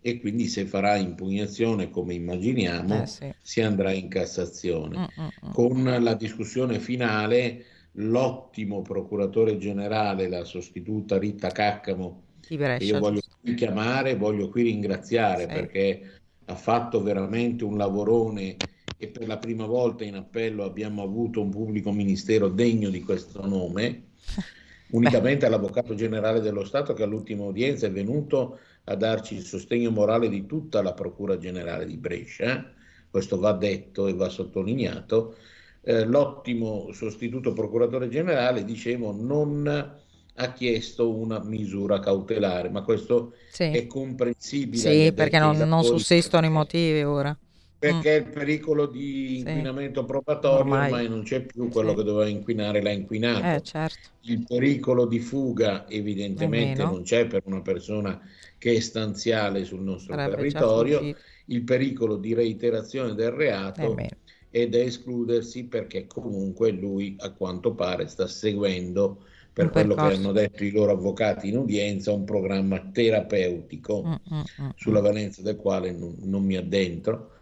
e 0.00 0.20
quindi 0.20 0.46
se 0.46 0.64
farà 0.64 0.96
impugnazione 0.96 1.90
come 1.90 2.14
immaginiamo 2.14 3.02
eh, 3.02 3.06
sì. 3.06 3.34
si 3.42 3.60
andrà 3.60 3.92
in 3.92 4.08
Cassazione. 4.08 5.10
Mm-mm. 5.20 5.52
Con 5.52 5.84
la 5.84 6.14
discussione 6.14 6.78
finale 6.78 7.64
l'ottimo 7.92 8.80
procuratore 8.80 9.58
generale, 9.58 10.28
la 10.28 10.44
sostituta 10.44 11.18
Rita 11.18 11.50
Caccamo, 11.50 12.22
che 12.40 12.78
io 12.80 12.98
voglio 12.98 13.20
qui 13.40 13.54
chiamare, 13.54 14.16
voglio 14.16 14.48
qui 14.48 14.62
ringraziare 14.62 15.42
sì. 15.42 15.46
perché 15.48 16.10
ha 16.46 16.54
fatto 16.54 17.02
veramente 17.02 17.64
un 17.64 17.76
lavorone 17.76 18.56
e 18.96 19.08
per 19.08 19.26
la 19.26 19.36
prima 19.36 19.66
volta 19.66 20.04
in 20.04 20.14
appello 20.14 20.64
abbiamo 20.64 21.02
avuto 21.02 21.42
un 21.42 21.50
pubblico 21.50 21.92
ministero 21.92 22.48
degno 22.48 22.88
di 22.88 23.02
questo 23.02 23.46
nome, 23.46 24.06
unicamente 24.90 25.46
all'Avvocato 25.46 25.94
Generale 25.94 26.40
dello 26.40 26.64
Stato 26.64 26.92
che 26.94 27.02
all'ultima 27.02 27.44
udienza 27.44 27.86
è 27.86 27.90
venuto 27.90 28.58
a 28.84 28.94
darci 28.94 29.34
il 29.34 29.44
sostegno 29.44 29.90
morale 29.90 30.28
di 30.28 30.46
tutta 30.46 30.82
la 30.82 30.94
Procura 30.94 31.36
Generale 31.38 31.84
di 31.84 31.96
Brescia, 31.96 32.72
questo 33.10 33.38
va 33.38 33.52
detto 33.52 34.06
e 34.06 34.14
va 34.14 34.28
sottolineato, 34.28 35.36
eh, 35.82 36.04
l'ottimo 36.04 36.92
sostituto 36.92 37.52
procuratore 37.52 38.08
generale, 38.08 38.64
dicevo, 38.64 39.12
non 39.12 39.96
ha 40.40 40.52
chiesto 40.52 41.14
una 41.14 41.42
misura 41.42 41.98
cautelare, 41.98 42.70
ma 42.70 42.82
questo 42.82 43.34
sì. 43.50 43.64
è 43.64 43.86
comprensibile. 43.86 45.06
Sì, 45.06 45.12
perché 45.12 45.38
non, 45.38 45.56
non 45.56 45.82
sussistono 45.82 46.46
i 46.46 46.50
motivi 46.50 47.02
ora. 47.02 47.36
Perché 47.78 48.20
mm. 48.20 48.26
il 48.26 48.32
pericolo 48.32 48.86
di 48.86 49.38
inquinamento 49.38 50.00
sì. 50.00 50.06
probatorio 50.06 50.58
ormai. 50.58 50.90
ormai. 50.90 51.08
non 51.08 51.22
c'è 51.22 51.42
più, 51.42 51.68
quello 51.68 51.90
sì. 51.90 51.96
che 51.96 52.02
doveva 52.02 52.28
inquinare 52.28 52.82
l'ha 52.82 52.90
inquinato. 52.90 53.56
Eh, 53.56 53.62
certo. 53.62 54.08
Il 54.22 54.44
pericolo 54.44 55.06
di 55.06 55.20
fuga 55.20 55.88
evidentemente 55.88 56.82
non 56.82 57.02
c'è 57.02 57.26
per 57.26 57.42
una 57.44 57.62
persona 57.62 58.20
che 58.58 58.74
è 58.74 58.80
stanziale 58.80 59.64
sul 59.64 59.80
nostro 59.80 60.14
Sarebbe 60.14 60.36
territorio, 60.36 61.16
il 61.46 61.62
pericolo 61.62 62.16
di 62.16 62.34
reiterazione 62.34 63.14
del 63.14 63.30
reato 63.30 63.82
Nemmeno. 63.82 64.16
è 64.50 64.66
da 64.66 64.78
escludersi 64.78 65.64
perché 65.64 66.08
comunque 66.08 66.72
lui 66.72 67.14
a 67.20 67.30
quanto 67.30 67.74
pare 67.74 68.08
sta 68.08 68.26
seguendo 68.26 69.24
per 69.52 69.70
quello 69.70 69.94
che 69.94 70.00
hanno 70.00 70.30
detto 70.30 70.62
i 70.62 70.70
loro 70.70 70.92
avvocati 70.92 71.48
in 71.48 71.56
udienza, 71.56 72.12
un 72.12 72.24
programma 72.24 72.90
terapeutico 72.92 74.04
mm, 74.04 74.34
mm, 74.34 74.40
mm, 74.62 74.68
sulla 74.76 75.00
valenza 75.00 75.42
del 75.42 75.56
quale 75.56 75.90
non, 75.90 76.14
non 76.20 76.44
mi 76.44 76.56
addentro 76.56 77.37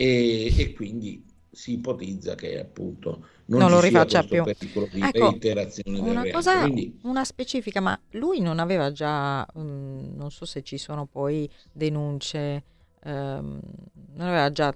e, 0.00 0.54
e, 0.56 0.72
quindi 0.74 1.24
si 1.50 1.72
ipotizza 1.72 2.36
che 2.36 2.60
appunto 2.60 3.26
non, 3.46 3.62
non 3.62 3.70
lo 3.70 3.80
rifaccia 3.80 4.22
più. 4.22 4.44
ecco, 4.44 5.36
una. 5.86 6.24
Cosa, 6.30 6.60
quindi, 6.60 6.96
una 7.02 7.24
specifica, 7.24 7.80
ma 7.80 8.00
lui 8.10 8.38
non 8.38 8.60
aveva 8.60 8.92
già, 8.92 9.44
um, 9.54 10.12
non 10.14 10.30
so 10.30 10.44
se 10.44 10.62
ci 10.62 10.78
sono 10.78 11.06
poi 11.06 11.50
denunce 11.72 12.62
ehm, 13.02 13.60
non 14.14 14.26
aveva 14.28 14.52
già 14.52 14.72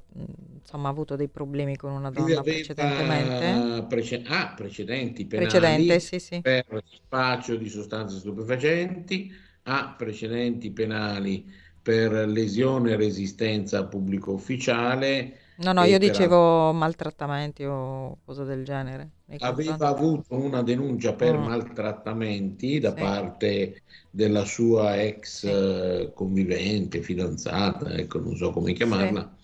insomma, 0.60 0.88
avuto 0.88 1.14
dei 1.14 1.28
problemi 1.28 1.76
con 1.76 1.92
una 1.92 2.10
donna 2.10 2.42
precedentemente? 2.42 3.86
Prece- 3.86 4.22
ah, 4.26 4.54
precedenti 4.56 5.24
penali 5.26 5.46
Precedente, 5.50 6.00
sì, 6.00 6.18
sì. 6.18 6.40
per 6.40 6.82
spaccio 6.84 7.54
di 7.54 7.68
sostanze 7.68 8.18
stupefacenti, 8.18 9.32
ha 9.64 9.94
precedenti 9.96 10.72
penali 10.72 11.46
per 11.82 12.12
lesione 12.28 12.92
e 12.92 12.96
resistenza 12.96 13.78
a 13.80 13.84
pubblico 13.84 14.32
ufficiale. 14.32 15.38
No, 15.56 15.72
no, 15.72 15.84
io 15.84 15.98
dicevo 15.98 16.68
a... 16.68 16.72
maltrattamenti 16.72 17.64
o 17.64 18.18
cose 18.24 18.44
del 18.44 18.64
genere. 18.64 19.10
Aveva 19.38 19.88
avuto 19.88 20.34
una 20.36 20.62
denuncia 20.62 21.14
per 21.14 21.36
mm. 21.36 21.42
maltrattamenti 21.42 22.78
da 22.78 22.94
sì. 22.94 23.00
parte 23.00 23.82
della 24.10 24.44
sua 24.44 25.00
ex 25.02 25.38
sì. 25.38 25.48
Eh, 25.48 26.12
convivente, 26.14 27.02
fidanzata, 27.02 27.92
ecco, 27.94 28.20
non 28.20 28.36
so 28.36 28.50
come 28.50 28.72
chiamarla, 28.72 29.34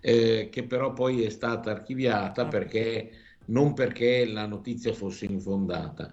sì. 0.00 0.08
eh, 0.08 0.48
che 0.50 0.64
però 0.64 0.92
poi 0.92 1.24
è 1.24 1.30
stata 1.30 1.70
archiviata 1.70 2.42
ah. 2.42 2.48
perché 2.48 3.10
non 3.46 3.74
perché 3.74 4.26
la 4.26 4.46
notizia 4.46 4.92
fosse 4.92 5.26
infondata, 5.26 6.12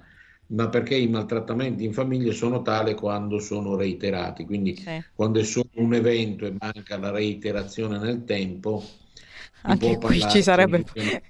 ma 0.54 0.70
perché 0.70 0.96
i 0.96 1.08
maltrattamenti 1.08 1.84
in 1.84 1.94
famiglia 1.94 2.32
sono 2.32 2.62
tali 2.62 2.94
quando 2.94 3.40
sono 3.40 3.76
reiterati, 3.76 4.46
quindi 4.46 4.76
sì. 4.76 5.04
quando 5.14 5.40
è 5.40 5.44
solo 5.44 5.70
un 5.76 5.94
evento 5.94 6.46
e 6.46 6.56
manca 6.58 6.98
la 6.98 7.12
reiterazione 7.12 7.98
nel 7.98 8.24
tempo. 8.24 8.84
Anche 9.64 9.98
qui 9.98 10.20
ci 10.30 10.42
sarebbe, 10.44 10.84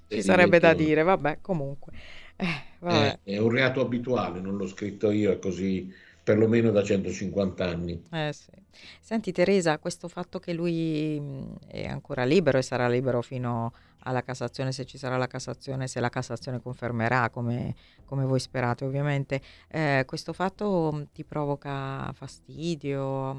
ci 0.07 0.21
sarebbe 0.21 0.59
da 0.59 0.74
dire, 0.74 1.03
vabbè, 1.03 1.38
comunque. 1.41 1.93
Eh, 2.36 2.63
vabbè. 2.80 3.19
È, 3.24 3.32
è 3.32 3.38
un 3.38 3.49
reato 3.49 3.80
abituale, 3.80 4.41
non 4.41 4.57
l'ho 4.57 4.67
scritto 4.67 5.11
io, 5.11 5.32
è 5.32 5.39
così 5.39 5.93
perlomeno 6.24 6.71
da 6.71 6.84
150 6.84 7.65
anni. 7.65 8.03
Eh 8.11 8.34
sì. 8.34 8.51
Senti 8.99 9.32
Teresa, 9.32 9.78
questo 9.78 10.07
fatto 10.07 10.39
che 10.39 10.51
lui 10.51 11.21
è 11.67 11.86
ancora 11.86 12.24
libero 12.24 12.57
e 12.57 12.61
sarà 12.61 12.88
libero 12.89 13.21
fino 13.21 13.71
alla 14.04 14.22
Cassazione, 14.22 14.72
se 14.72 14.86
ci 14.86 14.97
sarà 14.97 15.18
la 15.18 15.28
Cassazione, 15.28 15.88
se 15.88 15.99
la 15.99 16.10
Cassazione 16.10 16.62
confermerà 16.62 17.30
come, 17.30 17.76
come 18.06 18.26
voi 18.26 18.39
sperate 18.39 18.86
ovviamente, 18.86 19.41
eh, 19.68 20.04
questo 20.06 20.34
fatto 20.34 21.08
ti 21.14 21.24
provoca 21.24 22.12
fastidio? 22.14 23.36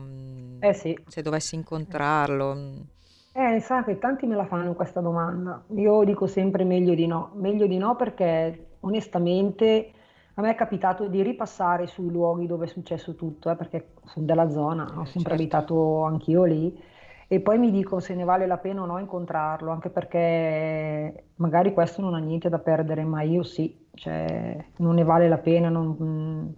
Eh 0.60 0.74
sì. 0.74 0.98
Se 1.06 1.22
dovessi 1.22 1.54
incontrarlo? 1.54 2.92
Eh, 3.32 3.60
sa 3.60 3.82
che 3.82 3.98
tanti 3.98 4.26
me 4.26 4.36
la 4.36 4.46
fanno 4.46 4.74
questa 4.74 5.00
domanda. 5.00 5.64
Io 5.74 6.04
dico 6.04 6.26
sempre 6.26 6.64
meglio 6.64 6.94
di 6.94 7.06
no. 7.06 7.32
Meglio 7.34 7.66
di 7.66 7.78
no 7.78 7.96
perché 7.96 8.76
onestamente 8.80 9.90
a 10.34 10.42
me 10.42 10.50
è 10.50 10.54
capitato 10.54 11.06
di 11.06 11.22
ripassare 11.22 11.86
sui 11.86 12.10
luoghi 12.10 12.46
dove 12.46 12.66
è 12.66 12.68
successo 12.68 13.14
tutto, 13.14 13.50
eh, 13.50 13.56
perché 13.56 13.94
sono 14.04 14.26
della 14.26 14.48
zona, 14.50 14.84
ho 14.84 15.04
sempre 15.04 15.12
certo. 15.12 15.32
abitato 15.32 16.02
anch'io 16.04 16.44
lì, 16.44 16.80
e 17.28 17.40
poi 17.40 17.58
mi 17.58 17.70
dico 17.70 18.00
se 18.00 18.14
ne 18.14 18.24
vale 18.24 18.46
la 18.46 18.58
pena 18.58 18.82
o 18.82 18.86
no 18.86 18.98
incontrarlo, 18.98 19.70
anche 19.70 19.90
perché 19.90 21.28
magari 21.36 21.72
questo 21.72 22.00
non 22.02 22.14
ha 22.14 22.18
niente 22.18 22.48
da 22.48 22.58
perdere, 22.58 23.04
ma 23.04 23.22
io 23.22 23.42
sì, 23.42 23.86
cioè 23.94 24.64
non 24.78 24.94
ne 24.94 25.04
vale 25.04 25.28
la 25.28 25.38
pena. 25.38 25.68
Non, 25.68 25.96
mm, 26.00 26.48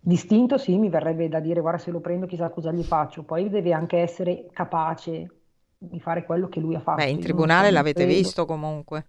distinto 0.00 0.58
sì, 0.58 0.78
mi 0.78 0.88
verrebbe 0.88 1.28
da 1.28 1.40
dire 1.40 1.60
guarda 1.60 1.78
se 1.78 1.90
lo 1.90 2.00
prendo 2.00 2.26
chissà 2.26 2.50
cosa 2.50 2.72
gli 2.72 2.82
faccio, 2.82 3.22
poi 3.24 3.48
deve 3.48 3.72
anche 3.72 3.98
essere 3.98 4.46
capace 4.52 5.28
di 5.78 6.00
fare 6.00 6.24
quello 6.24 6.48
che 6.48 6.60
lui 6.60 6.74
ha 6.74 6.80
fatto. 6.80 7.02
Beh, 7.02 7.10
in 7.10 7.20
tribunale 7.20 7.70
l'avete 7.70 8.04
credo. 8.04 8.22
visto 8.22 8.44
comunque. 8.46 9.06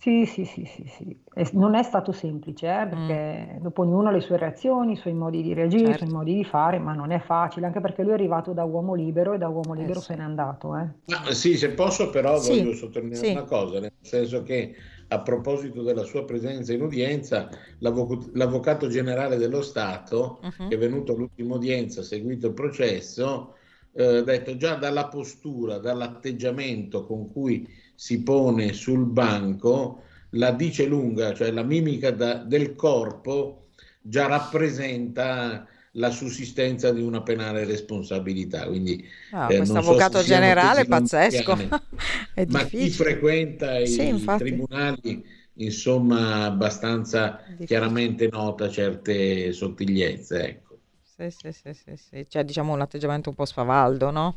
Sì, 0.00 0.26
sì, 0.26 0.44
sì, 0.44 0.64
sì, 0.64 0.84
sì. 0.86 1.16
E 1.34 1.48
non 1.54 1.74
è 1.74 1.82
stato 1.82 2.12
semplice, 2.12 2.66
eh, 2.66 2.86
perché 2.86 3.54
mm. 3.54 3.62
dopo 3.62 3.82
ognuno 3.82 4.08
ha 4.08 4.12
le 4.12 4.20
sue 4.20 4.36
reazioni, 4.36 4.92
i 4.92 4.96
suoi 4.96 5.12
modi 5.12 5.42
di 5.42 5.54
reagire, 5.54 5.86
certo. 5.86 6.04
i 6.04 6.06
suoi 6.06 6.08
certo. 6.08 6.14
modi 6.16 6.34
di 6.34 6.44
fare, 6.44 6.78
ma 6.78 6.94
non 6.94 7.10
è 7.10 7.18
facile, 7.18 7.66
anche 7.66 7.80
perché 7.80 8.02
lui 8.02 8.12
è 8.12 8.14
arrivato 8.14 8.52
da 8.52 8.62
uomo 8.62 8.94
libero 8.94 9.32
e 9.32 9.38
da 9.38 9.48
uomo 9.48 9.74
eh, 9.74 9.78
libero 9.78 9.98
eh, 9.98 10.02
se 10.02 10.14
n'è 10.14 10.22
andato. 10.22 10.76
Eh. 10.76 10.88
Ah, 11.06 11.32
sì, 11.32 11.56
se 11.56 11.70
posso 11.70 12.10
però 12.10 12.38
sì, 12.38 12.60
voglio 12.60 12.74
sottolineare 12.74 13.26
sì. 13.26 13.32
una 13.32 13.42
cosa, 13.42 13.80
nel 13.80 13.92
senso 14.00 14.44
che 14.44 14.74
a 15.08 15.20
proposito 15.20 15.82
della 15.82 16.04
sua 16.04 16.24
presenza 16.24 16.72
in 16.72 16.82
udienza, 16.82 17.48
l'avvoc- 17.78 18.30
l'avvocato 18.34 18.86
generale 18.86 19.36
dello 19.36 19.62
Stato, 19.62 20.38
uh-huh. 20.42 20.68
che 20.68 20.74
è 20.76 20.78
venuto 20.78 21.14
all'ultima 21.14 21.56
udienza, 21.56 22.00
ha 22.00 22.04
seguito 22.04 22.46
il 22.46 22.52
processo, 22.52 23.54
eh, 23.92 24.18
ha 24.18 24.22
detto 24.22 24.56
già 24.56 24.76
dalla 24.76 25.08
postura, 25.08 25.78
dall'atteggiamento 25.78 27.04
con 27.04 27.32
cui 27.32 27.66
si 27.98 28.22
pone 28.22 28.72
sul 28.72 29.04
banco, 29.06 30.02
la 30.30 30.52
dice 30.52 30.86
lunga, 30.86 31.34
cioè 31.34 31.50
la 31.50 31.62
mimica 31.64 32.10
da, 32.12 32.34
del 32.44 32.74
corpo 32.76 33.70
già 34.00 34.26
rappresenta 34.26 35.66
la 35.92 36.10
sussistenza 36.10 36.92
di 36.92 37.02
una 37.02 37.22
penale 37.22 37.64
responsabilità. 37.64 38.66
Quindi, 38.66 39.04
ah, 39.32 39.52
eh, 39.52 39.56
questo 39.56 39.78
avvocato 39.78 40.18
so 40.18 40.24
generale 40.24 40.84
pazzesco. 40.86 41.56
ma 42.50 42.64
chi 42.64 42.88
frequenta 42.90 43.78
sì, 43.84 44.06
i 44.06 44.08
infatti. 44.08 44.44
tribunali, 44.44 45.24
insomma, 45.54 46.44
abbastanza 46.44 47.40
difficile. 47.46 47.66
chiaramente 47.66 48.28
nota 48.30 48.70
certe 48.70 49.52
sottigliezze. 49.52 50.46
Ecco. 50.46 50.78
Sì, 51.02 51.30
sì, 51.30 51.52
sì, 51.52 51.74
sì, 51.74 51.96
sì, 51.96 52.26
Cioè, 52.28 52.44
diciamo 52.44 52.72
un 52.72 52.80
atteggiamento 52.80 53.28
un 53.30 53.34
po' 53.34 53.44
spavaldo, 53.44 54.10
no? 54.12 54.36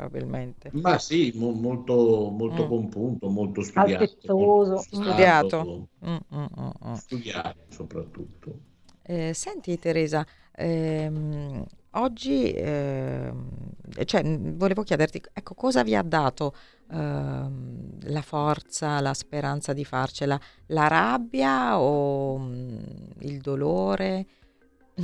Probabilmente. 0.00 0.70
Ma 0.72 0.98
sì, 0.98 1.32
mo- 1.34 1.52
molto, 1.52 2.30
molto 2.30 2.64
mm. 2.64 2.68
compunto, 2.68 3.28
molto 3.28 3.62
studiato. 3.62 4.34
Molto 4.34 4.78
studiato. 4.78 5.88
Mm, 6.06 6.16
mm, 6.34 6.44
mm, 6.58 6.70
mm, 6.86 6.92
studiato 6.94 7.58
soprattutto. 7.68 8.68
Eh, 9.02 9.34
senti 9.34 9.78
Teresa, 9.78 10.24
ehm, 10.54 11.64
oggi 11.92 12.52
ehm, 12.52 13.48
cioè, 14.04 14.22
volevo 14.22 14.82
chiederti, 14.82 15.20
ecco, 15.32 15.54
cosa 15.54 15.82
vi 15.82 15.94
ha 15.96 16.02
dato 16.02 16.54
ehm, 16.90 17.98
la 18.04 18.22
forza, 18.22 19.00
la 19.00 19.14
speranza 19.14 19.72
di 19.72 19.84
farcela? 19.84 20.40
La 20.66 20.86
rabbia 20.86 21.78
o 21.78 22.36
il 23.18 23.38
dolore? 23.40 24.26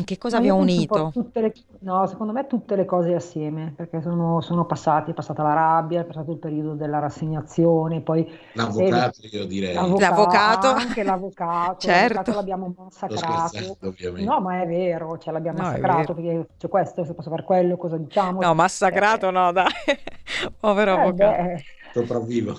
Che 0.05 0.19
cosa 0.19 0.41
vi 0.41 0.49
ha 0.49 0.55
unito? 0.55 1.13
Le, 1.33 1.53
no, 1.81 2.07
secondo 2.07 2.33
me 2.33 2.47
tutte 2.47 2.77
le 2.77 2.85
cose 2.85 3.15
assieme, 3.15 3.73
perché 3.77 4.01
sono, 4.03 4.41
sono, 4.41 4.65
passati, 4.65 5.11
è 5.11 5.15
passata 5.15 5.43
la 5.43 5.55
rabbia, 5.55 6.01
è 6.01 6.05
passato 6.05 6.33
il 6.33 6.39
periodo 6.39 6.75
della 6.75 6.99
rassegnazione, 6.99 8.01
poi... 8.01 8.29
L'avvocato, 8.53 9.21
eh, 9.23 9.29
io 9.29 9.47
direi. 9.47 9.75
L'avvocato. 9.75 10.69
Anche 10.69 11.03
l'avvocato, 11.03 11.79
certo. 11.87 12.15
l'avvocato 12.15 12.35
l'abbiamo 12.35 12.75
massacrato. 12.77 13.77
No, 14.17 14.41
ma 14.41 14.63
è 14.63 14.67
vero, 14.67 15.19
cioè, 15.19 15.33
l'abbiamo 15.33 15.59
no, 15.59 15.65
massacrato, 15.65 16.15
perché 16.15 16.49
c'è 16.59 16.69
questo, 16.69 17.05
se 17.05 17.15
posso 17.15 17.31
fare 17.31 17.43
quello, 17.43 17.77
cosa 17.77 17.97
diciamo? 17.97 18.41
No, 18.41 18.55
massacrato 18.55 19.29
eh, 19.29 19.33
no, 19.33 19.53
dai. 19.53 19.67
Povero 20.59 20.97
eh, 20.97 21.01
avvocato. 21.01 21.43
Beh, 21.43 21.63
Sopravvivo. 21.93 22.59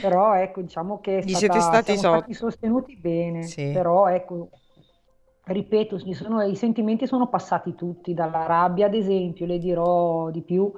Però 0.00 0.34
ecco, 0.34 0.62
diciamo 0.62 1.00
che 1.00 1.22
Gli 1.24 1.34
stata, 1.34 1.38
siete 1.38 1.60
stati, 1.60 1.98
siamo 1.98 2.16
stati 2.16 2.34
sostenuti 2.34 2.96
bene, 2.96 3.42
sì. 3.42 3.70
però 3.72 4.06
ecco, 4.06 4.48
ripeto, 5.44 5.98
sono, 6.12 6.42
i 6.42 6.54
sentimenti 6.54 7.06
sono 7.06 7.28
passati 7.28 7.74
tutti, 7.74 8.14
dalla 8.14 8.46
rabbia 8.46 8.86
ad 8.86 8.94
esempio, 8.94 9.46
le 9.46 9.58
dirò 9.58 10.30
di 10.30 10.42
più. 10.42 10.72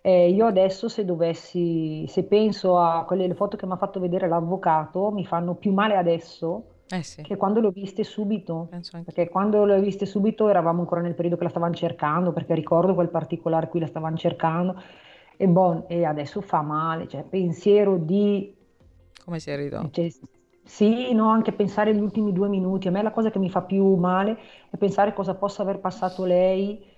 Eh, 0.00 0.30
io 0.30 0.46
adesso 0.46 0.88
se 0.88 1.04
dovessi, 1.04 2.06
se 2.08 2.24
penso 2.24 2.78
a 2.78 3.04
quelle 3.04 3.32
foto 3.34 3.56
che 3.56 3.66
mi 3.66 3.72
ha 3.72 3.76
fatto 3.76 4.00
vedere 4.00 4.28
l'avvocato, 4.28 5.10
mi 5.10 5.24
fanno 5.24 5.54
più 5.54 5.72
male 5.72 5.96
adesso 5.96 6.64
eh 6.90 7.02
sì. 7.02 7.22
che 7.22 7.36
quando 7.36 7.60
le 7.60 7.68
ho 7.68 7.70
viste 7.70 8.04
subito. 8.04 8.68
Perché 9.04 9.28
quando 9.28 9.64
le 9.64 9.76
ho 9.76 9.80
viste 9.80 10.04
subito 10.04 10.48
eravamo 10.48 10.80
ancora 10.80 11.00
nel 11.00 11.14
periodo 11.14 11.36
che 11.36 11.44
la 11.44 11.50
stavano 11.50 11.74
cercando, 11.74 12.32
perché 12.32 12.54
ricordo 12.54 12.94
quel 12.94 13.08
particolare 13.08 13.68
qui 13.68 13.80
la 13.80 13.86
stavano 13.86 14.16
cercando. 14.16 14.80
E, 15.36 15.48
bon, 15.48 15.84
e 15.88 16.04
adesso 16.04 16.40
fa 16.40 16.60
male, 16.60 17.08
cioè 17.08 17.24
pensiero 17.24 17.96
di... 17.96 18.54
Come 19.24 19.40
si 19.40 19.50
è 19.50 19.56
ridotto? 19.56 19.90
Cioè, 19.90 20.10
sì, 20.64 21.12
no, 21.12 21.28
anche 21.28 21.52
pensare 21.52 21.90
agli 21.90 22.00
ultimi 22.00 22.32
due 22.32 22.48
minuti. 22.48 22.88
A 22.88 22.90
me 22.90 23.02
la 23.02 23.10
cosa 23.10 23.30
che 23.30 23.38
mi 23.38 23.50
fa 23.50 23.62
più 23.62 23.94
male 23.96 24.38
è 24.70 24.76
pensare 24.76 25.12
cosa 25.12 25.34
possa 25.34 25.62
aver 25.62 25.78
passato 25.78 26.24
lei. 26.24 26.92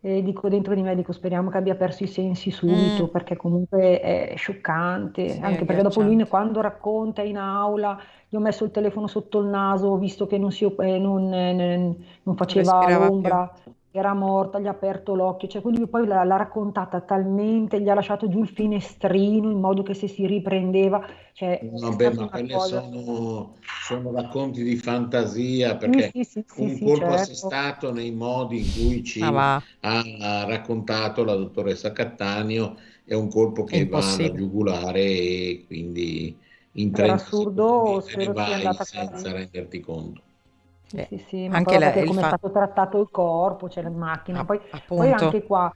E 0.00 0.22
dico 0.22 0.48
dentro 0.48 0.74
di 0.74 0.82
me, 0.82 0.94
dico 0.94 1.12
speriamo 1.12 1.50
che 1.50 1.56
abbia 1.56 1.74
perso 1.74 2.04
i 2.04 2.06
sensi 2.06 2.50
subito, 2.50 3.04
mm. 3.04 3.10
perché 3.10 3.36
comunque 3.36 4.00
è 4.00 4.34
scioccante. 4.36 5.30
Sì, 5.30 5.40
anche 5.40 5.62
è 5.62 5.64
perché 5.64 5.82
dopo 5.82 6.02
lui 6.02 6.22
quando 6.28 6.60
racconta 6.60 7.22
in 7.22 7.38
aula, 7.38 7.98
gli 8.28 8.36
ho 8.36 8.40
messo 8.40 8.64
il 8.64 8.70
telefono 8.70 9.06
sotto 9.06 9.40
il 9.40 9.46
naso, 9.46 9.88
ho 9.88 9.96
visto 9.96 10.26
che 10.26 10.38
non, 10.38 10.52
si, 10.52 10.64
eh, 10.64 10.98
non, 10.98 11.32
eh, 11.32 11.96
non 12.22 12.36
faceva 12.36 12.78
Respirava 12.78 13.06
l'ombra. 13.06 13.52
Più 13.62 13.72
era 13.98 14.14
morta, 14.14 14.58
gli 14.58 14.66
ha 14.66 14.70
aperto 14.70 15.14
l'occhio, 15.14 15.48
cioè 15.48 15.62
quindi 15.62 15.86
poi 15.86 16.06
l'ha, 16.06 16.24
l'ha, 16.24 16.36
raccontata 16.36 17.00
talmente, 17.00 17.80
gli 17.80 17.88
ha 17.88 17.94
lasciato 17.94 18.28
giù 18.28 18.40
il 18.40 18.48
finestrino 18.48 19.50
in 19.50 19.58
modo 19.58 19.82
che 19.82 19.94
se 19.94 20.08
si 20.08 20.26
riprendeva. 20.26 21.06
Cioè, 21.32 21.60
Vabbè, 21.62 22.14
ma 22.14 22.28
quelle 22.28 22.52
cosa... 22.52 22.82
sono, 22.82 23.54
sono, 23.86 24.12
racconti 24.12 24.62
di 24.62 24.76
fantasia 24.76 25.76
perché 25.76 26.10
sì, 26.12 26.24
sì, 26.24 26.44
sì, 26.46 26.62
un 26.62 26.78
colpo 26.78 26.96
certo. 26.96 27.14
assestato 27.14 27.92
nei 27.92 28.10
modi 28.10 28.58
in 28.58 28.72
cui 28.72 29.04
ci 29.04 29.20
ah, 29.22 29.62
ha 29.80 30.44
raccontato 30.44 31.24
la 31.24 31.34
dottoressa 31.34 31.92
Cattaneo 31.92 32.76
è 33.04 33.14
un 33.14 33.28
colpo 33.28 33.64
che 33.64 33.86
va 33.86 33.98
alla 33.98 34.32
giugulare 34.32 35.00
e 35.00 35.64
quindi 35.66 36.36
in 36.72 36.90
30 36.90 37.00
per 37.00 37.10
assurdo 37.10 38.04
spero 38.04 38.34
sia 38.34 38.54
andata 38.54 38.84
senza 38.84 39.32
renderti 39.32 39.80
conto. 39.80 40.22
Sì, 40.86 40.96
eh, 40.96 41.06
sì, 41.08 41.18
sì, 41.18 41.48
ma 41.48 41.56
anche 41.56 41.78
la, 41.78 41.90
come 41.92 42.20
fa... 42.20 42.20
è 42.20 42.26
stato 42.28 42.50
trattato 42.50 43.00
il 43.00 43.08
corpo, 43.10 43.66
c'è 43.66 43.80
cioè 43.80 43.82
la 43.84 43.90
macchina, 43.90 44.44
poi, 44.44 44.60
poi, 44.86 45.10
anche 45.10 45.42
qua 45.42 45.72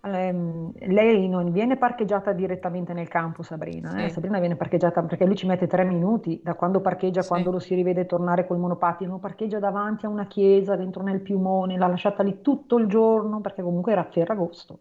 ehm, 0.00 0.72
lei 0.92 1.28
non 1.28 1.50
viene 1.50 1.76
parcheggiata 1.76 2.32
direttamente 2.32 2.92
nel 2.92 3.08
campo 3.08 3.42
Sabrina, 3.42 3.96
eh? 3.96 4.08
sì. 4.08 4.14
Sabrina 4.14 4.38
viene 4.38 4.54
parcheggiata 4.56 5.02
perché 5.02 5.24
lui 5.24 5.34
ci 5.34 5.46
mette 5.46 5.66
tre 5.66 5.84
minuti 5.84 6.40
da 6.42 6.54
quando 6.54 6.80
parcheggia, 6.80 7.22
sì. 7.22 7.28
quando 7.28 7.50
lo 7.50 7.58
si 7.58 7.74
rivede 7.74 8.06
tornare 8.06 8.46
col 8.46 8.58
monopattino, 8.58 9.18
parcheggia 9.18 9.58
davanti 9.58 10.06
a 10.06 10.08
una 10.08 10.26
chiesa 10.26 10.76
dentro 10.76 11.02
nel 11.02 11.20
piumone, 11.20 11.76
l'ha 11.76 11.88
lasciata 11.88 12.22
lì 12.22 12.40
tutto 12.40 12.78
il 12.78 12.86
giorno 12.86 13.40
perché 13.40 13.62
comunque 13.62 13.92
era 13.92 14.04
Ferragosto 14.04 14.78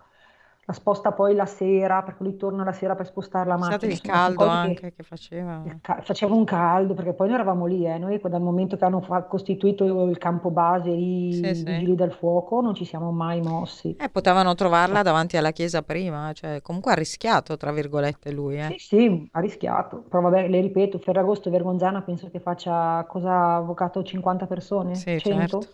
la 0.65 0.73
sposta 0.73 1.11
poi 1.11 1.35
la 1.35 1.45
sera, 1.45 2.03
perché 2.03 2.23
lui 2.23 2.37
torna 2.37 2.63
la 2.63 2.71
sera 2.71 2.95
per 2.95 3.05
spostare 3.05 3.47
la 3.47 3.57
macchina. 3.57 3.91
il 3.91 4.01
caldo 4.01 4.45
anche 4.45 4.79
che, 4.79 4.93
che 4.95 5.03
faceva. 5.03 5.61
Ca- 5.81 5.99
faceva 6.01 6.33
un 6.33 6.45
caldo, 6.45 6.93
perché 6.93 7.13
poi 7.13 7.27
noi 7.27 7.35
eravamo 7.35 7.65
lì, 7.65 7.85
eh. 7.85 7.97
noi 7.97 8.19
dal 8.23 8.41
momento 8.41 8.77
che 8.77 8.85
hanno 8.85 9.01
fa- 9.01 9.23
costituito 9.23 10.05
il 10.05 10.17
campo 10.17 10.51
base 10.51 10.91
lì, 10.91 11.33
sì, 11.33 11.47
i 11.47 11.63
vigili 11.63 11.95
del 11.95 12.13
fuoco, 12.13 12.61
non 12.61 12.75
ci 12.75 12.85
siamo 12.85 13.11
mai 13.11 13.41
mossi. 13.41 13.95
Eh, 13.99 14.09
potevano 14.09 14.55
trovarla 14.55 15.01
davanti 15.01 15.35
alla 15.35 15.51
chiesa 15.51 15.81
prima, 15.81 16.31
cioè 16.33 16.61
comunque 16.61 16.93
ha 16.93 16.95
rischiato, 16.95 17.57
tra 17.57 17.73
virgolette, 17.73 18.31
lui. 18.31 18.57
Eh. 18.57 18.75
Sì, 18.77 18.79
sì, 18.79 19.29
ha 19.33 19.39
rischiato, 19.41 20.03
però 20.07 20.21
vabbè, 20.21 20.47
le 20.47 20.61
ripeto, 20.61 20.97
Ferragosto 20.99 21.49
e 21.49 21.51
Vergonzana 21.51 22.03
penso 22.03 22.29
che 22.29 22.39
faccia, 22.39 23.03
cosa 23.09 23.31
ha 23.31 23.55
avvocato 23.57 24.01
50 24.01 24.45
persone? 24.45 24.95
Sì, 24.95 25.19
100? 25.19 25.61
Certo. 25.61 25.67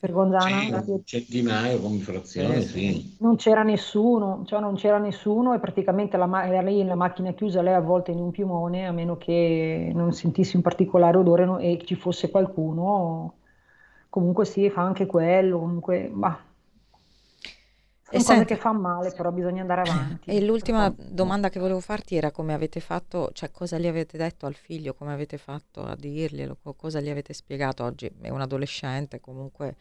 Vergonzana? 0.00 0.82
Sì, 0.82 1.00
centinaio 1.04 1.80
come 1.80 1.98
frazione, 1.98 2.60
sì. 2.60 3.16
Non 3.18 3.36
c'era 3.36 3.62
nessuno 3.62 4.33
cioè 4.44 4.60
non 4.60 4.74
c'era 4.74 4.98
nessuno 4.98 5.54
e 5.54 5.58
praticamente 5.58 6.16
la, 6.16 6.46
era 6.46 6.62
lei 6.62 6.80
in 6.80 6.88
la 6.88 6.94
macchina 6.94 7.32
chiusa, 7.32 7.62
lei 7.62 7.74
avvolta 7.74 8.10
in 8.10 8.18
un 8.18 8.30
piumone, 8.30 8.86
a 8.86 8.92
meno 8.92 9.16
che 9.16 9.90
non 9.94 10.12
sentissi 10.12 10.56
un 10.56 10.62
particolare 10.62 11.16
odore 11.16 11.44
no, 11.44 11.58
e 11.58 11.80
ci 11.84 11.94
fosse 11.94 12.30
qualcuno. 12.30 13.34
Comunque 14.08 14.44
sì, 14.44 14.70
fa 14.70 14.82
anche 14.82 15.06
quello, 15.06 15.58
comunque, 15.58 16.10
bah. 16.12 16.38
Sono 18.04 18.16
e 18.16 18.18
cose 18.18 18.22
senti, 18.22 18.44
che 18.44 18.56
fanno 18.56 18.80
male, 18.80 19.12
però 19.12 19.30
bisogna 19.32 19.62
andare 19.62 19.80
avanti. 19.80 20.30
E 20.30 20.44
l'ultima 20.44 20.94
domanda 20.96 21.48
che 21.48 21.58
volevo 21.58 21.80
farti 21.80 22.14
era 22.16 22.30
come 22.30 22.52
avete 22.52 22.80
fatto, 22.80 23.30
cioè 23.32 23.50
cosa 23.50 23.78
gli 23.78 23.86
avete 23.86 24.16
detto 24.16 24.46
al 24.46 24.54
figlio, 24.54 24.94
come 24.94 25.12
avete 25.12 25.38
fatto 25.38 25.82
a 25.82 25.96
dirglielo, 25.96 26.58
cosa 26.76 27.00
gli 27.00 27.08
avete 27.08 27.32
spiegato 27.32 27.82
oggi? 27.82 28.10
È 28.20 28.28
un 28.28 28.40
adolescente 28.40 29.20
comunque 29.20 29.76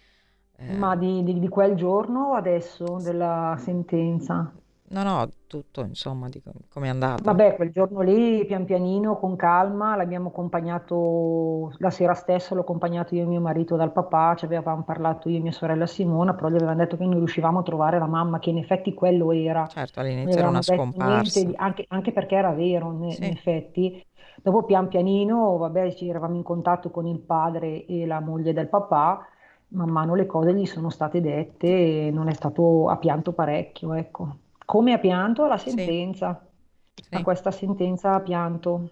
eh. 0.57 0.75
Ma 0.75 0.95
di, 0.95 1.23
di, 1.23 1.39
di 1.39 1.47
quel 1.47 1.75
giorno 1.75 2.29
o 2.29 2.33
adesso 2.33 2.97
della 3.01 3.55
sentenza? 3.59 4.51
No, 4.93 5.01
no, 5.01 5.27
tutto 5.47 5.81
insomma, 5.81 6.29
di 6.29 6.39
come 6.71 6.85
è 6.85 6.89
andato. 6.89 7.23
Vabbè, 7.23 7.55
quel 7.55 7.71
giorno 7.71 8.01
lì, 8.01 8.45
pian 8.45 8.63
pianino, 8.63 9.17
con 9.17 9.35
calma, 9.35 9.95
l'abbiamo 9.95 10.27
accompagnato, 10.27 11.73
la 11.77 11.89
sera 11.89 12.13
stessa 12.13 12.53
l'ho 12.53 12.61
accompagnato 12.61 13.15
io 13.15 13.23
e 13.23 13.25
mio 13.25 13.41
marito 13.41 13.75
dal 13.75 13.91
papà, 13.91 14.35
ci 14.35 14.45
avevamo 14.45 14.83
parlato 14.83 15.29
io 15.29 15.37
e 15.37 15.41
mia 15.41 15.51
sorella 15.51 15.87
Simona, 15.87 16.35
però 16.35 16.49
gli 16.49 16.55
avevamo 16.55 16.77
detto 16.77 16.95
che 16.95 17.05
non 17.05 17.15
riuscivamo 17.15 17.59
a 17.59 17.63
trovare 17.63 17.97
la 17.97 18.05
mamma, 18.05 18.37
che 18.37 18.51
in 18.51 18.59
effetti 18.59 18.93
quello 18.93 19.31
era. 19.31 19.65
Certo, 19.65 19.99
all'inizio 19.99 20.37
era 20.37 20.49
una 20.49 20.61
scomparsa. 20.61 21.43
Di, 21.43 21.53
anche, 21.55 21.85
anche, 21.87 22.11
perché 22.11 22.35
era 22.35 22.51
vero, 22.51 22.91
in, 22.91 23.11
sì. 23.13 23.23
in 23.25 23.31
effetti. 23.31 24.05
Dopo 24.43 24.63
pian 24.63 24.89
pianino, 24.89 25.57
vabbè, 25.57 25.91
ci 25.93 26.07
eravamo 26.07 26.35
in 26.35 26.43
contatto 26.43 26.91
con 26.91 27.07
il 27.07 27.19
padre 27.19 27.85
e 27.85 28.05
la 28.05 28.19
moglie 28.19 28.53
del 28.53 28.69
papà, 28.69 29.25
man 29.73 29.89
mano 29.89 30.15
le 30.15 30.25
cose 30.25 30.53
gli 30.53 30.65
sono 30.65 30.89
state 30.89 31.21
dette 31.21 31.67
e 32.07 32.11
non 32.11 32.27
è 32.29 32.33
stato, 32.33 32.89
ha 32.89 32.97
pianto 32.97 33.31
parecchio, 33.31 33.93
ecco. 33.93 34.37
Come 34.65 34.93
ha 34.93 34.99
pianto 34.99 35.45
la 35.45 35.57
sentenza, 35.57 36.45
sì. 36.93 37.03
Sì. 37.03 37.15
a 37.15 37.21
questa 37.21 37.51
sentenza 37.51 38.13
ha 38.13 38.19
pianto, 38.21 38.89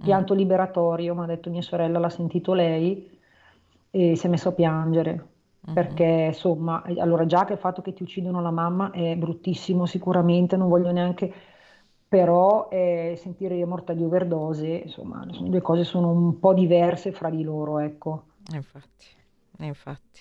pianto 0.00 0.34
mm. 0.34 0.36
liberatorio, 0.36 1.14
mi 1.14 1.22
ha 1.22 1.26
detto 1.26 1.50
mia 1.50 1.62
sorella, 1.62 1.98
l'ha 1.98 2.08
sentito 2.08 2.54
lei 2.54 3.18
e 3.90 4.16
si 4.16 4.26
è 4.26 4.30
messo 4.30 4.48
a 4.50 4.52
piangere. 4.52 5.26
Mm-hmm. 5.64 5.74
Perché 5.74 6.24
insomma, 6.28 6.82
allora 6.98 7.24
già 7.26 7.44
che 7.44 7.52
il 7.52 7.58
fatto 7.58 7.82
che 7.82 7.92
ti 7.92 8.02
uccidono 8.02 8.40
la 8.40 8.50
mamma 8.50 8.90
è 8.90 9.14
bruttissimo 9.16 9.86
sicuramente, 9.86 10.56
non 10.56 10.68
voglio 10.68 10.90
neanche, 10.90 11.32
però 12.08 12.68
eh, 12.70 13.14
sentire 13.16 13.54
io 13.56 13.66
morta 13.66 13.92
di 13.92 14.02
overdose, 14.02 14.66
insomma, 14.66 15.24
le 15.24 15.48
due 15.48 15.60
cose 15.60 15.84
sono 15.84 16.10
un 16.10 16.38
po' 16.40 16.52
diverse 16.52 17.12
fra 17.12 17.30
di 17.30 17.42
loro, 17.42 17.78
ecco. 17.78 18.24
Infatti. 18.52 19.20
Infatti, 19.58 20.20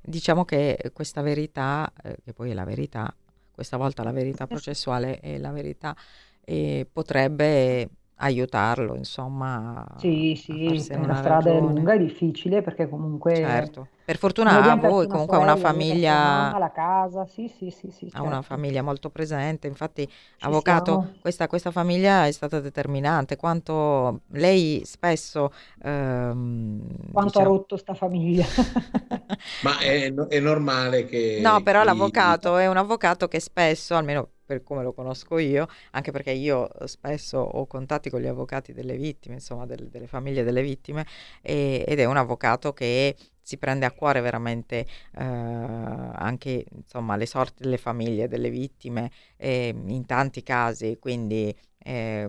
diciamo 0.00 0.44
che 0.44 0.90
questa 0.92 1.22
verità, 1.22 1.92
eh, 2.02 2.16
che 2.24 2.32
poi 2.32 2.50
è 2.50 2.54
la 2.54 2.64
verità, 2.64 3.14
questa 3.50 3.76
volta 3.76 4.02
la 4.02 4.12
verità 4.12 4.46
processuale 4.46 5.20
è 5.20 5.38
la 5.38 5.52
verità, 5.52 5.96
e 6.40 6.86
potrebbe 6.90 7.88
aiutarlo, 8.16 8.94
insomma. 8.94 9.86
Sì, 9.98 10.34
sì, 10.36 10.66
la 10.66 11.14
strada 11.14 11.34
ragione. 11.34 11.56
è 11.56 11.60
lunga 11.60 11.92
e 11.94 11.98
difficile 11.98 12.62
perché 12.62 12.88
comunque... 12.88 13.34
Certo. 13.34 13.88
Per 14.04 14.18
fortuna 14.18 14.70
a 14.70 14.76
voi 14.76 15.06
comunque 15.06 15.38
ha 15.38 15.40
una 15.40 15.56
famiglia... 15.56 16.56
La 16.58 16.70
casa, 16.70 17.24
sì, 17.24 17.48
sì, 17.48 17.70
sì, 17.70 17.90
sì 17.90 18.10
certo. 18.10 18.18
Ha 18.18 18.22
una 18.22 18.42
famiglia 18.42 18.82
molto 18.82 19.08
presente, 19.08 19.66
infatti 19.66 20.06
Ci 20.06 20.44
avvocato, 20.44 21.14
questa, 21.20 21.46
questa, 21.46 21.70
famiglia 21.70 22.26
è 22.26 22.30
stata 22.30 22.60
determinante, 22.60 23.36
quanto 23.36 24.20
lei 24.32 24.82
spesso... 24.84 25.50
Ehm, 25.82 26.86
quanto 27.12 27.38
diciamo... 27.38 27.46
ha 27.46 27.48
rotto 27.48 27.76
sta 27.78 27.94
famiglia. 27.94 28.44
Ma 29.64 29.78
è, 29.78 30.12
è, 30.12 30.40
normale 30.40 31.06
che... 31.06 31.40
No, 31.42 31.62
però 31.62 31.80
chi... 31.80 31.86
l'avvocato 31.86 32.58
è 32.58 32.66
un 32.66 32.76
avvocato 32.76 33.26
che 33.26 33.40
spesso, 33.40 33.94
almeno 33.96 34.28
per 34.44 34.62
come 34.62 34.82
lo 34.82 34.92
conosco 34.92 35.38
io, 35.38 35.66
anche 35.92 36.10
perché 36.10 36.30
io 36.30 36.68
spesso 36.84 37.38
ho 37.38 37.66
contatti 37.66 38.10
con 38.10 38.20
gli 38.20 38.26
avvocati 38.26 38.74
delle 38.74 38.96
vittime, 38.98 39.36
insomma 39.36 39.64
del, 39.64 39.88
delle 39.88 40.06
famiglie 40.06 40.44
delle 40.44 40.60
vittime, 40.60 41.06
e, 41.40 41.84
ed 41.86 41.98
è 41.98 42.04
un 42.04 42.18
avvocato 42.18 42.74
che 42.74 43.16
si 43.44 43.58
prende 43.58 43.86
a 43.86 43.92
cuore 43.92 44.20
veramente 44.20 44.86
eh, 45.16 45.22
anche 45.22 46.64
insomma, 46.74 47.16
le 47.16 47.26
sorti 47.26 47.62
delle 47.62 47.76
famiglie 47.76 48.26
delle 48.26 48.50
vittime 48.50 49.10
eh, 49.36 49.74
in 49.86 50.06
tanti 50.06 50.42
casi, 50.42 50.96
quindi 50.98 51.54
eh, 51.78 52.28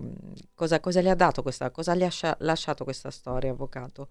cosa, 0.54 0.78
cosa, 0.80 1.00
le 1.00 1.10
ha 1.10 1.14
dato 1.14 1.42
questa, 1.42 1.70
cosa 1.70 1.94
le 1.94 2.04
ha 2.04 2.36
lasciato 2.40 2.84
questa 2.84 3.10
storia, 3.10 3.50
avvocato? 3.50 4.08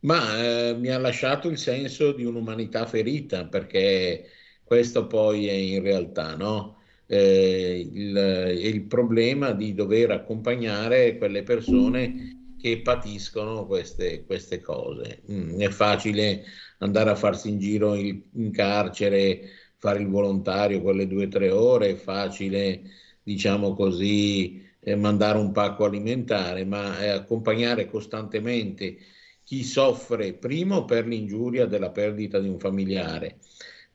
Ma 0.00 0.42
eh, 0.42 0.74
mi 0.78 0.88
ha 0.88 0.98
lasciato 0.98 1.48
il 1.48 1.58
senso 1.58 2.12
di 2.12 2.24
un'umanità 2.24 2.86
ferita, 2.86 3.46
perché 3.46 4.28
questo 4.64 5.06
poi 5.06 5.48
è 5.48 5.52
in 5.52 5.82
realtà, 5.82 6.36
no? 6.36 6.78
eh, 7.12 7.90
il, 7.92 8.58
il, 8.58 8.82
problema 8.82 9.52
di 9.52 9.74
dover 9.74 10.12
accompagnare 10.12 11.18
quelle 11.18 11.42
persone 11.42 12.41
che 12.62 12.80
patiscono 12.80 13.66
queste, 13.66 14.24
queste 14.24 14.60
cose. 14.60 15.22
Mm, 15.30 15.58
è 15.60 15.68
facile 15.68 16.44
andare 16.78 17.10
a 17.10 17.16
farsi 17.16 17.48
in 17.48 17.58
giro 17.58 17.94
in, 17.94 18.22
in 18.34 18.52
carcere, 18.52 19.40
fare 19.78 20.00
il 20.00 20.06
volontario 20.08 20.80
quelle 20.80 21.08
due 21.08 21.24
o 21.26 21.28
tre 21.28 21.50
ore, 21.50 21.90
è 21.90 21.94
facile, 21.96 22.82
diciamo 23.22 23.74
così, 23.74 24.64
eh, 24.78 24.94
mandare 24.94 25.38
un 25.38 25.50
pacco 25.50 25.84
alimentare, 25.86 26.64
ma 26.64 27.00
eh, 27.00 27.08
accompagnare 27.08 27.86
costantemente 27.86 28.96
chi 29.42 29.64
soffre 29.64 30.34
primo 30.34 30.84
per 30.84 31.06
l'ingiuria 31.06 31.66
della 31.66 31.90
perdita 31.90 32.38
di 32.38 32.48
un 32.48 32.60
familiare 32.60 33.38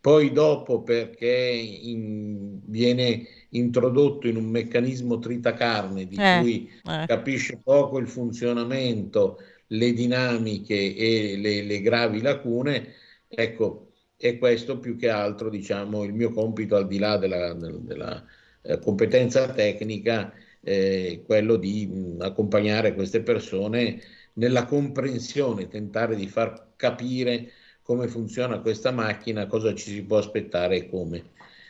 poi 0.08 0.32
dopo 0.32 0.84
perché 0.84 1.28
in, 1.28 2.62
viene 2.64 3.28
introdotto 3.50 4.30
in 4.30 4.38
un 4.38 4.46
meccanismo 4.46 5.20
tritacarne 5.20 6.08
di 6.08 6.16
eh, 6.18 6.40
cui 6.40 6.72
eh. 6.86 7.04
capisce 7.06 7.60
poco 7.62 7.98
il 7.98 8.08
funzionamento, 8.08 9.38
le 9.68 9.92
dinamiche 9.92 10.96
e 10.96 11.36
le, 11.36 11.62
le, 11.62 11.82
gravi 11.82 12.22
lacune, 12.22 12.94
ecco, 13.28 13.92
è 14.16 14.38
questo 14.38 14.80
più 14.80 14.96
che 14.96 15.10
altro 15.10 15.50
diciamo, 15.50 16.06
il 16.06 16.14
mio 16.14 16.32
compito 16.32 16.78
al 16.78 16.88
di 16.88 17.00
là 17.00 17.18
della, 17.18 17.54
della 17.54 18.24
eh, 18.62 18.80
competenza 18.80 19.52
tecnica, 19.52 20.32
eh, 20.62 21.22
quello 21.26 21.58
di 21.58 21.86
mh, 21.86 22.22
accompagnare 22.22 22.94
queste 22.94 23.22
persone 23.22 24.02
nella 24.36 24.64
comprensione, 24.64 25.68
tentare 25.68 26.16
di 26.16 26.30
far 26.30 26.76
capire 26.78 27.52
come 27.88 28.10
funziona 28.10 28.60
questa 28.60 28.92
macchina, 28.92 29.48
cosa 29.48 29.74
ci 29.74 29.92
si 29.92 30.04
può 30.04 30.18
aspettare 30.18 30.76
e 30.76 30.90
come. 30.90 31.24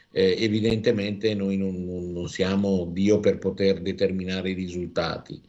Eh, 0.09 0.35
evidentemente 0.39 1.35
noi 1.35 1.57
non, 1.57 2.11
non, 2.11 2.27
siamo 2.27 2.89
Dio 2.91 3.19
per 3.19 3.37
poter 3.37 3.81
determinare 3.81 4.49
i 4.49 4.53
risultati 4.53 5.39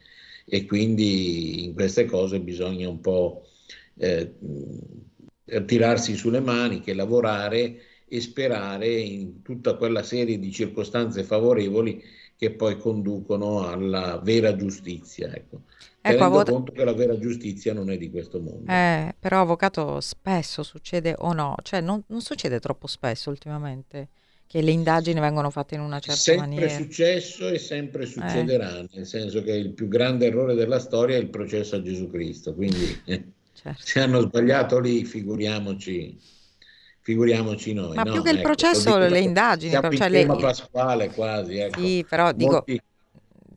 e 0.45 0.66
quindi 0.66 1.64
in 1.64 1.73
queste 1.73 2.05
cose 2.05 2.41
bisogna 2.41 2.87
un 2.87 3.01
po' 3.01 3.47
eh, 3.97 4.35
tirarsi 5.64 6.14
sulle 6.16 6.41
maniche, 6.41 6.93
lavorare 6.93 7.81
e 8.07 8.21
sperare 8.21 8.93
in 8.93 9.41
tutta 9.41 9.75
quella 9.77 10.03
serie 10.03 10.39
di 10.39 10.53
circostanze 10.53 11.23
favorevoli 11.25 12.03
che 12.39 12.53
poi 12.53 12.78
conducono 12.78 13.66
alla 13.66 14.20
vera 14.22 14.55
giustizia. 14.55 15.26
Ecco. 15.34 15.62
Ecco, 16.01 16.01
tenendo 16.01 16.24
avvoc- 16.24 16.51
conto 16.51 16.72
che 16.72 16.84
la 16.84 16.93
vera 16.93 17.18
giustizia 17.18 17.74
non 17.74 17.91
è 17.91 17.99
di 17.99 18.11
questo 18.11 18.41
mondo. 18.41 18.70
Eh, 18.70 19.12
però 19.18 19.41
avvocato 19.41 20.01
spesso 20.01 20.62
succede 20.62 21.16
o 21.18 21.32
no, 21.32 21.57
cioè 21.62 21.80
non, 21.80 22.01
non, 22.07 22.20
succede 22.20 22.61
troppo 22.61 22.86
spesso 22.86 23.28
ultimamente 23.28 24.11
che 24.47 24.62
le 24.62 24.70
indagini 24.70 25.18
vengono 25.18 25.51
fatte 25.51 25.74
in 25.74 25.80
una 25.80 25.99
certa 25.99 26.20
sempre 26.20 26.47
maniera. 26.47 26.68
Sempre 26.68 26.84
successo 26.84 27.49
e 27.49 27.59
sempre 27.59 28.07
succederà, 28.07 28.78
eh. 28.78 28.89
nel 28.93 29.07
senso 29.07 29.43
che 29.43 29.53
il 29.53 29.72
più 29.72 29.89
grande 29.89 30.26
errore 30.26 30.55
della 30.55 30.78
storia 30.78 31.16
è 31.16 31.18
il 31.18 31.30
processo 31.30 31.74
a 31.74 31.82
Gesù 31.82 32.09
Cristo, 32.09 32.55
quindi 32.55 33.03
eh, 33.05 33.24
certo. 33.53 33.82
se 33.84 34.01
hanno 34.01 34.20
sbagliato 34.20 34.78
lì 34.78 35.05
figuriamoci 35.05 36.16
figuriamoci 37.09 37.73
noi. 37.73 37.97
Ma 37.97 38.03
no? 38.03 38.13
più 38.13 38.23
che 38.23 38.31
il 38.31 38.37
ecco, 38.37 38.49
processo, 38.49 38.99
le 38.99 39.21
indagini. 39.21 39.71
Siamo 39.71 39.91
cioè 39.91 40.11
le... 40.11 40.27
pasquale 40.27 41.09
quasi. 41.09 41.57
Ecco. 41.57 41.81
Sì, 41.81 42.05
però 42.07 42.33
dico, 42.33 42.65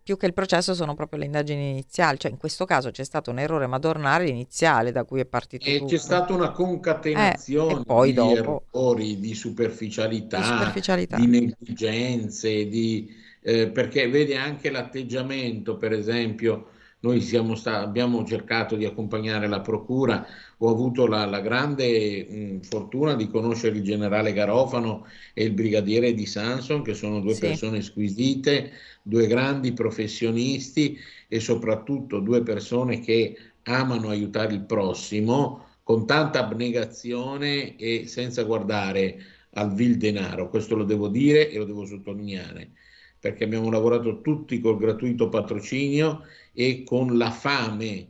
più 0.02 0.16
che 0.16 0.26
il 0.26 0.34
processo 0.34 0.74
sono 0.74 0.96
proprio 0.96 1.20
le 1.20 1.26
indagini 1.26 1.72
iniziali, 1.72 2.18
cioè 2.18 2.32
in 2.32 2.38
questo 2.38 2.64
caso 2.64 2.92
c'è 2.92 3.04
stato 3.04 3.30
un 3.30 3.40
errore 3.40 3.68
madornale 3.68 4.30
iniziale 4.30 4.94
da 4.94 5.04
cui 5.04 5.20
è 5.20 5.26
partito 5.26 5.66
e 5.68 5.80
tutto. 5.80 5.92
c'è 5.92 5.98
stata 5.98 6.34
una 6.34 6.52
concatenazione 6.52 7.84
eh, 7.86 8.06
di 8.06 8.14
dopo... 8.14 8.64
errori, 8.72 9.20
di 9.20 9.36
superficialità, 9.36 10.38
di, 10.38 10.46
superficialità. 10.46 11.18
di 11.18 11.28
negligenze, 11.28 12.68
di, 12.70 13.14
eh, 13.42 13.68
perché 13.68 14.08
vedi 14.08 14.34
anche 14.34 14.70
l'atteggiamento, 14.70 15.76
per 15.76 15.92
esempio, 15.92 16.70
noi 17.02 17.22
sta- 17.22 17.80
abbiamo 17.82 18.24
cercato 18.26 18.76
di 18.76 18.86
accompagnare 18.86 19.48
la 19.48 19.62
procura, 19.62 20.26
ho 20.58 20.70
avuto 20.70 21.08
la, 21.08 21.26
la 21.26 21.40
grande 21.42 22.26
mh, 22.30 22.62
fortuna 22.62 23.16
di 23.16 23.28
conoscere 23.30 23.78
il 23.78 23.84
generale 23.84 24.34
Garofano 24.34 25.06
e 25.34 25.44
il 25.46 25.52
brigadiere 25.54 26.14
di 26.14 26.26
Sanson, 26.26 26.84
che 26.84 26.94
sono 26.94 27.20
due 27.20 27.34
sì. 27.34 27.40
persone 27.40 27.82
squisite, 27.82 28.72
due 29.02 29.28
grandi 29.28 29.74
professionisti 29.74 30.98
e 31.28 31.40
soprattutto 31.40 32.20
due 32.20 32.44
persone 32.44 33.00
che 33.00 33.36
amano 33.64 34.10
aiutare 34.10 34.54
il 34.54 34.62
prossimo 34.64 35.68
con 35.84 36.06
tanta 36.06 36.40
abnegazione 36.46 37.76
e 37.78 38.08
senza 38.08 38.44
guardare 38.44 39.18
al 39.54 39.74
vil 39.74 39.98
denaro. 39.98 40.50
Questo 40.50 40.76
lo 40.76 40.84
devo 40.84 41.08
dire 41.08 41.50
e 41.50 41.58
lo 41.58 41.66
devo 41.66 41.86
sottolineare 41.86 42.72
perché 43.20 43.44
abbiamo 43.44 43.70
lavorato 43.70 44.22
tutti 44.22 44.60
col 44.60 44.78
gratuito 44.78 45.30
patrocinio 45.30 46.24
e 46.54 46.84
con 46.84 47.18
la 47.18 47.32
fame 47.32 48.08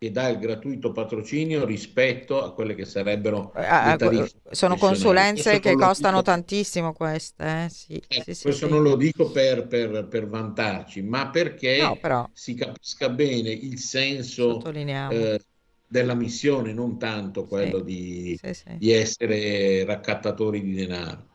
che 0.00 0.10
dà 0.10 0.28
il 0.28 0.38
gratuito 0.38 0.92
patrocinio 0.92 1.66
rispetto 1.66 2.42
a 2.42 2.54
quelle 2.54 2.74
che 2.74 2.86
sarebbero 2.86 3.52
ah, 3.54 3.96
le 3.98 4.30
sono 4.50 4.76
consulenze 4.76 5.60
che 5.60 5.74
costano 5.74 6.20
dico... 6.20 6.30
tantissimo 6.30 6.94
queste 6.94 7.64
eh? 7.64 7.68
sì, 7.68 8.02
eh, 8.08 8.34
sì, 8.34 8.42
questo 8.42 8.66
sì, 8.66 8.72
non 8.72 8.82
lo 8.82 8.96
dico 8.96 9.30
per, 9.30 9.66
per, 9.66 10.06
per 10.08 10.26
vantarci 10.26 11.02
ma 11.02 11.28
perché 11.28 11.82
no, 11.82 11.96
però... 11.96 12.26
si 12.32 12.54
capisca 12.54 13.10
bene 13.10 13.50
il 13.50 13.78
senso 13.78 14.64
eh, 14.64 15.38
della 15.86 16.14
missione 16.14 16.72
non 16.72 16.98
tanto 16.98 17.44
quello 17.44 17.80
di, 17.80 18.38
di, 18.78 18.92
essere 18.92 19.84
raccattatori 19.84 20.62
di 20.62 20.74
denaro. 20.74 21.26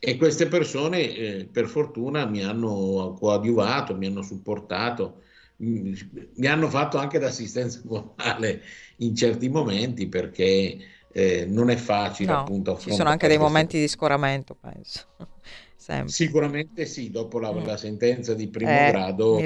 E 0.00 0.16
queste 0.16 0.48
persone 0.48 1.14
eh, 1.14 1.48
per 1.50 1.68
fortuna 1.68 2.26
mi 2.26 2.42
hanno 2.42 3.16
coadiuvato 3.18 3.96
mi 3.96 4.06
hanno 4.06 4.22
supportato 4.22 5.22
mi 5.60 6.46
hanno 6.46 6.68
fatto 6.68 6.98
anche 6.98 7.18
d'assistenza 7.18 7.80
morale 7.84 8.62
in 8.98 9.14
certi 9.14 9.48
momenti 9.48 10.08
perché 10.08 10.78
eh, 11.12 11.44
non 11.46 11.70
è 11.70 11.76
facile 11.76 12.32
no, 12.32 12.40
appunto 12.40 12.78
ci 12.78 12.92
sono 12.92 13.08
anche 13.08 13.28
dei 13.28 13.38
momenti 13.38 13.78
di 13.78 13.88
scoramento 13.88 14.54
penso 14.54 15.06
Sempre. 15.76 16.12
sicuramente 16.12 16.84
sì 16.84 17.10
dopo 17.10 17.38
la, 17.38 17.52
mm. 17.52 17.64
la 17.64 17.76
sentenza 17.76 18.34
di 18.34 18.48
primo 18.48 18.70
eh, 18.70 18.90
grado 18.90 19.38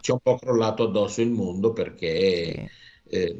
ci 0.00 0.10
ha 0.10 0.14
un 0.14 0.20
po' 0.22 0.36
crollato 0.36 0.84
addosso 0.84 1.20
il 1.20 1.30
mondo 1.30 1.72
perché 1.72 2.68
sì. 3.04 3.14
eh, 3.14 3.38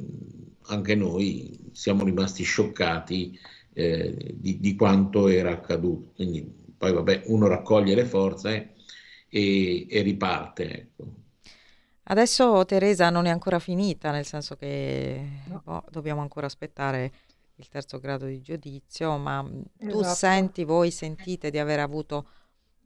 anche 0.68 0.94
noi 0.94 1.70
siamo 1.72 2.04
rimasti 2.04 2.44
scioccati 2.44 3.38
eh, 3.72 4.34
di, 4.34 4.60
di, 4.60 4.74
quanto 4.74 5.28
era 5.28 5.50
accaduto 5.50 6.12
quindi 6.14 6.46
poi 6.76 6.92
vabbè 6.92 7.22
uno 7.26 7.46
raccoglie 7.46 7.94
le 7.94 8.04
forze 8.04 8.74
e, 9.28 9.86
e 9.88 10.02
riparte 10.02 10.72
ecco. 10.72 11.24
Adesso 12.08 12.64
Teresa 12.66 13.10
non 13.10 13.26
è 13.26 13.30
ancora 13.30 13.58
finita, 13.58 14.12
nel 14.12 14.26
senso 14.26 14.54
che 14.54 15.40
no. 15.46 15.60
boh, 15.64 15.84
dobbiamo 15.90 16.20
ancora 16.20 16.46
aspettare 16.46 17.10
il 17.56 17.68
terzo 17.68 17.98
grado 17.98 18.26
di 18.26 18.40
giudizio, 18.40 19.16
ma 19.16 19.44
esatto. 19.78 19.96
tu 19.96 20.02
senti, 20.04 20.64
voi 20.64 20.90
sentite 20.92 21.50
di 21.50 21.58
aver 21.58 21.80
avuto 21.80 22.28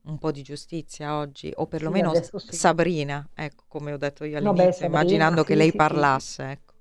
un 0.05 0.17
po' 0.19 0.31
di 0.31 0.43
giustizia 0.43 1.17
oggi, 1.19 1.53
o 1.55 1.67
perlomeno 1.67 2.15
sì, 2.15 2.23
sì. 2.37 2.57
Sabrina, 2.57 3.29
ecco, 3.35 3.65
come 3.69 3.93
ho 3.93 3.99
detto 3.99 4.25
io 4.25 4.39
all'inizio, 4.39 4.63
no, 4.63 4.69
beh, 4.69 4.73
Sabrina, 4.73 5.01
immaginando 5.01 5.41
sì, 5.43 5.47
che 5.49 5.55
lei 5.55 5.73
parlasse. 5.75 6.51
Ecco. 6.51 6.75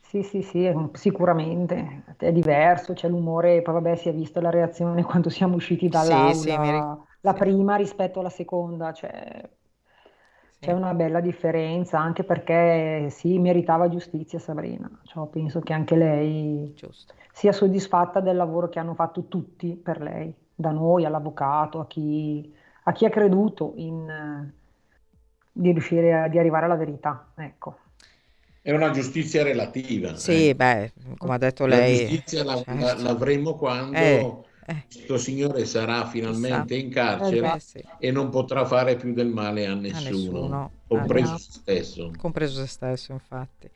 Sì, 0.00 0.22
sì, 0.22 0.42
sì, 0.42 0.72
sicuramente 0.94 2.16
è 2.16 2.32
diverso, 2.32 2.94
c'è 2.94 3.08
l'umore, 3.08 3.62
poi 3.62 3.74
vabbè 3.74 3.94
si 3.94 4.08
è 4.08 4.14
visto 4.14 4.40
la 4.40 4.50
reazione 4.50 5.02
quando 5.04 5.28
siamo 5.28 5.54
usciti 5.54 5.86
dall'aula, 5.88 6.98
la 7.20 7.32
prima 7.34 7.76
rispetto 7.76 8.18
alla 8.18 8.30
seconda, 8.30 8.92
cioè 8.92 9.48
c'è 10.60 10.72
una 10.72 10.92
bella 10.92 11.20
differenza 11.20 11.98
anche 12.00 12.24
perché 12.24 13.08
sì, 13.10 13.38
meritava 13.38 13.88
giustizia 13.88 14.38
Sabrina, 14.38 14.90
cioè, 15.04 15.26
penso 15.28 15.60
che 15.60 15.72
anche 15.72 15.94
lei 15.94 16.72
Giusto. 16.74 17.14
sia 17.32 17.52
soddisfatta 17.52 18.20
del 18.20 18.36
lavoro 18.36 18.68
che 18.68 18.80
hanno 18.80 18.94
fatto 18.94 19.24
tutti 19.28 19.76
per 19.80 20.00
lei, 20.00 20.34
da 20.54 20.72
noi 20.72 21.04
all'avvocato, 21.04 21.78
a 21.78 21.86
chi, 21.86 22.52
a 22.84 22.92
chi 22.92 23.04
ha 23.04 23.10
creduto 23.10 23.74
in, 23.76 24.50
di 25.52 25.70
riuscire 25.70 26.22
a 26.22 26.28
di 26.28 26.38
arrivare 26.38 26.64
alla 26.64 26.76
verità. 26.76 27.28
Ecco. 27.36 27.78
È 28.60 28.72
una 28.72 28.90
giustizia 28.90 29.44
relativa. 29.44 30.16
Sì, 30.16 30.48
eh. 30.48 30.54
beh, 30.56 30.92
come 31.16 31.34
ha 31.34 31.38
detto 31.38 31.66
lei. 31.66 31.92
La 31.92 32.08
giustizia 32.08 32.44
la, 32.44 32.56
certo. 32.56 32.74
la, 32.74 32.94
l'avremo 32.96 33.54
quando... 33.54 33.96
Eh 33.96 34.46
eh. 34.70 34.84
questo 34.92 35.16
signore 35.16 35.64
sarà 35.64 36.06
finalmente 36.06 36.76
in 36.76 36.90
carcere 36.90 37.54
eh, 37.54 37.58
sì. 37.58 37.82
e 37.98 38.10
non 38.10 38.28
potrà 38.28 38.66
fare 38.66 38.96
più 38.96 39.14
del 39.14 39.28
male 39.28 39.66
a 39.66 39.72
nessuno, 39.72 39.98
a 39.98 40.10
nessuno. 40.10 40.70
compreso 40.86 41.32
ah, 41.32 41.38
se 41.38 41.50
stesso. 41.52 42.12
Compreso 42.18 42.60
se 42.60 42.66
stesso, 42.66 43.12
infatti. 43.12 43.70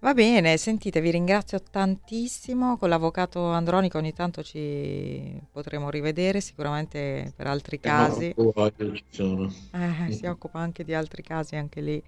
Va 0.00 0.14
bene, 0.14 0.56
sentite, 0.56 1.00
vi 1.00 1.12
ringrazio 1.12 1.60
tantissimo. 1.60 2.76
Con 2.78 2.88
l'avvocato 2.88 3.46
Andronica 3.46 3.98
ogni 3.98 4.12
tanto 4.12 4.42
ci 4.42 5.40
potremo 5.52 5.88
rivedere, 5.88 6.40
sicuramente 6.40 7.32
per 7.36 7.46
altri 7.46 7.76
eh, 7.76 7.80
casi. 7.80 8.34
No, 8.36 8.52
ci 8.92 9.04
sono. 9.10 9.52
Eh, 9.72 10.12
si 10.12 10.26
occupa 10.26 10.58
anche 10.58 10.82
di 10.82 10.94
altri 10.94 11.22
casi, 11.22 11.54
anche 11.54 11.80
lì 11.80 12.02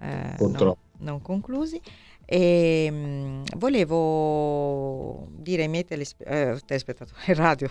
eh, 0.00 0.34
non, 0.38 0.76
non 0.98 1.22
conclusi. 1.22 1.80
E 2.28 2.90
mh, 2.90 2.96
mm, 2.96 3.42
volevo 3.56 5.28
dire 5.30 5.62
ai 5.62 5.68
miei 5.68 5.84
telespe- 5.84 6.24
eh, 6.24 6.60
telespettatori, 6.66 7.20
radio 7.34 7.70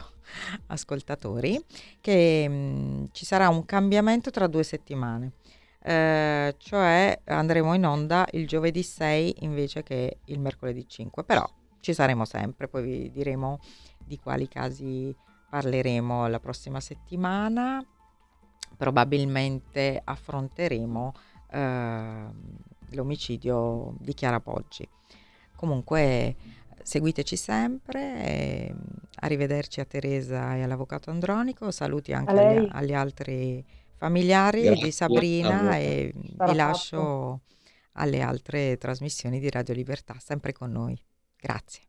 ascoltatori, 0.68 1.62
che 2.00 2.48
mh, 2.48 2.54
mm, 2.54 3.04
ci 3.12 3.26
sarà 3.26 3.50
un 3.50 3.66
cambiamento 3.66 4.32
tra 4.32 4.48
due 4.48 4.64
settimane. 4.64 5.34
Eh, 5.84 6.56
cioè 6.58 7.20
andremo 7.26 7.74
in 7.76 7.86
onda 7.86 8.26
il 8.32 8.48
giovedì 8.48 8.82
6 8.82 9.36
invece 9.42 9.84
che 9.84 10.20
il 10.26 10.40
mercoledì 10.40 10.88
5, 10.88 11.24
però 11.24 11.48
ci 11.82 11.94
saremo 11.94 12.26
sempre, 12.26 12.68
poi 12.68 12.82
vi 12.82 13.12
diremo 13.12 13.60
di 14.04 14.18
quali 14.18 14.48
casi 14.48 15.16
parleremo 15.50 16.28
la 16.28 16.40
prossima 16.40 16.80
settimana. 16.80 17.86
Probabilmente 18.78 20.02
affronteremo 20.04 21.14
eh, 21.52 22.26
l'omicidio 22.92 23.96
di 24.00 24.14
Chiara 24.14 24.40
Poggi. 24.40 24.88
Comunque 25.56 26.36
seguiteci 26.82 27.36
sempre, 27.36 28.24
e 28.24 28.76
arrivederci 29.22 29.80
a 29.80 29.86
Teresa 29.86 30.56
e 30.56 30.62
all'avvocato 30.62 31.10
Andronico, 31.10 31.72
saluti 31.72 32.14
anche 32.14 32.32
agli, 32.32 32.68
agli, 32.72 32.94
altri 32.94 33.66
familiari 33.96 34.64
Grazie. 34.64 34.84
di 34.84 34.92
Sabrina 34.92 35.78
e 35.78 36.14
vi 36.16 36.54
lascio 36.54 37.42
alle 37.94 38.22
altre 38.22 38.78
trasmissioni 38.78 39.40
di 39.40 39.50
Radio 39.50 39.74
Libertà, 39.74 40.16
sempre 40.20 40.54
con 40.54 40.72
noi. 40.72 41.00
Grazie. 41.40 41.82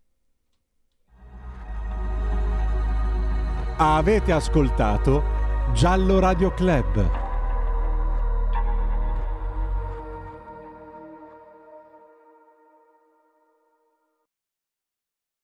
Avete 3.79 4.33
ascoltato 4.33 5.23
Giallo 5.75 6.19
Radio 6.19 6.55
Club 6.55 7.26